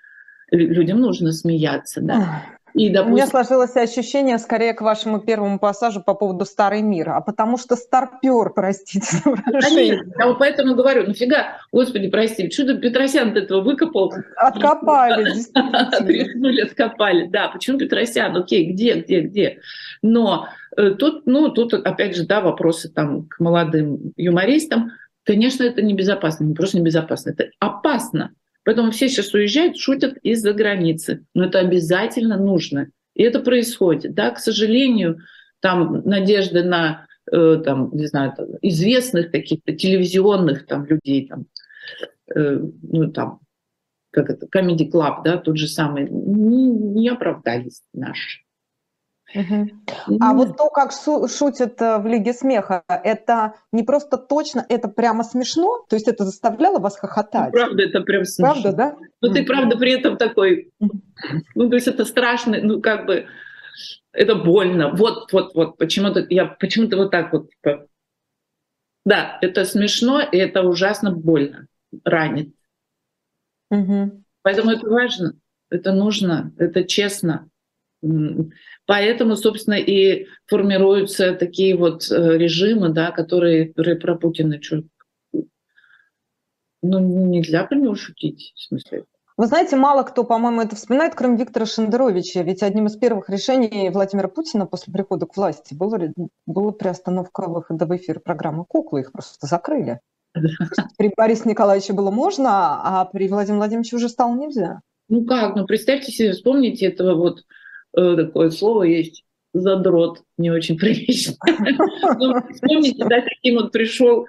людям 0.51 1.01
нужно 1.01 1.33
смеяться, 1.33 2.01
да. 2.01 2.43
И, 2.79 2.89
допустим... 2.91 3.13
У 3.13 3.17
меня 3.17 3.27
сложилось 3.27 3.77
ощущение 3.77 4.39
скорее 4.39 4.73
к 4.73 4.81
вашему 4.81 5.21
первому 5.21 5.59
пассажу 5.59 6.03
по 6.03 6.15
поводу 6.15 6.45
«Старый 6.45 6.83
мир», 6.83 7.11
а 7.11 7.21
потому 7.21 7.59
что 7.59 7.77
старпер, 7.77 8.51
простите 8.55 9.23
выражение. 9.25 10.05
Я 10.19 10.27
вот 10.27 10.39
поэтому 10.39 10.75
говорю, 10.75 11.07
нафига, 11.07 11.59
господи, 11.73 12.09
прости, 12.09 12.49
чудо 12.51 12.75
Петросян 12.75 13.37
этого 13.37 13.61
выкопал. 13.61 14.13
Откопали, 14.37 15.25
действительно. 15.35 16.63
откопали, 16.63 17.27
да, 17.27 17.49
почему 17.49 17.79
Петросян, 17.79 18.37
окей, 18.37 18.73
где, 18.73 19.01
где, 19.01 19.21
где? 19.21 19.59
Но 20.01 20.49
Э, 20.79 20.91
тут, 20.91 21.27
ну, 21.27 21.51
тут 21.51 21.75
опять 21.75 22.17
же, 22.17 22.25
да, 22.25 22.41
вопросы 22.41 22.89
там 22.89 23.25
к 23.25 23.41
молодым 23.41 24.13
юмористам. 24.17 24.93
Конечно, 25.25 25.65
это 25.65 25.83
небезопасно, 25.83 26.45
не 26.45 26.55
просто 26.55 26.79
небезопасно, 26.79 27.31
это 27.31 27.51
опасно. 27.59 28.31
Поэтому 28.69 28.91
все 28.91 29.09
сейчас 29.09 29.33
уезжают, 29.33 29.79
шутят 29.79 30.19
из-за 30.19 30.53
границы. 30.53 31.25
Но 31.33 31.47
это 31.47 31.59
обязательно 31.59 32.37
нужно. 32.37 32.91
И 33.15 33.23
это 33.23 33.41
происходит. 33.41 34.13
Да, 34.13 34.31
к 34.31 34.39
сожалению, 34.41 35.21
там 35.61 36.03
надежды 36.05 36.63
на 36.63 37.07
э, 37.33 37.63
там, 37.65 37.89
не 37.95 38.05
знаю, 38.05 38.35
там, 38.37 38.47
известных 38.61 39.31
каких-то 39.31 39.73
телевизионных 39.73 40.67
там, 40.67 40.85
людей, 40.85 41.27
там, 41.27 41.47
э, 42.37 42.61
ну, 42.83 43.11
там, 43.11 43.41
как 44.11 44.29
это, 44.29 44.47
Comedy 44.55 44.91
Club, 44.93 45.23
да, 45.25 45.39
тот 45.39 45.57
же 45.57 45.67
самый, 45.67 46.07
не, 46.11 46.67
не 46.67 47.09
оправдались 47.09 47.81
наши. 47.95 48.41
Угу. 49.35 50.19
А 50.21 50.33
вот 50.33 50.57
то, 50.57 50.71
как 50.71 50.91
шутят 50.93 51.81
э, 51.83 51.99
в 51.99 52.07
Лиге 52.07 52.33
смеха, 52.33 52.83
это 52.89 53.55
не 53.73 53.83
просто 53.83 54.17
точно, 54.17 54.65
это 54.69 54.89
прямо 54.89 55.23
смешно? 55.23 55.85
То 55.89 55.97
есть 55.97 56.09
это 56.09 56.25
заставляло 56.25 56.79
вас 56.79 56.97
хохотать? 56.97 57.53
Ну, 57.53 57.59
правда, 57.59 57.83
это 57.83 58.01
прям 58.01 58.25
смешно. 58.25 58.63
Правда, 58.63 58.73
да? 58.73 58.97
Но 59.21 59.35
ты, 59.35 59.45
правда, 59.45 59.77
при 59.77 59.93
этом 59.93 60.17
такой... 60.17 60.73
Ну, 61.55 61.69
то 61.69 61.75
есть 61.75 61.89
это 61.89 62.05
страшно, 62.05 62.59
ну, 62.63 62.81
как 62.81 63.07
бы... 63.07 63.27
Это 64.13 64.35
больно. 64.35 64.91
Вот, 64.95 65.33
вот, 65.33 65.55
вот. 65.55 65.77
Почему-то 65.77 66.27
я 66.31 66.47
почему-то 66.47 66.97
вот 66.97 67.11
так 67.11 67.33
вот... 67.33 67.51
Да, 69.05 69.39
это 69.43 69.65
смешно, 69.65 70.21
и 70.21 70.39
это 70.39 70.63
ужасно 70.63 71.11
больно. 71.13 71.67
Ранит. 72.05 72.55
Угу. 73.71 74.25
Поэтому 74.43 74.71
это 74.71 74.89
важно, 74.89 75.35
это 75.71 75.93
нужно, 75.93 76.53
это 76.57 76.85
честно. 76.85 77.49
Поэтому, 78.87 79.37
собственно, 79.37 79.75
и 79.75 80.27
формируются 80.47 81.35
такие 81.35 81.77
вот 81.77 82.11
э, 82.11 82.39
режимы, 82.39 82.91
да, 82.91 83.11
которые, 83.11 83.69
которые 83.69 83.97
про 83.97 84.15
Путина 84.15 84.63
что, 84.63 84.83
ну, 86.83 87.27
нельзя 87.27 87.65
про 87.65 87.77
него 87.77 87.95
шутить, 87.97 88.53
в 88.55 88.61
смысле. 88.61 89.05
Вы 89.37 89.47
знаете, 89.47 89.77
мало 89.77 90.03
кто, 90.03 90.25
по-моему, 90.25 90.63
это 90.63 90.75
вспоминает, 90.75 91.15
кроме 91.15 91.37
Виктора 91.37 91.65
Шендеровича. 91.65 92.43
Ведь 92.43 92.63
одним 92.65 92.87
из 92.87 92.97
первых 92.97 93.31
решений 93.31 93.89
Владимира 93.91 94.27
Путина 94.29 94.67
после 94.67 94.93
прихода 94.93 95.27
к 95.27 95.37
власти 95.37 95.75
было, 95.75 96.13
была 96.45 96.73
приостановка 96.73 97.49
выхода 97.49 97.87
в 97.87 97.97
эфир 97.97 98.19
программы 98.19 98.65
«Куклы». 98.65 99.03
Их 99.03 99.13
просто 99.13 99.47
закрыли. 99.47 100.01
При 100.97 101.13
Борисе 101.17 101.49
Николаевиче 101.49 101.93
было 101.93 102.11
можно, 102.11 102.51
а 102.83 103.05
при 103.05 103.29
Владимире 103.29 103.59
Владимировиче 103.59 103.97
уже 103.97 104.09
стало 104.09 104.35
нельзя. 104.35 104.81
Ну 105.09 105.25
как, 105.25 105.55
ну 105.55 105.67
представьте 105.67 106.11
себе, 106.11 106.33
вспомните 106.33 106.87
этого 106.87 107.15
вот 107.15 107.45
такое 107.93 108.51
слово 108.51 108.85
есть 108.85 109.25
задрот, 109.53 110.23
не 110.37 110.51
очень 110.51 110.77
прилично. 110.79 111.35
Ну, 112.19 112.35
вспомните, 112.53 113.05
да, 113.05 113.21
каким 113.23 113.57
вот 113.57 113.73
пришел 113.73 114.27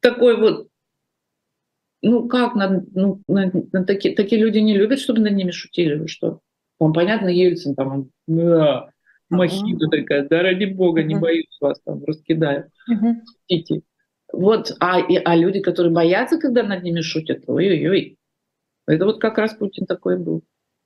такой 0.00 0.36
вот, 0.36 0.68
ну 2.02 2.28
как, 2.28 2.54
ну, 2.54 3.20
такие, 3.86 4.14
такие 4.14 4.40
люди 4.40 4.58
не 4.58 4.76
любят, 4.76 4.98
чтобы 4.98 5.20
над 5.20 5.34
ними 5.34 5.50
шутили, 5.50 5.94
вы 5.94 6.08
что? 6.08 6.40
Он, 6.78 6.92
понятно, 6.92 7.28
Ельцин 7.28 7.74
там, 7.74 8.10
да, 8.26 8.88
махина 9.30 9.88
такая, 9.88 10.28
да 10.28 10.42
ради 10.42 10.64
бога, 10.66 11.02
не 11.02 11.14
боюсь 11.14 11.56
вас 11.60 11.80
там, 11.84 12.04
раскидаю. 12.04 12.70
Идите. 13.48 13.82
Вот, 14.32 14.74
а, 14.80 14.98
и, 14.98 15.16
а 15.16 15.36
люди, 15.36 15.60
которые 15.60 15.92
боятся, 15.92 16.38
когда 16.38 16.62
над 16.62 16.82
ними 16.82 17.02
шутят, 17.02 17.44
ой-ой-ой. 17.46 18.16
Это 18.86 19.04
вот 19.04 19.20
как 19.20 19.38
раз 19.38 19.54
Путин 19.54 19.86
такой 19.86 20.18
был. 20.18 20.42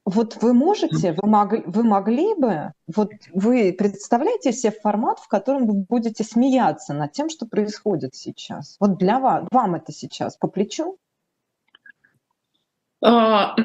Вот 0.07 0.41
вы 0.41 0.55
можете, 0.55 1.17
вы, 1.21 1.29
мог, 1.29 1.53
вы 1.67 1.83
могли 1.83 2.35
бы, 2.37 2.73
вот 2.87 3.11
вы 3.35 3.75
представляете 3.77 4.53
себе 4.53 4.73
формат, 4.73 5.19
в 5.19 5.27
котором 5.27 5.67
вы 5.67 5.75
будете 5.75 6.23
смеяться 6.23 6.95
над 6.95 7.11
тем, 7.11 7.29
что 7.29 7.45
происходит 7.45 8.15
сейчас? 8.15 8.77
Вот 8.79 8.99
для 8.99 9.19
вас, 9.19 9.49
вам 9.51 9.75
это 9.75 9.91
сейчас 9.91 10.37
по 10.37 10.47
плечу? 10.47 10.97
А, 13.05 13.57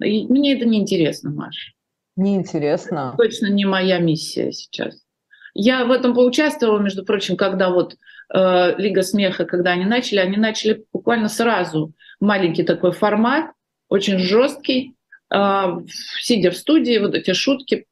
мне 0.00 0.56
это 0.56 0.64
не 0.64 0.80
интересно, 0.80 1.30
Маш. 1.30 1.74
Неинтересно. 2.16 3.14
Точно 3.18 3.48
не 3.48 3.66
моя 3.66 3.98
миссия 3.98 4.50
сейчас. 4.50 5.04
Я 5.52 5.84
в 5.84 5.90
этом 5.90 6.14
поучаствовала, 6.14 6.78
между 6.78 7.04
прочим, 7.04 7.36
когда 7.36 7.68
вот 7.68 7.96
э, 8.32 8.76
Лига 8.78 9.02
смеха, 9.02 9.44
когда 9.44 9.72
они 9.72 9.84
начали, 9.84 10.20
они 10.20 10.38
начали 10.38 10.86
буквально 10.90 11.28
сразу 11.28 11.92
маленький 12.18 12.62
такой 12.62 12.92
формат, 12.92 13.52
очень 13.92 14.18
жесткий, 14.18 14.94
э, 15.30 15.64
сидя 16.20 16.50
в 16.50 16.56
студии, 16.56 16.98
вот 16.98 17.14
эти 17.14 17.34
шутки, 17.34 17.86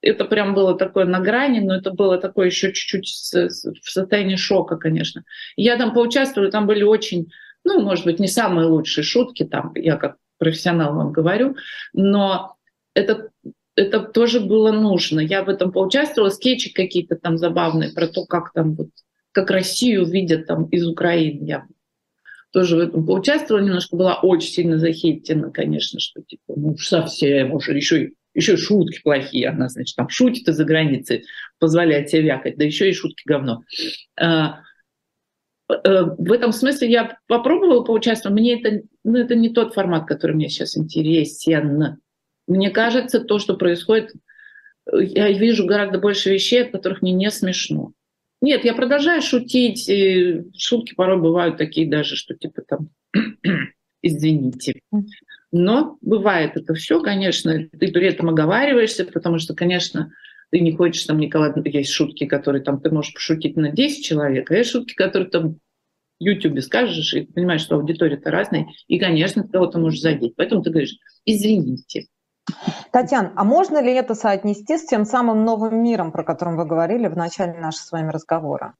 это 0.00 0.24
прям 0.24 0.54
было 0.54 0.76
такое 0.76 1.04
на 1.04 1.20
грани, 1.20 1.60
но 1.60 1.76
это 1.76 1.92
было 1.92 2.18
такое 2.18 2.46
еще 2.46 2.72
чуть-чуть 2.72 3.06
в 3.06 3.90
состоянии 3.90 4.36
шока, 4.36 4.76
конечно. 4.76 5.22
Я 5.56 5.76
там 5.76 5.94
поучаствовала, 5.94 6.50
там 6.50 6.66
были 6.66 6.82
очень, 6.82 7.30
ну, 7.64 7.80
может 7.80 8.04
быть, 8.04 8.18
не 8.18 8.28
самые 8.28 8.66
лучшие 8.66 9.04
шутки, 9.04 9.44
там, 9.44 9.72
я 9.76 9.96
как 9.96 10.16
профессионал 10.38 10.94
вам 10.94 11.12
говорю, 11.12 11.56
но 11.92 12.56
это 12.94 13.30
это 13.76 14.00
тоже 14.00 14.40
было 14.40 14.72
нужно. 14.72 15.20
Я 15.20 15.44
в 15.44 15.48
этом 15.48 15.70
поучаствовала, 15.70 16.30
скетчи 16.30 16.72
какие-то 16.72 17.14
там 17.14 17.38
забавные 17.38 17.92
про 17.92 18.08
то, 18.08 18.26
как 18.26 18.52
там 18.52 18.74
вот, 18.74 18.88
как 19.30 19.52
Россию 19.52 20.04
видят 20.04 20.48
там 20.48 20.64
из 20.64 20.84
Украины. 20.84 21.44
Я 21.44 21.66
тоже 22.52 22.76
в 22.76 22.80
этом 22.80 23.06
поучаствовала, 23.06 23.62
немножко 23.62 23.96
была 23.96 24.20
очень 24.20 24.50
сильно 24.50 24.78
захейтена, 24.78 25.50
конечно, 25.50 26.00
что 26.00 26.22
типа, 26.22 26.54
ну 26.56 26.76
совсем 26.78 27.52
уже, 27.52 27.76
еще, 27.76 28.12
еще 28.34 28.56
шутки 28.56 29.00
плохие. 29.02 29.48
Она, 29.48 29.68
значит, 29.68 29.96
там 29.96 30.08
шутит 30.08 30.48
из-за 30.48 30.64
границы, 30.64 31.24
позволяет 31.58 32.08
себе 32.08 32.22
вякать, 32.22 32.56
да 32.56 32.64
еще 32.64 32.88
и 32.88 32.94
шутки 32.94 33.22
говно. 33.26 33.62
А, 34.18 34.60
э, 35.68 36.04
в 36.16 36.32
этом 36.32 36.52
смысле 36.52 36.90
я 36.90 37.18
попробовала 37.26 37.84
поучаствовать, 37.84 38.38
мне 38.38 38.60
это, 38.60 38.82
ну, 39.04 39.18
это 39.18 39.34
не 39.34 39.50
тот 39.50 39.74
формат, 39.74 40.06
который 40.06 40.36
мне 40.36 40.48
сейчас 40.48 40.76
интересен. 40.76 41.98
Мне 42.46 42.70
кажется, 42.70 43.20
то, 43.20 43.38
что 43.38 43.56
происходит, 43.56 44.14
я 44.90 45.30
вижу 45.30 45.66
гораздо 45.66 45.98
больше 45.98 46.32
вещей, 46.32 46.64
от 46.64 46.72
которых 46.72 47.02
мне 47.02 47.12
не 47.12 47.30
смешно. 47.30 47.92
Нет, 48.40 48.64
я 48.64 48.74
продолжаю 48.74 49.22
шутить. 49.22 49.88
И 49.88 50.42
шутки 50.56 50.94
порой 50.94 51.20
бывают 51.20 51.56
такие 51.56 51.88
даже, 51.88 52.16
что 52.16 52.34
типа 52.34 52.62
там 52.62 52.90
извините. 54.02 54.80
Но 55.50 55.96
бывает 56.02 56.56
это 56.56 56.74
все, 56.74 57.00
конечно, 57.00 57.68
ты 57.70 57.90
при 57.90 58.06
этом 58.06 58.28
оговариваешься, 58.28 59.04
потому 59.04 59.38
что, 59.38 59.54
конечно, 59.54 60.12
ты 60.50 60.60
не 60.60 60.72
хочешь 60.72 61.04
там, 61.04 61.18
Николай, 61.18 61.52
есть 61.64 61.90
шутки, 61.90 62.26
которые 62.26 62.62
там 62.62 62.80
ты 62.80 62.90
можешь 62.90 63.14
пошутить 63.14 63.56
на 63.56 63.70
10 63.70 64.04
человек, 64.04 64.50
а 64.50 64.56
есть 64.56 64.70
шутки, 64.70 64.94
которые 64.94 65.30
там 65.30 65.54
в 65.54 66.24
YouTube 66.24 66.60
скажешь, 66.60 67.14
и 67.14 67.22
ты 67.22 67.32
понимаешь, 67.32 67.62
что 67.62 67.76
аудитория-то 67.76 68.30
разная, 68.30 68.66
и, 68.88 68.98
конечно, 68.98 69.42
ты 69.42 69.50
кого-то 69.50 69.78
можешь 69.78 70.00
задеть. 70.00 70.34
Поэтому 70.36 70.62
ты 70.62 70.70
говоришь, 70.70 70.96
извините. 71.24 72.06
Татьяна, 72.90 73.32
а 73.36 73.44
можно 73.44 73.78
ли 73.82 73.92
это 73.92 74.14
соотнести 74.14 74.78
с 74.78 74.86
тем 74.86 75.04
самым 75.04 75.44
новым 75.44 75.82
миром, 75.82 76.12
про 76.12 76.24
который 76.24 76.56
вы 76.56 76.64
говорили 76.64 77.08
в 77.08 77.16
начале 77.16 77.54
нашего 77.58 77.84
с 77.84 77.92
вами 77.92 78.10
разговора? 78.10 78.74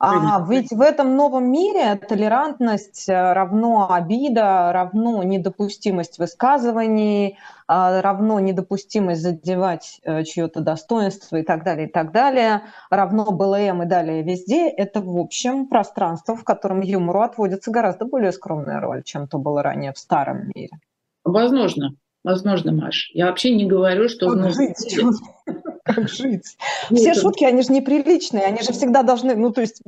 А 0.00 0.44
ведь 0.48 0.70
в 0.70 0.80
этом 0.80 1.16
новом 1.16 1.50
мире 1.50 1.96
толерантность 1.96 3.08
э, 3.08 3.32
равно 3.32 3.90
обида, 3.90 4.70
равно 4.72 5.22
недопустимость 5.22 6.18
высказываний, 6.18 7.38
а, 7.66 8.00
равно 8.02 8.38
недопустимость 8.40 9.22
задевать 9.22 10.00
э, 10.04 10.24
чье-то 10.24 10.60
достоинство 10.60 11.36
и 11.36 11.42
так 11.42 11.64
далее, 11.64 11.88
и 11.88 11.90
так 11.90 12.12
далее, 12.12 12.62
равно 12.90 13.24
БЛМ 13.30 13.82
и 13.82 13.86
далее 13.86 14.22
везде. 14.22 14.68
Это, 14.68 15.00
в 15.00 15.16
общем, 15.16 15.66
пространство, 15.66 16.36
в 16.36 16.44
котором 16.44 16.80
юмору 16.80 17.20
отводится 17.20 17.70
гораздо 17.70 18.04
более 18.04 18.32
скромная 18.32 18.80
роль, 18.80 19.02
чем 19.04 19.26
то 19.26 19.38
было 19.38 19.62
ранее 19.62 19.92
в 19.92 19.98
старом 19.98 20.50
мире. 20.54 20.78
Возможно. 21.24 21.90
Возможно, 22.28 22.72
Маш. 22.72 23.10
Я 23.14 23.24
вообще 23.24 23.54
не 23.54 23.64
говорю, 23.64 24.06
что... 24.10 24.28
Как 24.28 24.50
жить? 24.52 24.98
Как 25.82 26.08
жить? 26.10 26.58
Все 26.92 27.14
шутки, 27.14 27.42
они 27.42 27.62
же 27.62 27.72
неприличные, 27.72 28.44
они 28.44 28.60
же 28.60 28.74
всегда 28.74 29.02
должны, 29.02 29.34
ну, 29.34 29.50
то 29.50 29.62
есть 29.62 29.80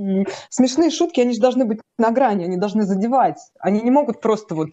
смешные 0.48 0.90
шутки, 0.90 1.20
они 1.20 1.34
же 1.34 1.40
должны 1.40 1.66
быть 1.66 1.80
на 1.98 2.10
грани, 2.10 2.44
они 2.44 2.56
должны 2.56 2.84
задевать. 2.84 3.36
Они 3.58 3.82
не 3.82 3.90
могут 3.90 4.22
просто 4.22 4.54
вот 4.54 4.70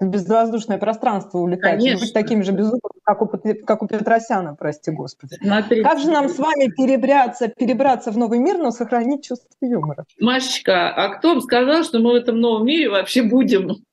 в 0.00 0.06
безвоздушное 0.06 0.78
пространство 0.78 1.36
улетать 1.36 1.80
Конечно. 1.80 2.00
быть 2.00 2.14
такими 2.14 2.40
же 2.40 2.52
безумными, 2.52 2.80
как 3.04 3.20
у, 3.20 3.26
как 3.66 3.82
у 3.82 3.86
Петросяна, 3.86 4.54
прости 4.54 4.90
господи. 4.90 5.36
Смотри. 5.42 5.82
Как 5.82 5.98
же 5.98 6.10
нам 6.10 6.30
с 6.30 6.38
вами 6.38 6.70
перебраться, 6.74 7.48
перебраться 7.48 8.10
в 8.10 8.16
новый 8.16 8.38
мир, 8.38 8.56
но 8.56 8.70
сохранить 8.70 9.22
чувство 9.22 9.48
юмора? 9.60 10.06
Машечка, 10.18 10.94
а 10.94 11.10
кто 11.10 11.28
вам 11.34 11.42
сказал, 11.42 11.84
что 11.84 11.98
мы 11.98 12.12
в 12.12 12.14
этом 12.14 12.40
новом 12.40 12.64
мире 12.64 12.88
вообще 12.88 13.22
будем? 13.22 13.84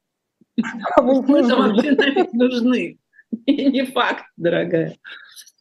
Кому 0.95 1.24
это 1.36 1.56
вообще 1.56 1.91
нафиг 1.91 2.34
нужны? 2.34 2.97
Не 3.47 3.86
факт, 3.86 4.26
дорогая. 4.38 4.95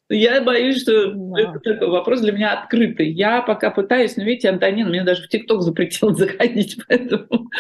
Я 0.08 0.42
боюсь, 0.42 0.82
что 0.82 1.12
да. 1.12 1.40
это 1.40 1.58
такой 1.60 1.88
вопрос 1.88 2.20
для 2.20 2.32
меня 2.32 2.52
открытый. 2.52 3.10
Я 3.10 3.40
пока 3.40 3.70
пытаюсь, 3.70 4.16
но 4.16 4.24
видите, 4.24 4.50
Антонин 4.50 4.90
меня 4.90 5.04
даже 5.04 5.22
в 5.22 5.28
ТикТок 5.28 5.62
запретил 5.62 6.10
заходить, 6.14 6.78
поэтому 6.86 7.50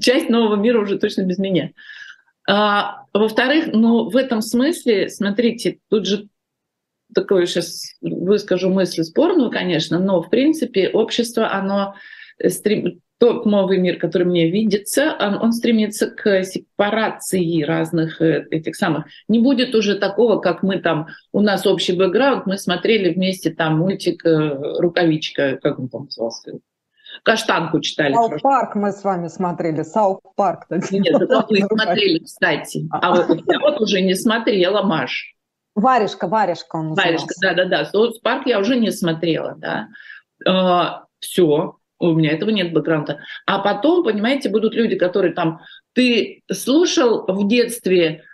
часть 0.00 0.30
нового 0.30 0.56
мира 0.56 0.80
уже 0.80 0.98
точно 0.98 1.22
без 1.22 1.38
меня. 1.38 1.72
А, 2.48 3.04
во-вторых, 3.12 3.66
ну, 3.72 4.08
в 4.08 4.16
этом 4.16 4.40
смысле, 4.40 5.10
смотрите, 5.10 5.80
тут 5.90 6.06
же 6.06 6.28
такое 7.14 7.44
сейчас 7.44 7.94
выскажу 8.00 8.70
мысль 8.70 9.02
спорную, 9.02 9.50
конечно, 9.50 9.98
но 9.98 10.22
в 10.22 10.30
принципе 10.30 10.88
общество, 10.88 11.52
оно 11.52 11.94
стрем... 12.46 13.00
тот 13.18 13.46
новый 13.46 13.78
мир, 13.78 13.98
который 13.98 14.24
мне 14.24 14.50
видится, 14.50 15.16
он, 15.18 15.52
стремится 15.52 16.08
к 16.08 16.44
сепарации 16.44 17.62
разных 17.62 18.20
э, 18.22 18.46
этих 18.50 18.76
самых. 18.76 19.06
Не 19.26 19.40
будет 19.40 19.74
уже 19.74 19.96
такого, 19.96 20.38
как 20.38 20.62
мы 20.62 20.78
там, 20.78 21.08
у 21.32 21.40
нас 21.40 21.66
общий 21.66 21.96
бэкграунд, 21.96 22.46
мы 22.46 22.58
смотрели 22.58 23.12
вместе 23.12 23.50
там 23.50 23.78
мультик 23.78 24.24
э, 24.24 24.78
«Рукавичка», 24.78 25.58
как 25.60 25.78
он 25.78 25.88
там 25.88 26.04
назывался, 26.04 26.60
Каштанку 27.24 27.80
читали. 27.80 28.14
South 28.14 28.40
Park 28.42 28.74
мы 28.74 28.92
с 28.92 29.02
вами 29.02 29.28
смотрели. 29.28 29.82
South 29.82 30.34
Park. 30.36 30.66
Нет, 30.70 31.20
это 31.20 31.44
вы 31.48 31.58
смотрели, 31.58 32.18
кстати. 32.20 32.86
А 32.90 33.14
вот 33.14 33.40
я 33.46 33.58
вот 33.58 33.80
уже 33.80 34.00
не 34.00 34.14
смотрела, 34.14 34.82
Маш. 34.82 35.34
Варежка, 35.74 36.26
варежка 36.26 36.76
он 36.76 36.94
Варежка, 36.94 37.34
да-да-да. 37.40 37.84
South 37.84 38.18
Park 38.18 38.46
я 38.46 38.58
уже 38.58 38.76
не 38.76 38.90
смотрела, 38.90 39.54
да. 39.56 39.88
А, 40.44 41.04
все, 41.20 41.76
у 41.98 42.12
меня 42.12 42.32
этого 42.32 42.50
нет 42.50 42.72
бэкграунда. 42.72 43.20
А 43.46 43.58
потом, 43.58 44.04
понимаете, 44.04 44.48
будут 44.48 44.74
люди, 44.74 44.96
которые 44.96 45.34
там, 45.34 45.60
ты 45.94 46.42
слушал 46.50 47.24
в 47.26 47.48
детстве 47.48 48.24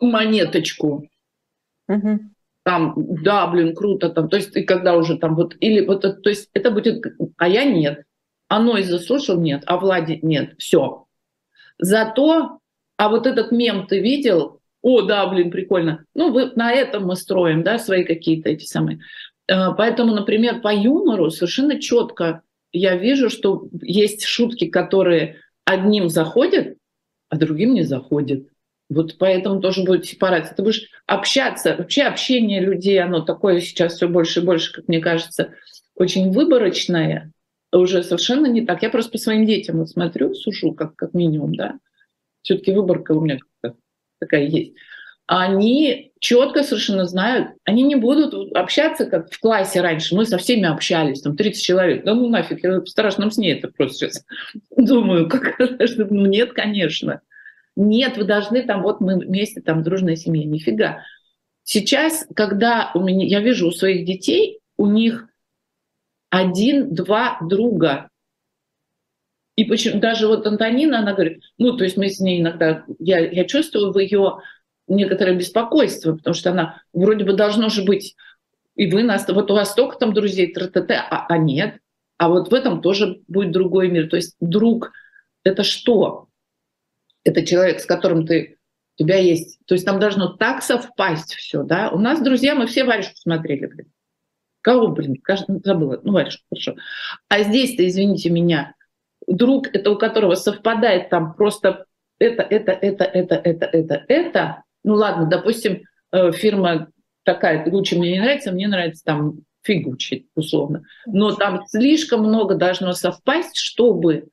монеточку, 0.00 1.08
угу 1.88 2.20
там, 2.66 2.94
да, 2.96 3.46
блин, 3.46 3.76
круто, 3.76 4.10
там, 4.10 4.28
то 4.28 4.36
есть, 4.36 4.56
и 4.56 4.64
когда 4.64 4.96
уже 4.96 5.16
там 5.18 5.36
вот, 5.36 5.54
или 5.60 5.86
вот, 5.86 6.00
то 6.00 6.28
есть, 6.28 6.50
это 6.52 6.72
будет, 6.72 7.00
а 7.36 7.46
я 7.46 7.64
нет, 7.64 8.02
а 8.48 8.58
Нойз 8.58 8.88
заслушал 8.88 9.40
нет, 9.40 9.62
а 9.66 9.76
Влади 9.76 10.18
нет, 10.20 10.54
все. 10.58 11.06
Зато, 11.78 12.58
а 12.96 13.08
вот 13.08 13.28
этот 13.28 13.52
мем 13.52 13.86
ты 13.86 14.00
видел, 14.00 14.58
о, 14.82 15.02
да, 15.02 15.28
блин, 15.28 15.52
прикольно. 15.52 16.06
Ну, 16.14 16.32
вы, 16.32 16.50
на 16.56 16.72
этом 16.72 17.06
мы 17.06 17.14
строим, 17.14 17.62
да, 17.62 17.78
свои 17.78 18.02
какие-то 18.02 18.48
эти 18.48 18.64
самые. 18.64 18.98
Э, 19.48 19.74
поэтому, 19.76 20.14
например, 20.14 20.60
по 20.60 20.74
юмору 20.74 21.30
совершенно 21.30 21.80
четко 21.80 22.42
я 22.72 22.96
вижу, 22.96 23.30
что 23.30 23.68
есть 23.82 24.24
шутки, 24.24 24.66
которые 24.66 25.36
одним 25.64 26.08
заходят, 26.08 26.76
а 27.28 27.36
другим 27.36 27.74
не 27.74 27.82
заходят. 27.82 28.48
Вот 28.88 29.18
поэтому 29.18 29.60
тоже 29.60 29.82
будет 29.82 30.06
сепарация. 30.06 30.54
Ты 30.54 30.62
будешь 30.62 30.88
общаться. 31.06 31.74
Вообще 31.76 32.02
общение 32.02 32.60
людей, 32.60 33.00
оно 33.00 33.20
такое 33.20 33.60
сейчас 33.60 33.94
все 33.94 34.08
больше 34.08 34.40
и 34.40 34.44
больше, 34.44 34.72
как 34.72 34.86
мне 34.88 35.00
кажется, 35.00 35.54
очень 35.96 36.30
выборочное. 36.30 37.32
Уже 37.72 38.04
совершенно 38.04 38.46
не 38.46 38.64
так. 38.64 38.82
Я 38.82 38.90
просто 38.90 39.12
по 39.12 39.18
своим 39.18 39.44
детям 39.44 39.78
вот 39.78 39.88
смотрю, 39.88 40.34
сушу, 40.34 40.72
как, 40.72 40.94
как 40.94 41.14
минимум, 41.14 41.54
да. 41.54 41.78
Все-таки 42.42 42.72
выборка 42.72 43.12
у 43.12 43.20
меня 43.20 43.38
такая 44.20 44.44
есть. 44.44 44.74
Они 45.26 46.12
четко 46.26 46.64
совершенно 46.64 47.04
знают, 47.04 47.50
они 47.62 47.84
не 47.84 47.94
будут 47.94 48.34
общаться, 48.56 49.06
как 49.06 49.30
в 49.30 49.38
классе 49.38 49.80
раньше. 49.80 50.16
Мы 50.16 50.26
со 50.26 50.38
всеми 50.38 50.64
общались, 50.64 51.22
там 51.22 51.36
30 51.36 51.62
человек. 51.62 52.04
Да 52.04 52.16
ну 52.16 52.28
нафиг, 52.28 52.64
я 52.64 52.80
в 52.80 52.88
страшном 52.88 53.30
сне 53.30 53.52
это 53.52 53.68
просто 53.68 54.08
сейчас 54.08 54.24
думаю. 54.76 55.28
Как, 55.28 55.56
ну 56.10 56.26
нет, 56.26 56.52
конечно. 56.52 57.20
Нет, 57.76 58.16
вы 58.16 58.24
должны 58.24 58.64
там, 58.64 58.82
вот 58.82 59.00
мы 59.00 59.20
вместе, 59.20 59.60
там, 59.60 59.84
дружная 59.84 60.16
семья. 60.16 60.44
Нифига. 60.44 61.04
Сейчас, 61.62 62.26
когда 62.34 62.90
у 62.94 63.04
меня, 63.04 63.24
я 63.24 63.38
вижу 63.38 63.68
у 63.68 63.70
своих 63.70 64.04
детей, 64.04 64.58
у 64.76 64.88
них 64.88 65.28
один-два 66.30 67.38
друга. 67.40 68.08
И 69.54 69.64
почему 69.64 70.00
даже 70.00 70.26
вот 70.26 70.44
Антонина, 70.44 70.98
она 70.98 71.12
говорит, 71.12 71.44
ну, 71.56 71.76
то 71.76 71.84
есть 71.84 71.96
мы 71.96 72.08
с 72.08 72.18
ней 72.18 72.40
иногда, 72.40 72.84
я, 72.98 73.20
я 73.20 73.44
чувствую 73.44 73.92
в 73.92 73.98
ее 74.00 74.38
некоторое 74.88 75.34
беспокойство, 75.34 76.16
потому 76.16 76.34
что 76.34 76.50
она 76.50 76.82
вроде 76.92 77.24
бы 77.24 77.32
должно 77.32 77.68
же 77.68 77.82
быть, 77.82 78.16
и 78.74 78.90
вы 78.90 79.02
нас, 79.02 79.26
вот 79.28 79.50
у 79.50 79.54
вас 79.54 79.72
столько 79.72 79.98
там 79.98 80.12
друзей, 80.12 80.52
тра-та-та, 80.52 81.06
а, 81.10 81.26
а 81.28 81.38
нет, 81.38 81.78
а 82.18 82.28
вот 82.28 82.50
в 82.50 82.54
этом 82.54 82.80
тоже 82.82 83.20
будет 83.28 83.52
другой 83.52 83.90
мир. 83.90 84.08
То 84.08 84.16
есть 84.16 84.36
друг— 84.40 84.92
это 85.44 85.62
что? 85.62 86.28
это 87.26 87.44
человек, 87.44 87.80
с 87.80 87.86
которым 87.86 88.24
ты 88.24 88.56
у 88.94 89.02
тебя 89.02 89.18
есть. 89.18 89.58
То 89.66 89.74
есть 89.74 89.84
там 89.84 89.98
должно 89.98 90.28
так 90.28 90.62
совпасть 90.62 91.34
все, 91.34 91.64
да. 91.64 91.90
У 91.90 91.98
нас, 91.98 92.22
друзья, 92.22 92.54
мы 92.54 92.66
все 92.66 92.84
варежку 92.84 93.16
смотрели, 93.16 93.66
блин. 93.66 93.92
Кого, 94.62 94.88
блин, 94.88 95.16
кажется, 95.22 95.60
забыла. 95.64 96.00
Ну, 96.02 96.12
варежку, 96.12 96.44
хорошо. 96.48 96.76
А 97.28 97.42
здесь-то, 97.42 97.86
извините 97.86 98.30
меня, 98.30 98.74
друг, 99.26 99.66
это 99.74 99.90
у 99.90 99.98
которого 99.98 100.36
совпадает 100.36 101.10
там 101.10 101.34
просто 101.34 101.86
это, 102.18 102.42
это, 102.42 102.72
это, 102.72 103.04
это, 103.04 103.34
это, 103.34 103.66
это, 103.66 104.04
это. 104.08 104.62
Ну 104.86 104.94
ладно, 104.94 105.26
допустим, 105.26 105.82
э, 106.12 106.30
фирма 106.30 106.88
такая, 107.24 107.68
Гуччи 107.68 107.96
мне 107.96 108.12
не 108.12 108.20
нравится, 108.20 108.52
мне 108.52 108.68
нравится 108.68 109.04
там 109.04 109.40
фигучи, 109.62 110.28
условно. 110.36 110.84
Но 111.06 111.32
там 111.32 111.66
слишком 111.66 112.20
много 112.20 112.54
должно 112.54 112.92
совпасть, 112.92 113.56
чтобы 113.56 114.28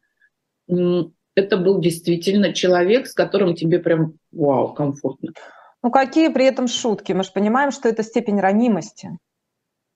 это 0.67 1.57
был 1.57 1.81
действительно 1.81 2.53
человек, 2.53 3.07
с 3.07 3.13
которым 3.13 3.55
тебе 3.55 3.79
прям 3.79 4.13
вау, 4.31 4.73
комфортно. 4.75 5.33
Ну 5.81 5.89
какие 5.89 6.29
при 6.29 6.45
этом 6.45 6.67
шутки? 6.67 7.13
Мы 7.13 7.23
же 7.23 7.31
понимаем, 7.31 7.71
что 7.71 7.89
это 7.89 8.03
степень 8.03 8.39
ранимости. 8.39 9.09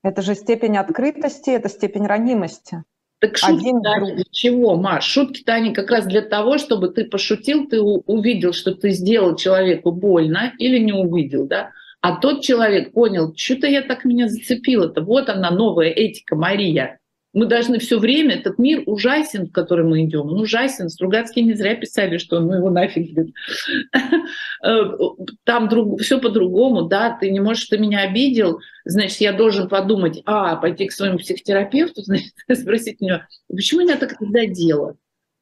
Это 0.04 0.24
же 0.24 0.34
степень 0.34 0.78
открытости, 0.78 1.52
это 1.52 1.70
степень 1.70 2.08
ранимости. 2.08 2.84
Так 3.20 3.38
шутки 3.38 3.72
для 3.82 4.24
чего, 4.32 4.76
Маш? 4.76 5.06
Шутки-то 5.06 5.54
они 5.54 5.74
как 5.74 5.90
раз 5.90 6.06
для 6.06 6.22
того, 6.22 6.58
чтобы 6.60 6.90
ты 6.90 7.06
пошутил, 7.06 7.68
ты 7.68 7.82
увидел, 7.82 8.54
что 8.54 8.76
ты 8.76 8.92
сделал 8.92 9.36
человеку 9.36 9.92
больно 9.92 10.54
или 10.60 10.78
не 10.78 10.94
увидел, 10.94 11.48
да? 11.48 11.72
А 12.02 12.18
тот 12.18 12.44
человек 12.44 12.94
понял, 12.94 13.34
что-то 13.36 13.68
я 13.68 13.82
так 13.82 14.06
меня 14.06 14.28
зацепила-то. 14.28 15.02
Вот 15.02 15.30
она, 15.30 15.50
новая 15.50 15.90
этика 15.90 16.36
Мария. 16.36 17.00
Мы 17.34 17.46
должны 17.46 17.78
все 17.80 18.00
время, 18.00 18.36
этот 18.36 18.58
мир 18.58 18.84
ужасен, 18.86 19.48
в 19.48 19.52
который 19.52 19.86
мы 19.86 20.04
идем, 20.04 20.22
он 20.22 20.40
ужасен. 20.40 20.90
Стругацкие 20.90 21.46
не 21.46 21.54
зря 21.54 21.76
писали, 21.76 22.18
что 22.18 22.40
ну 22.40 22.54
его 22.54 22.70
нафиг. 22.70 23.16
Там 25.44 25.70
друг, 25.70 26.02
все 26.02 26.20
по-другому, 26.20 26.84
да, 26.84 27.18
ты 27.20 27.30
не 27.30 27.40
можешь, 27.40 27.68
ты 27.68 27.78
меня 27.78 28.02
обидел, 28.02 28.60
значит, 28.86 29.20
я 29.22 29.34
должен 29.34 29.68
подумать, 29.68 30.22
а, 30.26 30.56
пойти 30.56 30.88
к 30.88 30.92
своему 30.92 31.18
психотерапевту, 31.18 32.02
значит, 32.06 32.34
спросить 32.54 32.98
у 33.02 33.06
него, 33.06 33.22
почему 33.50 33.82
меня 33.82 33.98
так 33.98 34.16
задело? 34.20 34.98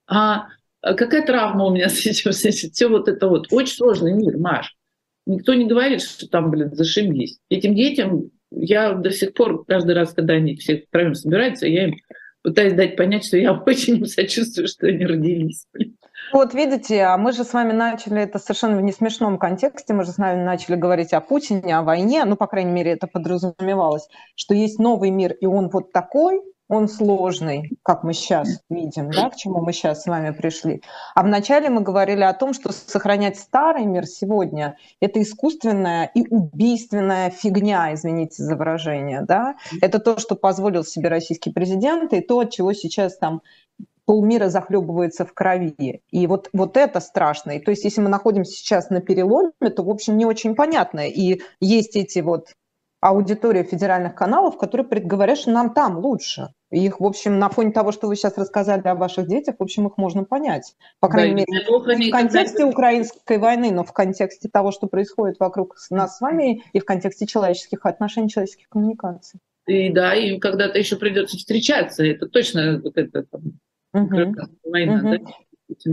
А, 0.08 0.48
а 0.82 0.94
какая 0.94 1.26
травма 1.26 1.66
у 1.66 1.74
меня 1.74 1.90
с 1.90 2.06
этим, 2.06 2.32
значит, 2.32 2.74
все 2.74 2.88
вот 2.88 3.08
это 3.08 3.28
вот. 3.28 3.48
Очень 3.52 3.76
сложный 3.76 4.14
мир, 4.14 4.38
Маш. 4.38 4.76
Никто 5.26 5.54
не 5.54 5.66
говорит, 5.66 6.02
что 6.02 6.28
там, 6.28 6.52
блин, 6.52 6.76
зашибись. 6.76 7.40
Этим 7.50 7.74
детям 7.74 8.30
я 8.52 8.93
до 8.93 9.12
сих 9.12 9.34
пор, 9.34 9.66
каждый 9.66 9.96
раз, 9.96 10.14
когда 10.14 10.34
они 10.36 10.56
все 10.56 10.86
втроем 10.88 11.14
собираются, 11.14 11.68
я 11.68 11.86
им 11.86 11.96
пытаюсь 12.41 12.74
дать 12.74 12.96
понять, 12.96 13.26
что 13.26 13.38
я 13.38 13.54
очень 13.66 13.98
им 13.98 14.06
сочувствую, 14.06 14.68
что 14.68 14.88
они 14.88 15.06
родились. 15.06 15.66
Вот 16.34 16.54
видите, 16.54 17.04
а 17.04 17.18
мы 17.18 17.32
же 17.34 17.43
с 17.43 17.54
вами 17.54 17.72
начали 17.72 18.22
это 18.22 18.39
совершенно 18.39 18.78
в 18.78 18.82
несмешном 18.82 19.38
контексте, 19.38 19.93
мы 19.93 20.04
же 20.06 20.12
с 20.12 20.18
вами 20.18 20.43
начали 20.43 20.76
говорить 20.76 21.14
о 21.14 21.22
Путине, 21.22 21.78
о 21.78 21.84
войне, 21.84 22.26
ну, 22.26 22.36
по 22.36 22.48
крайней 22.48 22.72
мере, 22.72 22.91
это 22.91 23.08
подразумевалось, 23.08 24.08
что 24.36 24.54
есть 24.56 24.80
новый 24.80 25.12
мир, 25.12 25.34
и 25.34 25.46
он 25.46 25.70
вот 25.70 25.91
такой, 25.91 26.41
он 26.68 26.88
сложный, 26.88 27.78
как 27.84 28.03
мы 28.03 28.13
сейчас 28.13 28.61
видим, 28.70 29.11
да, 29.11 29.30
к 29.30 29.36
чему 29.36 29.61
мы 29.61 29.72
сейчас 29.72 30.03
с 30.03 30.07
вами 30.07 30.32
пришли. 30.32 30.82
А 31.13 31.24
вначале 31.24 31.70
мы 31.70 31.82
говорили 31.82 32.24
о 32.24 32.34
том, 32.34 32.53
что 32.53 32.72
сохранять 32.72 33.38
старый 33.38 33.86
мир 33.86 34.05
сегодня– 34.05 34.78
это 34.99 35.22
искусственная 35.22 36.09
и 36.13 36.28
убийственная 36.28 37.30
фигня, 37.30 37.93
извините 37.93 38.43
за 38.43 38.55
выражение, 38.55 39.22
да. 39.22 39.55
Это 39.82 39.99
то, 39.99 40.18
что 40.18 40.36
позволил 40.36 40.84
себе 40.84 41.09
российский 41.09 41.51
президент, 41.51 42.13
и 42.13 42.22
то, 42.22 42.39
от 42.39 42.51
чего 42.51 42.74
сейчас 42.74 43.18
там 43.18 43.41
полмира 44.05 44.49
захлебывается 44.49 45.26
в 45.26 45.34
крови. 45.34 46.01
И 46.11 46.28
вот, 46.28 46.49
вот 46.53 46.78
это 46.78 46.99
страшно. 46.99 47.51
И 47.51 47.59
то 47.59 47.72
есть 47.72 47.84
если 47.84 48.01
мы 48.01 48.09
находимся 48.09 48.51
сейчас 48.51 48.89
на 48.89 49.01
переломе, 49.01 49.51
то, 49.76 49.84
в 49.84 49.89
общем, 49.89 50.18
не 50.18 50.26
очень 50.26 50.55
понятно. 50.55 51.07
И 51.07 51.41
есть 51.59 51.95
эти 51.95 52.20
вот 52.20 52.49
аудитория 53.08 53.64
федеральных 53.64 54.16
каналов, 54.16 54.58
которые 54.58 54.88
говорят, 54.88 55.38
что 55.38 55.51
нам 55.51 55.74
там 55.74 55.99
лучше. 55.99 56.49
И 56.72 56.84
их, 56.84 56.99
в 56.99 57.06
общем, 57.06 57.38
на 57.38 57.49
фоне 57.49 57.72
того, 57.72 57.91
что 57.91 58.08
вы 58.08 58.16
сейчас 58.16 58.36
рассказали 58.36 58.82
о 58.88 58.95
ваших 58.95 59.28
детях, 59.28 59.56
в 59.60 59.64
общем, 59.64 59.86
их 59.88 59.97
можно 59.97 60.24
понять. 60.24 60.76
По 60.99 61.08
крайней 61.08 61.45
да, 61.45 61.53
мере, 61.53 61.97
не 61.97 62.10
в 62.10 62.12
контексте 62.12 62.58
когда... 62.58 62.70
украинской 62.70 63.38
войны, 63.38 63.72
но 63.72 63.84
в 63.84 63.93
контексте 63.93 64.49
того, 64.49 64.72
что 64.72 64.88
происходит 64.88 65.39
вокруг 65.39 65.76
нас 65.91 66.18
с 66.18 66.22
вами, 66.22 66.64
и 66.74 66.80
в 66.80 66.86
контексте 66.86 67.28
человеческих 67.28 67.86
отношений, 67.86 68.28
человеческих 68.28 68.70
коммуникаций. 68.70 69.39
И 69.68 69.89
да, 69.91 70.16
им 70.16 70.39
когда-то 70.39 70.80
еще 70.80 70.95
придется 70.95 71.38
встречаться. 71.38 72.03
Это 72.03 72.28
точно 72.28 72.82
вот 72.84 72.97
это 72.97 73.24
там, 73.24 73.60
угу. 73.93 74.34
война, 74.64 74.95
угу. 74.95 75.10
да? 75.10 75.32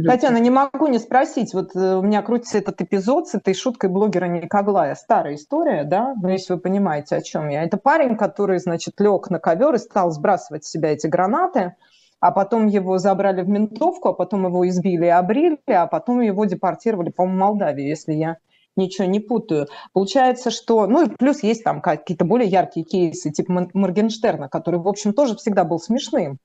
Татьяна, 0.06 0.36
не 0.36 0.50
могу 0.50 0.86
не 0.88 0.98
спросить, 0.98 1.54
вот 1.54 1.74
э, 1.74 1.96
у 1.96 2.02
меня 2.02 2.20
крутится 2.22 2.58
этот 2.58 2.80
эпизод 2.82 3.28
с 3.28 3.34
этой 3.34 3.54
шуткой 3.54 3.88
блогера 3.88 4.26
Никоглая. 4.26 4.94
Старая 4.94 5.34
история, 5.34 5.84
да, 5.84 6.14
ну, 6.20 6.28
если 6.28 6.52
вы 6.52 6.60
понимаете, 6.60 7.16
о 7.16 7.22
чем 7.22 7.48
я. 7.48 7.62
Это 7.62 7.78
парень, 7.78 8.16
который, 8.16 8.58
значит, 8.58 9.00
лег 9.00 9.30
на 9.30 9.38
ковер 9.38 9.74
и 9.74 9.78
стал 9.78 10.10
сбрасывать 10.10 10.64
с 10.64 10.70
себя 10.70 10.92
эти 10.92 11.06
гранаты, 11.06 11.74
а 12.20 12.32
потом 12.32 12.66
его 12.66 12.98
забрали 12.98 13.42
в 13.42 13.48
ментовку, 13.48 14.10
а 14.10 14.12
потом 14.12 14.46
его 14.46 14.68
избили 14.68 15.06
и 15.06 15.08
обрили, 15.08 15.58
а 15.66 15.86
потом 15.86 16.20
его 16.20 16.44
депортировали, 16.44 17.10
по-моему, 17.10 17.36
в 17.36 17.40
Молдавию, 17.40 17.88
если 17.88 18.12
я 18.12 18.36
ничего 18.76 19.06
не 19.06 19.20
путаю. 19.20 19.68
Получается, 19.92 20.50
что... 20.50 20.86
Ну 20.86 21.06
и 21.06 21.08
плюс 21.08 21.42
есть 21.42 21.64
там 21.64 21.80
какие-то 21.80 22.24
более 22.24 22.48
яркие 22.48 22.84
кейсы, 22.84 23.30
типа 23.30 23.68
Моргенштерна, 23.72 24.48
который, 24.48 24.80
в 24.80 24.88
общем, 24.88 25.14
тоже 25.14 25.36
всегда 25.36 25.64
был 25.64 25.78
смешным. 25.78 26.38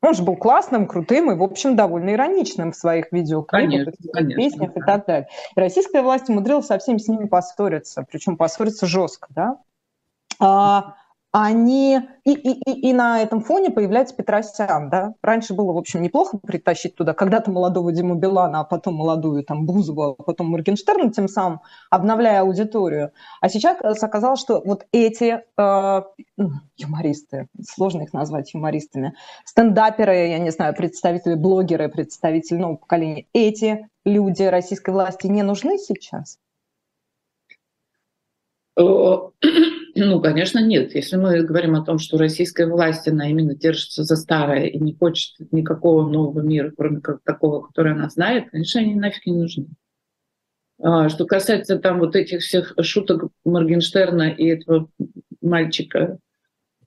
Он 0.00 0.14
же 0.14 0.22
был 0.22 0.36
классным, 0.36 0.86
крутым 0.86 1.30
и, 1.32 1.34
в 1.34 1.42
общем, 1.42 1.74
довольно 1.74 2.10
ироничным 2.10 2.70
в 2.72 2.76
своих 2.76 3.10
видеоклипах, 3.10 3.94
песнях 4.36 4.76
и 4.76 4.80
так 4.80 5.06
далее. 5.06 5.28
И 5.56 5.60
российская 5.60 6.02
власть 6.02 6.28
умудрилась 6.28 6.66
со 6.66 6.78
всеми 6.78 6.98
с 6.98 7.08
ними 7.08 7.26
поссориться, 7.26 8.06
причем 8.08 8.36
поссориться 8.36 8.86
жестко, 8.86 9.26
да. 9.30 9.56
А, 10.38 10.94
они 11.30 12.00
и, 12.24 12.32
и, 12.32 12.52
и, 12.52 12.90
и 12.90 12.92
на 12.92 13.20
этом 13.20 13.40
фоне 13.40 13.70
появляется 13.70 14.14
Петросян, 14.14 14.88
да. 14.88 15.14
Раньше 15.22 15.54
было, 15.54 15.72
в 15.72 15.76
общем, 15.76 16.00
неплохо 16.00 16.38
притащить 16.38 16.94
туда 16.94 17.12
когда-то 17.12 17.50
молодого 17.50 17.92
Диму 17.92 18.14
Билана, 18.14 18.60
а 18.60 18.64
потом 18.64 18.94
молодую 18.94 19.44
там 19.44 19.66
Бузову, 19.66 20.16
а 20.18 20.22
потом 20.22 20.48
Моргенштерна, 20.48 21.12
тем 21.12 21.28
самым 21.28 21.60
обновляя 21.90 22.40
аудиторию. 22.40 23.12
А 23.40 23.48
сейчас 23.48 23.78
оказалось, 24.02 24.40
что 24.40 24.62
вот 24.64 24.86
эти 24.90 25.42
э, 25.56 26.02
юмористы, 26.76 27.48
сложно 27.62 28.02
их 28.02 28.12
назвать 28.14 28.54
юмористами, 28.54 29.14
стендаперы, 29.44 30.28
я 30.28 30.38
не 30.38 30.50
знаю, 30.50 30.74
представители 30.74 31.34
блогеры, 31.34 31.88
представители 31.90 32.56
нового 32.56 32.76
поколения, 32.76 33.26
эти 33.34 33.88
люди 34.04 34.44
российской 34.44 34.90
власти 34.90 35.26
не 35.26 35.42
нужны 35.42 35.76
сейчас? 35.78 36.38
Ну, 40.00 40.20
конечно, 40.22 40.60
нет. 40.60 40.94
Если 40.94 41.16
мы 41.16 41.42
говорим 41.42 41.74
о 41.74 41.84
том, 41.84 41.98
что 41.98 42.18
российская 42.18 42.66
власть, 42.66 43.08
она 43.08 43.28
именно 43.28 43.56
держится 43.56 44.04
за 44.04 44.14
старое 44.14 44.66
и 44.66 44.78
не 44.78 44.94
хочет 44.94 45.34
никакого 45.50 46.08
нового 46.08 46.40
мира, 46.40 46.72
кроме 46.76 47.00
как 47.00 47.20
такого, 47.24 47.66
который 47.66 47.92
она 47.92 48.08
знает, 48.08 48.50
конечно, 48.50 48.80
они 48.80 48.94
нафиг 48.94 49.26
не 49.26 49.32
нужны. 49.32 49.66
А, 50.80 51.08
что 51.08 51.26
касается 51.26 51.78
там 51.78 51.98
вот 51.98 52.14
этих 52.14 52.42
всех 52.42 52.74
шуток 52.82 53.32
Моргенштерна 53.44 54.30
и 54.30 54.46
этого 54.46 54.88
мальчика, 55.40 56.18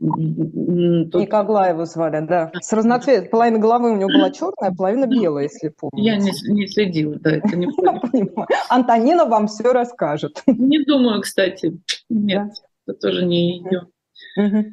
Тут... 0.02 1.22
Никоглаева 1.22 1.86
звали, 1.86 2.26
да. 2.26 2.52
С 2.60 2.74
разноцветной. 2.74 3.30
Половина 3.30 3.60
головы 3.60 3.92
у 3.92 3.96
него 3.96 4.10
была 4.10 4.32
черная, 4.32 4.72
половина 4.76 5.06
белая, 5.06 5.44
если 5.44 5.70
помните. 5.70 6.10
Я 6.10 6.18
не, 6.18 6.32
не 6.54 6.68
следила, 6.68 7.18
да, 7.20 7.34
это 7.34 7.56
не 7.56 7.68
Антонина 8.70 9.26
вам 9.26 9.46
все 9.46 9.72
расскажет. 9.72 10.42
Не 10.48 10.84
думаю, 10.84 11.22
кстати. 11.22 11.80
Нет, 12.10 12.50
это 12.88 12.98
тоже 12.98 13.26
не 13.26 13.60
ее. 13.60 13.88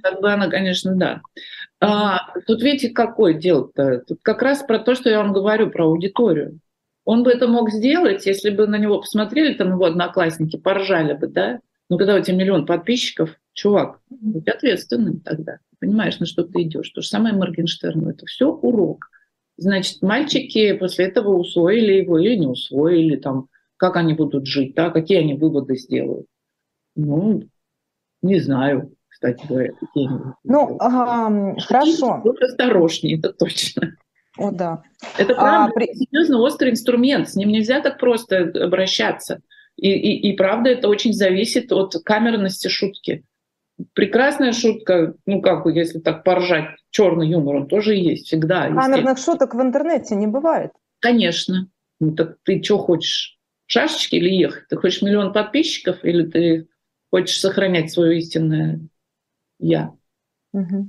Как 0.03 0.20
бы 0.22 0.33
она, 0.33 0.49
конечно, 0.49 0.95
да. 0.95 1.20
А, 1.81 2.33
тут 2.47 2.62
видите, 2.62 2.89
какое 2.89 3.35
дело-то? 3.35 3.99
Тут 4.07 4.20
как 4.22 4.41
раз 4.41 4.62
про 4.62 4.79
то, 4.79 4.95
что 4.95 5.11
я 5.11 5.18
вам 5.18 5.35
говорю, 5.35 5.70
про 5.70 5.85
аудиторию. 5.85 6.59
Он 7.05 7.22
бы 7.22 7.31
это 7.31 7.49
мог 7.49 7.70
сделать, 7.70 8.24
если 8.24 8.51
бы 8.51 8.66
на 8.66 8.76
него 8.76 9.01
посмотрели, 9.01 9.55
там 9.55 9.72
его 9.72 9.85
одноклассники, 9.85 10.57
поржали 10.57 11.12
бы, 11.12 11.26
да? 11.26 11.61
Но 11.91 11.99
когда 11.99 12.14
у 12.14 12.20
тебя 12.20 12.37
миллион 12.37 12.66
подписчиков, 12.66 13.31
чувак, 13.59 14.00
будь 14.09 14.48
ответственным 14.48 15.20
тогда. 15.20 15.59
Понимаешь, 15.80 16.18
на 16.20 16.26
что 16.26 16.44
ты 16.44 16.62
идешь. 16.62 16.90
То 16.90 17.02
же 17.02 17.09
самое 17.09 17.34
Моргенштерну. 17.34 18.11
Это 18.11 18.24
все 18.26 18.50
урок. 18.50 19.11
Значит, 19.56 20.02
мальчики 20.02 20.72
после 20.74 21.06
этого 21.06 21.36
усвоили 21.36 21.94
его 21.94 22.18
или 22.18 22.36
не 22.36 22.46
усвоили, 22.46 23.16
там, 23.16 23.48
как 23.76 23.96
они 23.96 24.14
будут 24.14 24.46
жить, 24.46 24.74
да, 24.74 24.90
какие 24.90 25.18
они 25.18 25.34
выводы 25.34 25.76
сделают. 25.76 26.26
Ну, 26.94 27.42
не 28.22 28.38
знаю, 28.38 28.92
кстати 29.09 29.44
говоря, 29.48 29.72
какие 29.72 30.06
они 30.06 30.20
Ну, 30.44 30.76
ага, 30.78 31.56
хорошо. 31.61 32.20
Будь 32.24 32.40
осторожнее, 32.40 33.18
это 33.18 33.32
точно. 33.32 33.96
О, 34.36 34.52
да. 34.52 34.82
Это 35.18 35.34
правда, 35.34 35.64
а, 35.64 35.70
при... 35.72 35.92
серьезно 35.94 36.38
острый 36.38 36.70
инструмент, 36.70 37.28
с 37.28 37.34
ним 37.34 37.48
нельзя 37.48 37.80
так 37.80 37.98
просто 37.98 38.52
обращаться. 38.64 39.40
И, 39.76 39.90
и, 39.90 40.30
и 40.30 40.36
правда, 40.36 40.70
это 40.70 40.88
очень 40.88 41.12
зависит 41.12 41.72
от 41.72 41.94
камерности 42.04 42.68
шутки 42.68 43.24
прекрасная 43.93 44.53
шутка, 44.53 45.14
ну 45.26 45.41
как 45.41 45.64
бы, 45.64 45.72
если 45.72 45.99
так 45.99 46.24
поржать, 46.24 46.76
черный 46.91 47.29
юмор, 47.29 47.57
он 47.57 47.68
тоже 47.68 47.95
есть 47.95 48.26
всегда. 48.26 48.68
Камерных 48.68 49.18
шуток 49.18 49.55
в 49.55 49.61
интернете 49.61 50.14
не 50.14 50.26
бывает. 50.26 50.72
Конечно. 51.01 51.68
Ну 52.01 52.14
так 52.14 52.39
ты 52.45 52.62
что 52.62 52.79
хочешь? 52.79 53.39
Шашечки 53.66 54.16
или 54.16 54.31
ехать? 54.31 54.68
Ты 54.68 54.76
хочешь 54.76 55.03
миллион 55.03 55.33
подписчиков 55.33 56.05
или 56.05 56.24
ты 56.24 56.68
хочешь 57.11 57.39
сохранять 57.39 57.91
свое 57.91 58.18
истинное 58.18 58.81
я? 59.59 59.93
Угу. 60.53 60.89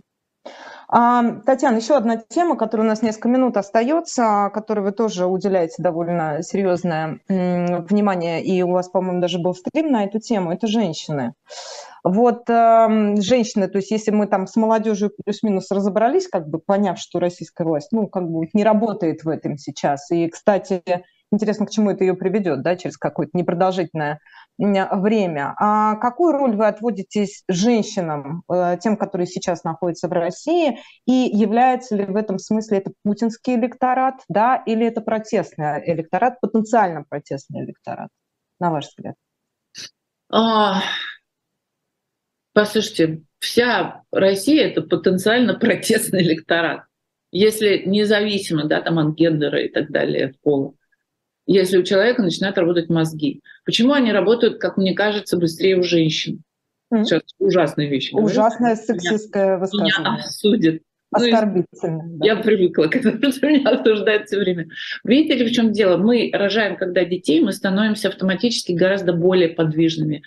А, 0.91 1.23
Татьяна, 1.45 1.77
еще 1.77 1.95
одна 1.95 2.17
тема, 2.17 2.57
которая 2.57 2.87
у 2.87 2.89
нас 2.89 3.03
несколько 3.03 3.27
минут 3.27 3.57
остается, 3.57 4.49
которой 4.51 4.79
вы 4.79 4.91
тоже 4.91 5.27
уделяете 5.27 5.75
довольно 5.83 6.41
серьезное 6.41 7.19
внимание, 7.27 8.43
и 8.43 8.63
у 8.63 8.71
вас, 8.71 8.89
по-моему, 8.89 9.21
даже 9.21 9.37
был 9.37 9.53
стрим 9.53 9.91
на 9.91 10.05
эту 10.05 10.19
тему, 10.19 10.51
это 10.51 10.65
женщины. 10.65 11.35
Вот 12.03 12.49
э, 12.49 13.15
женщины, 13.19 13.67
то 13.67 13.77
есть 13.77 13.91
если 13.91 14.09
мы 14.09 14.25
там 14.25 14.47
с 14.47 14.55
молодежью 14.55 15.11
плюс-минус 15.23 15.69
разобрались, 15.69 16.27
как 16.27 16.47
бы 16.47 16.57
поняв, 16.57 16.97
что 16.97 17.19
российская 17.19 17.65
власть, 17.65 17.89
ну, 17.91 18.07
как 18.07 18.27
бы 18.27 18.47
не 18.53 18.63
работает 18.63 19.23
в 19.23 19.29
этом 19.29 19.57
сейчас. 19.57 20.09
И, 20.09 20.27
кстати, 20.27 20.81
интересно, 21.31 21.65
к 21.65 21.71
чему 21.71 21.91
это 21.91 22.03
ее 22.03 22.13
приведет, 22.15 22.61
да, 22.61 22.75
через 22.75 22.97
какое-то 22.97 23.37
непродолжительное 23.37 24.19
время. 24.57 25.53
А 25.57 25.95
какую 25.95 26.33
роль 26.33 26.55
вы 26.55 26.67
отводите 26.67 27.25
женщинам, 27.47 28.43
э, 28.51 28.77
тем, 28.81 28.97
которые 28.97 29.27
сейчас 29.27 29.63
находятся 29.63 30.07
в 30.07 30.11
России, 30.11 30.79
и 31.05 31.11
является 31.11 31.95
ли 31.95 32.05
в 32.05 32.15
этом 32.15 32.39
смысле 32.39 32.79
это 32.79 32.91
путинский 33.03 33.55
электорат, 33.55 34.15
да, 34.27 34.55
или 34.65 34.85
это 34.85 35.01
протестный 35.01 35.81
электорат, 35.85 36.39
потенциально 36.41 37.03
протестный 37.07 37.63
электорат, 37.63 38.09
на 38.59 38.71
ваш 38.71 38.87
взгляд? 38.87 39.15
А, 40.31 40.81
Послушайте, 42.53 43.21
вся 43.39 44.03
Россия— 44.11 44.67
это 44.69 44.81
потенциально 44.81 45.53
протестный 45.57 46.21
электорат. 46.23 46.81
Если 47.31 47.83
независимо 47.85 48.65
да, 48.65 48.81
там, 48.81 48.99
от 48.99 49.15
гендера 49.15 49.61
и 49.61 49.69
так 49.69 49.91
далее, 49.91 50.25
от 50.27 50.41
пола. 50.41 50.73
Если 51.51 51.79
у 51.79 51.83
человека 51.83 52.21
начинают 52.21 52.59
работать 52.59 52.89
мозги. 52.89 53.41
Почему 53.65 53.93
они 53.93 54.11
работают, 54.11 54.59
как 54.59 54.77
мне 54.77 54.93
кажется, 54.93 55.35
быстрее 55.35 55.77
у 55.79 55.83
женщин? 55.83 56.43
Mm. 56.93 57.05
Сейчас 57.05 57.23
ужасная 57.39 57.87
вещь. 57.87 58.11
Ужасное 58.13 58.75
сексистское 58.75 59.57
высказывание. 59.57 59.95
Меня 59.97 60.15
осудят. 60.17 60.81
Оскорбительно. 61.11 62.03
Ну, 62.03 62.17
да. 62.19 62.25
Я 62.27 62.35
привыкла 62.35 62.83
к 62.85 62.95
этому, 62.95 63.31
что 63.31 63.47
меня 63.47 63.67
осуждают 63.67 64.27
все 64.27 64.37
время. 64.37 64.67
Видите 65.03 65.39
ли, 65.39 65.49
в 65.49 65.51
чем 65.51 65.71
дело? 65.71 65.97
Мы 65.97 66.29
рожаем, 66.31 66.77
когда 66.77 67.03
детей, 67.03 67.41
мы 67.41 67.51
становимся 67.51 68.09
автоматически 68.09 68.73
гораздо 68.73 69.13
более 69.13 69.49
подвижными 69.49 70.21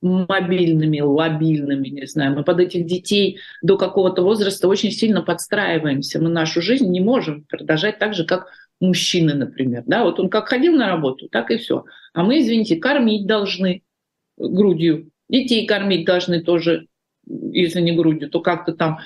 мобильными, 0.00 1.00
лобильными, 1.00 1.88
не 1.88 2.06
знаю. 2.06 2.36
Мы 2.36 2.44
под 2.44 2.60
этих 2.60 2.86
детей 2.86 3.40
до 3.62 3.76
какого-то 3.76 4.22
возраста 4.22 4.68
очень 4.68 4.92
сильно 4.92 5.22
подстраиваемся. 5.22 6.20
Мы 6.20 6.28
нашу 6.28 6.62
жизнь 6.62 6.88
не 6.88 7.00
можем 7.00 7.42
продолжать 7.48 7.98
так 7.98 8.14
же, 8.14 8.24
как 8.24 8.46
мужчины, 8.80 9.34
например. 9.34 9.84
Да, 9.86 10.04
вот 10.04 10.20
он 10.20 10.28
как 10.28 10.48
ходил 10.48 10.74
на 10.74 10.88
работу, 10.88 11.28
так 11.28 11.50
и 11.50 11.58
все. 11.58 11.84
А 12.12 12.22
мы, 12.22 12.40
извините, 12.40 12.76
кормить 12.76 13.26
должны 13.26 13.82
грудью, 14.36 15.10
детей 15.28 15.66
кормить 15.66 16.06
должны 16.06 16.42
тоже, 16.42 16.86
если 17.26 17.80
не 17.80 17.92
грудью, 17.92 18.30
то 18.30 18.40
как-то 18.40 18.72
там 18.72 18.98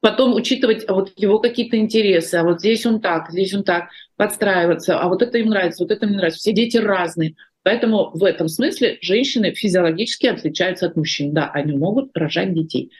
потом 0.00 0.34
учитывать 0.34 0.84
а 0.88 0.94
вот 0.94 1.12
его 1.16 1.38
какие-то 1.38 1.76
интересы, 1.76 2.34
а 2.36 2.44
вот 2.44 2.60
здесь 2.60 2.84
он 2.84 3.00
так, 3.00 3.30
здесь 3.30 3.54
он 3.54 3.62
так, 3.64 3.88
подстраиваться, 4.16 4.98
а 4.98 5.08
вот 5.08 5.22
это 5.22 5.38
им 5.38 5.48
нравится, 5.48 5.84
вот 5.84 5.92
это 5.92 6.06
мне 6.06 6.16
нравится. 6.16 6.40
Все 6.40 6.52
дети 6.52 6.76
разные. 6.76 7.34
Поэтому 7.62 8.10
в 8.12 8.24
этом 8.24 8.48
смысле 8.48 8.98
женщины 9.00 9.52
физиологически 9.54 10.26
отличаются 10.26 10.86
от 10.86 10.96
мужчин. 10.96 11.32
Да, 11.32 11.48
они 11.52 11.72
могут 11.76 12.10
рожать 12.16 12.52
детей. 12.52 12.90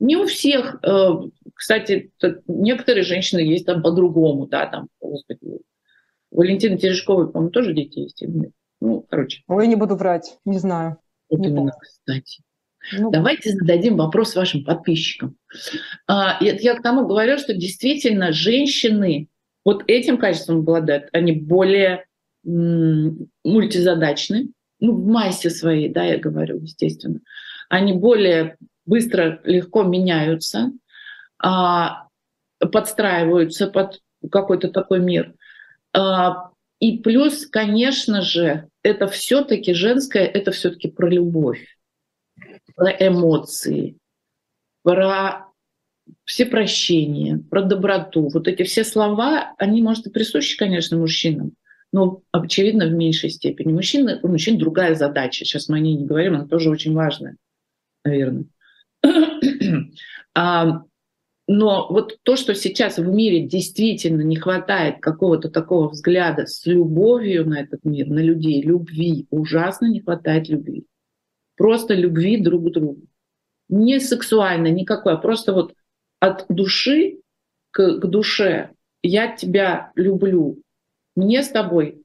Не 0.00 0.16
у 0.16 0.26
всех, 0.26 0.78
э, 0.82 1.08
кстати, 1.54 2.10
некоторые 2.46 3.04
женщины 3.04 3.40
есть 3.40 3.66
там 3.66 3.82
по-другому, 3.82 4.46
да, 4.46 4.66
там, 4.66 4.88
господи, 5.00 5.38
у 5.42 5.60
Валентины 6.30 6.78
Терешковой, 6.78 7.30
по-моему, 7.30 7.50
тоже 7.50 7.74
дети 7.74 8.00
есть 8.00 8.22
или 8.22 8.30
нет? 8.30 8.52
Ну, 8.80 9.04
короче. 9.08 9.42
Ой, 9.46 9.66
не 9.66 9.76
буду 9.76 9.96
врать, 9.96 10.38
не 10.44 10.58
знаю. 10.58 10.96
Вот 11.28 11.40
не 11.40 11.48
именно, 11.48 11.58
помню. 11.58 11.72
кстати. 11.80 12.42
Ну, 12.98 13.10
Давайте 13.10 13.52
зададим 13.52 13.96
вопрос 13.96 14.34
вашим 14.34 14.64
подписчикам. 14.64 15.36
А, 16.06 16.38
я, 16.40 16.54
я 16.54 16.74
к 16.74 16.82
тому 16.82 17.06
говорю, 17.06 17.36
что 17.36 17.52
действительно 17.52 18.32
женщины 18.32 19.28
вот 19.64 19.84
этим 19.86 20.16
качеством 20.16 20.60
обладают, 20.60 21.10
они 21.12 21.32
более 21.32 22.06
мультизадачны, 22.42 24.48
ну, 24.80 24.94
в 24.94 25.06
массе 25.06 25.50
своей, 25.50 25.90
да, 25.90 26.04
я 26.04 26.18
говорю, 26.18 26.58
естественно. 26.58 27.20
Они 27.68 27.92
более 27.92 28.56
быстро, 28.90 29.40
легко 29.44 29.84
меняются, 29.84 30.72
а, 31.38 32.08
подстраиваются 32.58 33.68
под 33.68 34.00
какой-то 34.30 34.68
такой 34.68 34.98
мир. 35.00 35.34
А, 35.96 36.50
и 36.80 36.98
плюс, 36.98 37.46
конечно 37.46 38.20
же, 38.20 38.68
это 38.82 39.06
все-таки 39.06 39.72
женское, 39.72 40.24
это 40.24 40.50
все-таки 40.50 40.88
про 40.88 41.08
любовь, 41.08 41.78
про 42.74 42.90
эмоции, 42.90 43.96
про 44.82 45.46
все 46.24 46.46
прощения, 46.46 47.38
про 47.50 47.62
доброту. 47.62 48.28
Вот 48.28 48.48
эти 48.48 48.64
все 48.64 48.82
слова, 48.82 49.54
они, 49.58 49.82
может, 49.82 50.06
и 50.06 50.10
присущи, 50.10 50.56
конечно, 50.56 50.98
мужчинам, 50.98 51.52
но, 51.92 52.22
очевидно, 52.32 52.86
в 52.86 52.92
меньшей 52.92 53.30
степени. 53.30 53.72
Мужчины, 53.72 54.18
у 54.22 54.28
мужчин 54.28 54.58
другая 54.58 54.94
задача. 54.94 55.44
Сейчас 55.44 55.68
мы 55.68 55.76
о 55.76 55.80
ней 55.80 55.94
не 55.96 56.06
говорим, 56.06 56.34
она 56.34 56.46
тоже 56.46 56.70
очень 56.70 56.94
важная, 56.94 57.36
наверное. 58.04 58.46
но 61.46 61.88
вот 61.90 62.18
то, 62.22 62.36
что 62.36 62.54
сейчас 62.54 62.98
в 62.98 63.08
мире 63.08 63.46
действительно 63.46 64.22
не 64.22 64.36
хватает 64.36 65.00
какого-то 65.00 65.50
такого 65.50 65.88
взгляда 65.88 66.46
с 66.46 66.64
любовью 66.66 67.48
на 67.48 67.60
этот 67.60 67.84
мир, 67.84 68.06
на 68.08 68.20
людей, 68.20 68.62
любви, 68.62 69.26
ужасно 69.30 69.86
не 69.86 70.00
хватает 70.00 70.48
любви. 70.48 70.86
Просто 71.56 71.94
любви 71.94 72.36
друг 72.36 72.68
к 72.68 72.72
другу. 72.72 73.02
Не 73.68 74.00
сексуально, 74.00 74.68
никакой, 74.68 75.14
а 75.14 75.16
просто 75.16 75.52
вот 75.52 75.74
от 76.20 76.46
души 76.48 77.20
к, 77.70 77.98
к 77.98 78.06
душе. 78.06 78.70
Я 79.02 79.34
тебя 79.34 79.92
люблю. 79.94 80.62
Мне 81.16 81.42
с 81.42 81.48
тобой 81.48 82.02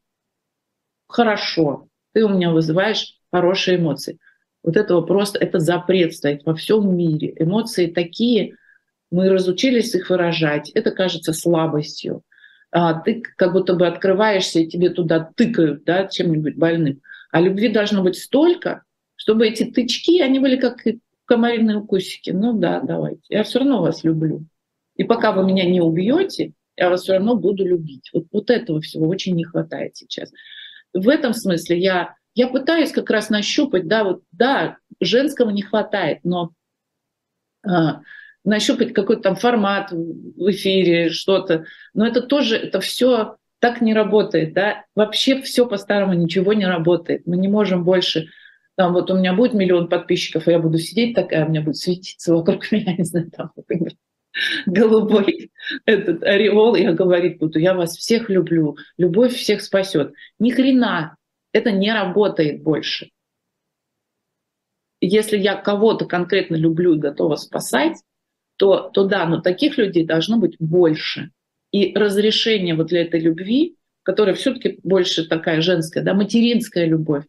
хорошо. 1.08 1.88
Ты 2.14 2.26
у 2.26 2.30
меня 2.30 2.52
вызываешь 2.52 3.20
хорошие 3.32 3.78
эмоции. 3.78 4.18
Вот 4.66 4.78
этого 4.78 5.02
просто, 5.02 5.38
это 5.38 5.60
запрет 5.60 6.16
стоит 6.16 6.44
во 6.44 6.56
всем 6.56 6.98
мире. 6.98 7.36
Эмоции 7.38 7.86
такие, 7.86 8.56
мы 9.12 9.30
разучились 9.30 9.94
их 9.94 10.10
выражать. 10.10 10.72
Это 10.72 10.90
кажется 10.90 11.34
слабостью. 11.34 12.24
А 12.72 12.96
ты 12.96 13.22
как 13.38 13.54
будто 13.54 13.76
бы 13.76 13.86
открываешься, 13.86 14.60
и 14.60 14.68
тебе 14.68 14.90
туда 14.90 15.32
тыкают 15.36 15.84
да, 15.84 16.08
чем-нибудь 16.08 16.56
больным. 16.56 17.02
А 17.32 17.42
любви 17.42 17.70
должно 17.70 18.02
быть 18.02 18.18
столько, 18.18 18.82
чтобы 19.16 19.48
эти 19.48 19.66
тычки, 19.66 20.20
они 20.20 20.40
были 20.40 20.56
как 20.56 20.84
комариные 21.26 21.78
укусики. 21.78 22.32
Ну 22.32 22.54
да, 22.54 22.82
давайте. 22.82 23.22
Я 23.30 23.44
все 23.44 23.60
равно 23.60 23.84
вас 23.84 24.04
люблю. 24.04 24.46
И 24.96 25.04
пока 25.04 25.32
вы 25.32 25.46
меня 25.46 25.70
не 25.70 25.80
убьете, 25.80 26.54
я 26.76 26.90
вас 26.90 27.04
все 27.04 27.14
равно 27.14 27.36
буду 27.36 27.64
любить. 27.64 28.10
Вот, 28.14 28.26
вот 28.32 28.50
этого 28.50 28.82
всего 28.82 29.08
очень 29.08 29.36
не 29.36 29.44
хватает 29.44 29.96
сейчас. 29.96 30.32
В 30.92 31.08
этом 31.08 31.36
смысле 31.36 31.78
я 31.78 32.16
я 32.36 32.48
пытаюсь 32.48 32.92
как 32.92 33.10
раз 33.10 33.30
нащупать, 33.30 33.88
да, 33.88 34.04
вот, 34.04 34.22
да, 34.32 34.78
женского 35.00 35.50
не 35.50 35.64
хватает, 35.64 36.20
но 36.24 36.52
а, 37.68 38.02
нащупать 38.44 38.94
какой-то 38.94 39.24
там 39.24 39.36
формат 39.36 39.92
в 39.92 40.52
эфире, 40.52 41.10
что-то. 41.10 41.66
Но 41.94 42.06
это 42.06 42.22
тоже, 42.22 42.58
это 42.58 42.80
все 42.80 43.38
так 43.60 43.82
не 43.82 43.94
работает, 43.94 44.54
да. 44.54 44.84
Вообще 44.94 45.42
все 45.42 45.66
по-старому, 45.66 46.14
ничего 46.14 46.54
не 46.54 46.66
работает. 46.66 47.26
Мы 47.26 47.38
не 47.38 47.48
можем 47.48 47.84
больше 47.84 48.28
там 48.76 48.94
вот 48.94 49.10
у 49.10 49.18
меня 49.18 49.34
будет 49.34 49.54
миллион 49.54 49.88
подписчиков, 49.88 50.48
и 50.48 50.52
я 50.52 50.60
буду 50.60 50.78
сидеть 50.78 51.16
такая, 51.16 51.46
у 51.46 51.50
меня 51.50 51.62
будет 51.62 51.78
светиться 51.78 52.34
вокруг 52.34 52.72
меня, 52.72 52.96
не 52.96 53.04
знаю, 53.04 53.32
там, 53.32 53.52
например, 53.56 53.94
голубой 54.66 55.52
этот 55.86 56.24
ореол, 56.24 56.76
я 56.76 56.92
говорить 56.92 57.40
буду, 57.40 57.58
я 57.58 57.74
вас 57.74 57.96
всех 57.96 58.30
люблю, 58.30 58.78
любовь 58.98 59.34
всех 59.34 59.62
спасет. 59.62 60.14
Ни 60.40 60.52
хрена, 60.52 61.16
это 61.56 61.72
не 61.72 61.94
работает 61.94 62.64
больше. 62.64 63.12
Если 65.00 65.38
я 65.38 65.56
кого-то 65.56 66.06
конкретно 66.06 66.56
люблю 66.56 66.96
и 66.96 67.00
готова 67.00 67.38
спасать, 67.38 67.96
то, 68.58 68.90
то 68.90 69.06
да, 69.06 69.26
но 69.26 69.40
таких 69.40 69.78
людей 69.78 70.06
должно 70.06 70.38
быть 70.38 70.58
больше. 70.60 71.32
И 71.72 71.94
разрешение 71.96 72.76
вот 72.76 72.88
для 72.88 73.04
этой 73.04 73.22
любви, 73.22 73.78
которая 74.04 74.36
все-таки 74.36 74.80
больше 74.84 75.26
такая 75.30 75.62
женская, 75.62 76.04
да, 76.04 76.14
материнская 76.14 76.86
любовь, 76.88 77.24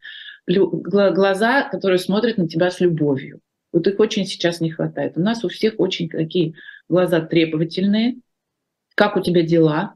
глаза, 0.48 1.68
которые 1.68 1.98
смотрят 1.98 2.36
на 2.36 2.48
тебя 2.48 2.72
с 2.72 2.80
любовью. 2.80 3.38
Вот 3.72 3.86
их 3.86 4.00
очень 4.00 4.26
сейчас 4.26 4.60
не 4.60 4.70
хватает. 4.72 5.16
У 5.16 5.20
нас 5.20 5.44
у 5.44 5.48
всех 5.48 5.74
очень 5.78 6.08
такие 6.08 6.54
глаза 6.88 7.20
требовательные. 7.20 8.16
Как 8.96 9.16
у 9.16 9.20
тебя 9.20 9.42
дела? 9.42 9.94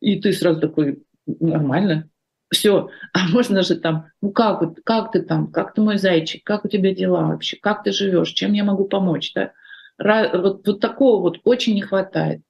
И 0.00 0.20
ты 0.20 0.32
сразу 0.32 0.60
такой, 0.60 1.02
нормально, 1.26 2.08
все, 2.50 2.90
а 3.12 3.28
можно 3.28 3.62
же 3.62 3.76
там, 3.76 4.06
ну 4.20 4.30
как, 4.30 4.62
как 4.84 5.12
ты 5.12 5.22
там, 5.22 5.50
как 5.50 5.74
ты 5.74 5.80
мой 5.80 5.98
зайчик, 5.98 6.44
как 6.44 6.64
у 6.64 6.68
тебя 6.68 6.94
дела 6.94 7.28
вообще, 7.28 7.56
как 7.56 7.82
ты 7.82 7.92
живешь, 7.92 8.30
чем 8.30 8.52
я 8.52 8.64
могу 8.64 8.86
помочь, 8.86 9.32
да? 9.34 9.52
Вот, 9.98 10.66
вот 10.66 10.80
такого 10.80 11.22
вот 11.22 11.40
очень 11.44 11.74
не 11.74 11.80
хватает. 11.80 12.42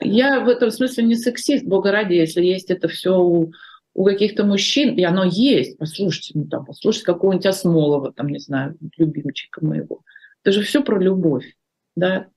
Я 0.00 0.40
в 0.40 0.48
этом 0.48 0.70
смысле 0.70 1.04
не 1.04 1.16
сексист, 1.16 1.64
бога 1.64 1.92
ради, 1.92 2.14
если 2.14 2.42
есть 2.42 2.70
это 2.70 2.88
все 2.88 3.18
у, 3.18 3.52
у 3.94 4.04
каких-то 4.04 4.44
мужчин, 4.44 4.94
и 4.96 5.02
оно 5.02 5.24
есть, 5.24 5.78
послушайте, 5.78 6.32
ну 6.34 6.46
там, 6.46 6.64
послушайте 6.64 7.06
какого-нибудь 7.06 7.46
Осмолова, 7.46 8.12
там, 8.12 8.28
не 8.28 8.38
знаю, 8.38 8.76
любимчика 8.96 9.64
моего. 9.64 10.02
Это 10.42 10.52
же 10.52 10.62
все 10.62 10.82
про 10.82 10.98
любовь, 10.98 11.54
да, 11.94 12.28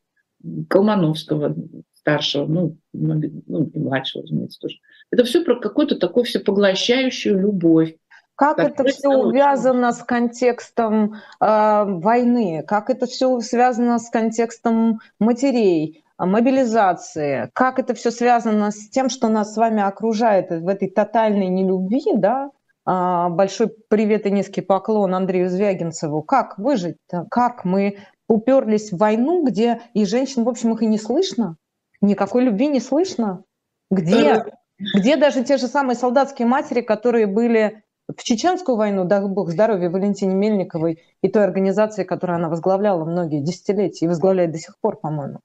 Колмановского 0.70 1.56
старшего, 2.06 2.45
ну, 2.45 2.78
ну 2.93 3.20
и 3.20 3.80
младшего, 3.80 4.22
разумеется, 4.22 4.60
тоже. 4.60 4.76
Это 5.10 5.24
все 5.24 5.43
про 5.43 5.60
какую-то 5.60 5.95
такую 5.95 6.24
всепоглощающую 6.24 7.39
любовь. 7.39 7.95
Как 8.36 8.60
это 8.60 8.84
все 8.84 9.10
увязано 9.10 9.91
с 9.91 10.03
контекстом 10.03 11.16
э, 11.16 11.18
войны? 11.39 12.64
Как 12.68 12.89
это 12.91 13.08
все 13.08 13.39
связано 13.39 13.97
с 13.97 14.10
контекстом 14.10 14.99
матерей, 15.20 16.03
мобилизации? 16.20 17.49
Как 17.53 17.80
это 17.80 17.95
все 17.95 18.12
связано 18.12 18.70
с 18.72 18.89
тем, 18.89 19.10
что 19.10 19.30
нас 19.30 19.53
с 19.53 19.58
вами 19.58 19.82
окружает 19.82 20.51
в 20.51 20.68
этой 20.68 20.89
тотальной 20.89 21.47
нелюбви, 21.47 22.03
да? 22.18 22.51
Э, 22.88 23.30
большой 23.30 23.74
привет 23.88 24.28
и 24.28 24.32
низкий 24.32 24.62
поклон 24.62 25.16
Андрею 25.16 25.49
Звягинцеву. 25.49 26.22
Как 26.22 26.60
выжить? 26.60 26.97
-то? 27.12 27.26
Как 27.32 27.66
мы 27.66 27.97
уперлись 28.28 28.91
в 28.91 28.97
войну, 28.97 29.43
где 29.43 29.82
и 29.93 30.06
женщин, 30.06 30.43
в 30.43 30.49
общем, 30.49 30.74
их 30.74 30.84
и 30.84 30.88
не 30.88 30.99
слышно? 30.99 31.56
Никакой 32.02 32.43
любви 32.43 32.68
не 32.68 32.80
слышно? 32.80 33.43
Где 33.89 34.43
где 34.78 35.16
даже 35.16 35.43
те 35.43 35.58
же 35.58 35.68
самые 35.68 35.96
солдатские 35.96 36.48
матери, 36.48 36.82
которые 36.82 37.28
были 37.28 37.84
в 38.08 38.22
чеченскую 38.24 38.78
войну, 38.78 39.06
дай 39.06 39.26
бог 39.26 39.50
здоровья 39.50 39.89
Валентине 39.89 40.36
Мельниковой 40.36 41.02
и 41.22 41.30
той 41.30 41.43
организации, 41.43 42.04
которую 42.04 42.38
она 42.38 42.50
возглавляла 42.50 43.06
многие 43.06 43.41
десятилетия 43.41 44.06
и 44.06 44.08
возглавляет 44.08 44.52
до 44.52 44.60
сих 44.60 44.78
пор, 44.80 45.00
по-моему. 45.00 45.39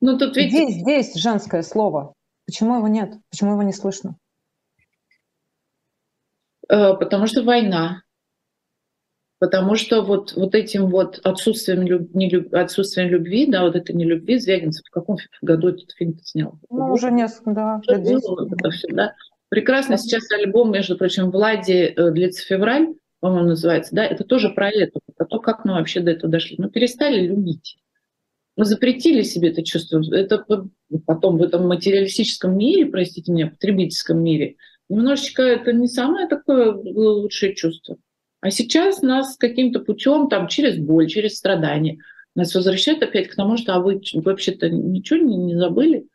Ну, 0.00 0.16
тут 0.16 0.36
ведь... 0.36 0.50
Здесь, 0.50 0.76
здесь 0.76 1.14
женское 1.16 1.62
слово. 1.62 2.14
Почему 2.46 2.76
его 2.76 2.88
нет? 2.88 3.14
Почему 3.30 3.52
его 3.52 3.62
не 3.62 3.72
слышно? 3.72 4.16
Э, 6.68 6.94
потому 6.94 7.26
что 7.26 7.42
война. 7.42 8.02
Потому 9.40 9.76
что 9.76 10.02
вот, 10.02 10.32
вот 10.34 10.54
этим 10.56 10.86
вот 10.86 11.20
отсутствием, 11.22 11.82
люб, 11.82 12.12
не 12.12 12.28
люб, 12.28 12.52
отсутствием 12.52 13.08
любви, 13.08 13.46
да, 13.46 13.62
вот 13.62 13.76
это 13.76 13.92
не 13.92 14.04
любви, 14.04 14.38
Звягинцев 14.38 14.84
в 14.84 14.90
каком 14.90 15.18
году 15.42 15.68
этот 15.68 15.92
фильм 15.92 16.18
снял? 16.24 16.58
Ну, 16.68 16.92
уже 16.92 17.12
несколько, 17.12 17.52
да. 17.52 17.80
Это 17.86 18.70
все, 18.70 18.88
да. 18.88 19.14
Прекрасно 19.48 19.92
да. 19.92 19.98
сейчас 19.98 20.30
альбом, 20.32 20.72
между 20.72 20.96
прочим, 20.98 21.30
Влади 21.30 21.94
э, 21.94 22.10
длится 22.10 22.44
февраль, 22.44 22.94
по-моему, 23.20 23.50
называется, 23.50 23.94
да, 23.94 24.04
это 24.04 24.24
тоже 24.24 24.50
про 24.50 24.70
это, 24.70 24.98
про 25.16 25.24
то, 25.24 25.38
как 25.38 25.64
мы 25.64 25.74
вообще 25.74 26.00
до 26.00 26.10
этого 26.10 26.30
дошли. 26.30 26.56
Мы 26.58 26.68
перестали 26.70 27.26
любить. 27.26 27.78
Мы 28.56 28.64
запретили 28.64 29.22
себе 29.22 29.50
это 29.50 29.62
чувство. 29.62 30.02
Это 30.12 30.44
потом 31.06 31.38
в 31.38 31.42
этом 31.42 31.68
материалистическом 31.68 32.58
мире, 32.58 32.86
простите 32.86 33.30
меня, 33.30 33.48
потребительском 33.50 34.20
мире, 34.20 34.56
немножечко 34.88 35.42
это 35.42 35.72
не 35.72 35.86
самое 35.86 36.26
такое 36.26 36.72
лучшее 36.72 37.54
чувство. 37.54 37.98
А 38.40 38.50
сейчас 38.50 39.02
нас 39.02 39.36
каким-то 39.36 39.80
путем, 39.80 40.28
там, 40.28 40.48
через 40.48 40.78
боль, 40.78 41.08
через 41.08 41.36
страдания, 41.36 41.98
нас 42.34 42.54
возвращают 42.54 43.02
опять 43.02 43.28
к 43.28 43.34
тому, 43.34 43.56
что 43.56 43.74
а 43.74 43.80
вы 43.80 44.00
вообще-то 44.14 44.70
ничего 44.70 45.18
не, 45.18 45.36
не 45.36 45.56
забыли? 45.56 46.06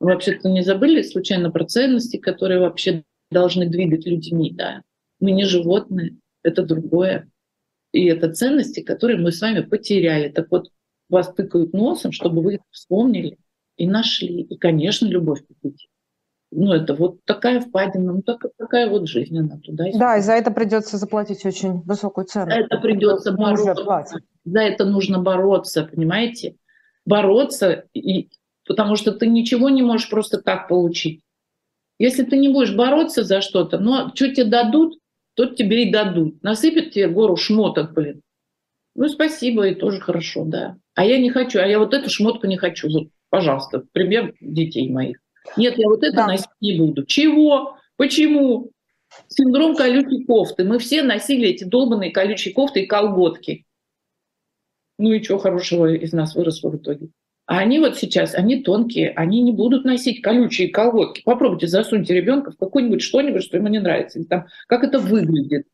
вообще-то 0.00 0.48
не 0.48 0.62
забыли 0.62 1.02
случайно 1.02 1.50
про 1.50 1.64
ценности, 1.64 2.16
которые 2.16 2.60
вообще 2.60 3.04
должны 3.30 3.68
двигать 3.68 4.06
людьми, 4.06 4.52
да? 4.52 4.82
Мы 5.20 5.32
не 5.32 5.44
животные, 5.44 6.16
это 6.42 6.62
другое. 6.62 7.30
И 7.92 8.06
это 8.06 8.32
ценности, 8.32 8.80
которые 8.80 9.18
мы 9.18 9.32
с 9.32 9.40
вами 9.40 9.60
потеряли. 9.60 10.28
Так 10.28 10.50
вот, 10.50 10.70
вас 11.08 11.32
тыкают 11.34 11.72
носом, 11.72 12.12
чтобы 12.12 12.42
вы 12.42 12.54
их 12.54 12.60
вспомнили 12.70 13.38
и 13.76 13.86
нашли. 13.86 14.42
И, 14.42 14.56
конечно, 14.56 15.06
любовь 15.06 15.44
купить 15.46 15.88
ну, 16.50 16.72
это 16.72 16.94
вот 16.94 17.24
такая 17.24 17.60
впадина, 17.60 18.12
ну, 18.12 18.22
так, 18.22 18.44
такая 18.56 18.88
вот 18.88 19.08
жизнь, 19.08 19.38
она 19.38 19.58
туда 19.58 19.88
и 19.88 19.98
Да, 19.98 20.16
и 20.16 20.22
за 20.22 20.32
это 20.32 20.50
придется 20.50 20.96
заплатить 20.96 21.44
очень 21.44 21.80
высокую 21.82 22.26
цену. 22.26 22.50
За 22.50 22.58
это 22.58 22.78
придется 22.78 23.32
бороться. 23.32 24.20
За 24.44 24.60
это 24.60 24.84
нужно 24.86 25.18
бороться, 25.18 25.84
понимаете? 25.84 26.56
Бороться, 27.04 27.84
и, 27.92 28.30
потому 28.66 28.96
что 28.96 29.12
ты 29.12 29.26
ничего 29.26 29.68
не 29.68 29.82
можешь 29.82 30.08
просто 30.08 30.40
так 30.40 30.68
получить. 30.68 31.22
Если 31.98 32.22
ты 32.22 32.36
не 32.38 32.48
будешь 32.48 32.74
бороться 32.74 33.24
за 33.24 33.40
что-то, 33.40 33.78
ну, 33.78 34.08
что 34.14 34.32
тебе 34.32 34.44
дадут, 34.44 34.98
то 35.34 35.46
тебе 35.46 35.84
и 35.84 35.92
дадут. 35.92 36.42
Насыпят 36.42 36.92
тебе 36.92 37.08
гору 37.08 37.36
шмоток, 37.36 37.92
блин. 37.92 38.22
Ну, 38.94 39.08
спасибо, 39.08 39.68
и 39.68 39.74
тоже 39.74 40.00
хорошо, 40.00 40.44
да. 40.44 40.76
А 40.94 41.04
я 41.04 41.18
не 41.18 41.30
хочу, 41.30 41.60
а 41.60 41.66
я 41.66 41.78
вот 41.78 41.94
эту 41.94 42.08
шмотку 42.10 42.46
не 42.46 42.56
хочу. 42.56 42.88
Вот, 42.90 43.08
пожалуйста, 43.30 43.84
пример 43.92 44.34
детей 44.40 44.90
моих. 44.90 45.18
Нет, 45.56 45.78
я 45.78 45.88
вот 45.88 46.02
это 46.02 46.16
да. 46.16 46.26
носить 46.26 46.46
не 46.60 46.78
буду. 46.78 47.04
Чего? 47.04 47.76
Почему? 47.96 48.70
Синдром 49.28 49.74
колючей 49.74 50.24
кофты. 50.24 50.64
Мы 50.64 50.78
все 50.78 51.02
носили 51.02 51.48
эти 51.48 51.64
долбанные 51.64 52.10
колючие 52.10 52.54
кофты 52.54 52.82
и 52.82 52.86
колготки. 52.86 53.64
Ну 54.98 55.12
и 55.12 55.22
что 55.22 55.38
хорошего 55.38 55.92
из 55.92 56.12
нас 56.12 56.34
выросло 56.34 56.70
в 56.70 56.76
итоге? 56.76 57.08
А 57.46 57.60
они 57.60 57.78
вот 57.78 57.96
сейчас, 57.96 58.34
они 58.34 58.62
тонкие, 58.62 59.10
они 59.10 59.40
не 59.40 59.52
будут 59.52 59.84
носить 59.84 60.20
колючие 60.20 60.68
колготки. 60.68 61.22
Попробуйте 61.24 61.66
засуньте 61.66 62.12
ребенка 62.14 62.50
в 62.50 62.58
какой-нибудь 62.58 63.00
что-нибудь, 63.00 63.42
что 63.42 63.56
ему 63.56 63.68
не 63.68 63.78
нравится. 63.78 64.18
Или 64.18 64.26
там, 64.26 64.46
как 64.66 64.84
это 64.84 64.98
выглядит. 64.98 65.66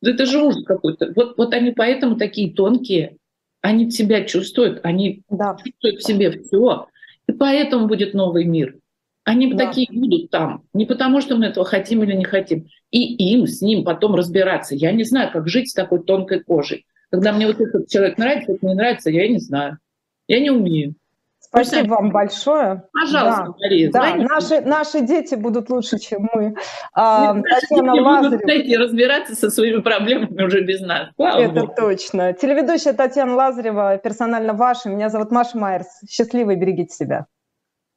Это 0.00 0.26
же 0.26 0.40
ужас 0.40 0.64
какой-то. 0.64 1.12
Вот, 1.16 1.36
вот 1.36 1.54
они 1.54 1.72
поэтому 1.72 2.16
такие 2.16 2.52
тонкие. 2.52 3.16
Они 3.62 3.90
себя 3.90 4.24
чувствуют, 4.24 4.80
они 4.84 5.22
да. 5.28 5.56
чувствуют 5.64 6.00
в 6.00 6.06
себе 6.06 6.30
все. 6.30 6.86
И 7.28 7.32
поэтому 7.32 7.88
будет 7.88 8.14
новый 8.14 8.44
мир. 8.44 8.76
Они 9.24 9.52
да. 9.52 9.66
такие 9.66 9.88
будут 9.92 10.30
там. 10.30 10.64
Не 10.72 10.84
потому, 10.84 11.20
что 11.20 11.36
мы 11.36 11.46
этого 11.46 11.64
хотим 11.64 12.02
или 12.02 12.14
не 12.14 12.24
хотим. 12.24 12.66
И 12.90 13.32
им 13.32 13.46
с 13.46 13.62
ним 13.62 13.84
потом 13.84 14.14
разбираться. 14.14 14.74
Я 14.74 14.92
не 14.92 15.04
знаю, 15.04 15.30
как 15.32 15.48
жить 15.48 15.70
с 15.70 15.74
такой 15.74 16.02
тонкой 16.02 16.40
кожей. 16.40 16.86
Когда 17.10 17.32
мне 17.32 17.46
вот 17.46 17.60
этот 17.60 17.88
человек 17.88 18.18
нравится, 18.18 18.52
это 18.52 18.66
не 18.66 18.74
нравится, 18.74 19.10
я 19.10 19.28
не 19.28 19.38
знаю. 19.38 19.78
Я 20.26 20.40
не 20.40 20.50
умею. 20.50 20.94
Спасибо 21.38 21.96
вам 21.96 22.10
большое. 22.10 22.84
Пожалуйста, 22.92 23.44
да, 23.44 23.54
Мария, 23.60 23.90
да, 23.90 24.14
наши, 24.14 24.62
наши 24.62 25.02
дети 25.02 25.34
будут 25.34 25.68
лучше, 25.68 25.98
чем 25.98 26.30
мы. 26.32 26.54
А, 26.94 27.34
Татьяна 27.34 27.92
Лазарева. 27.92 28.38
будут 28.38 28.80
разбираться 28.80 29.34
со 29.34 29.50
своими 29.50 29.82
проблемами 29.82 30.42
уже 30.42 30.62
без 30.62 30.80
нас. 30.80 31.10
Слава 31.16 31.40
Это 31.40 31.60
Богу. 31.60 31.74
точно. 31.76 32.32
Телеведущая 32.32 32.94
Татьяна 32.94 33.34
Лазарева, 33.34 33.98
персонально 33.98 34.54
ваша. 34.54 34.88
Меня 34.88 35.10
зовут 35.10 35.30
Маша 35.30 35.58
Майерс. 35.58 35.88
Счастливы, 36.08 36.56
берегите 36.56 36.94
себя. 36.94 37.26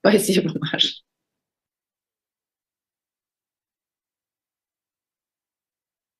Спасибо, 0.02 0.52
Маша. 0.60 0.90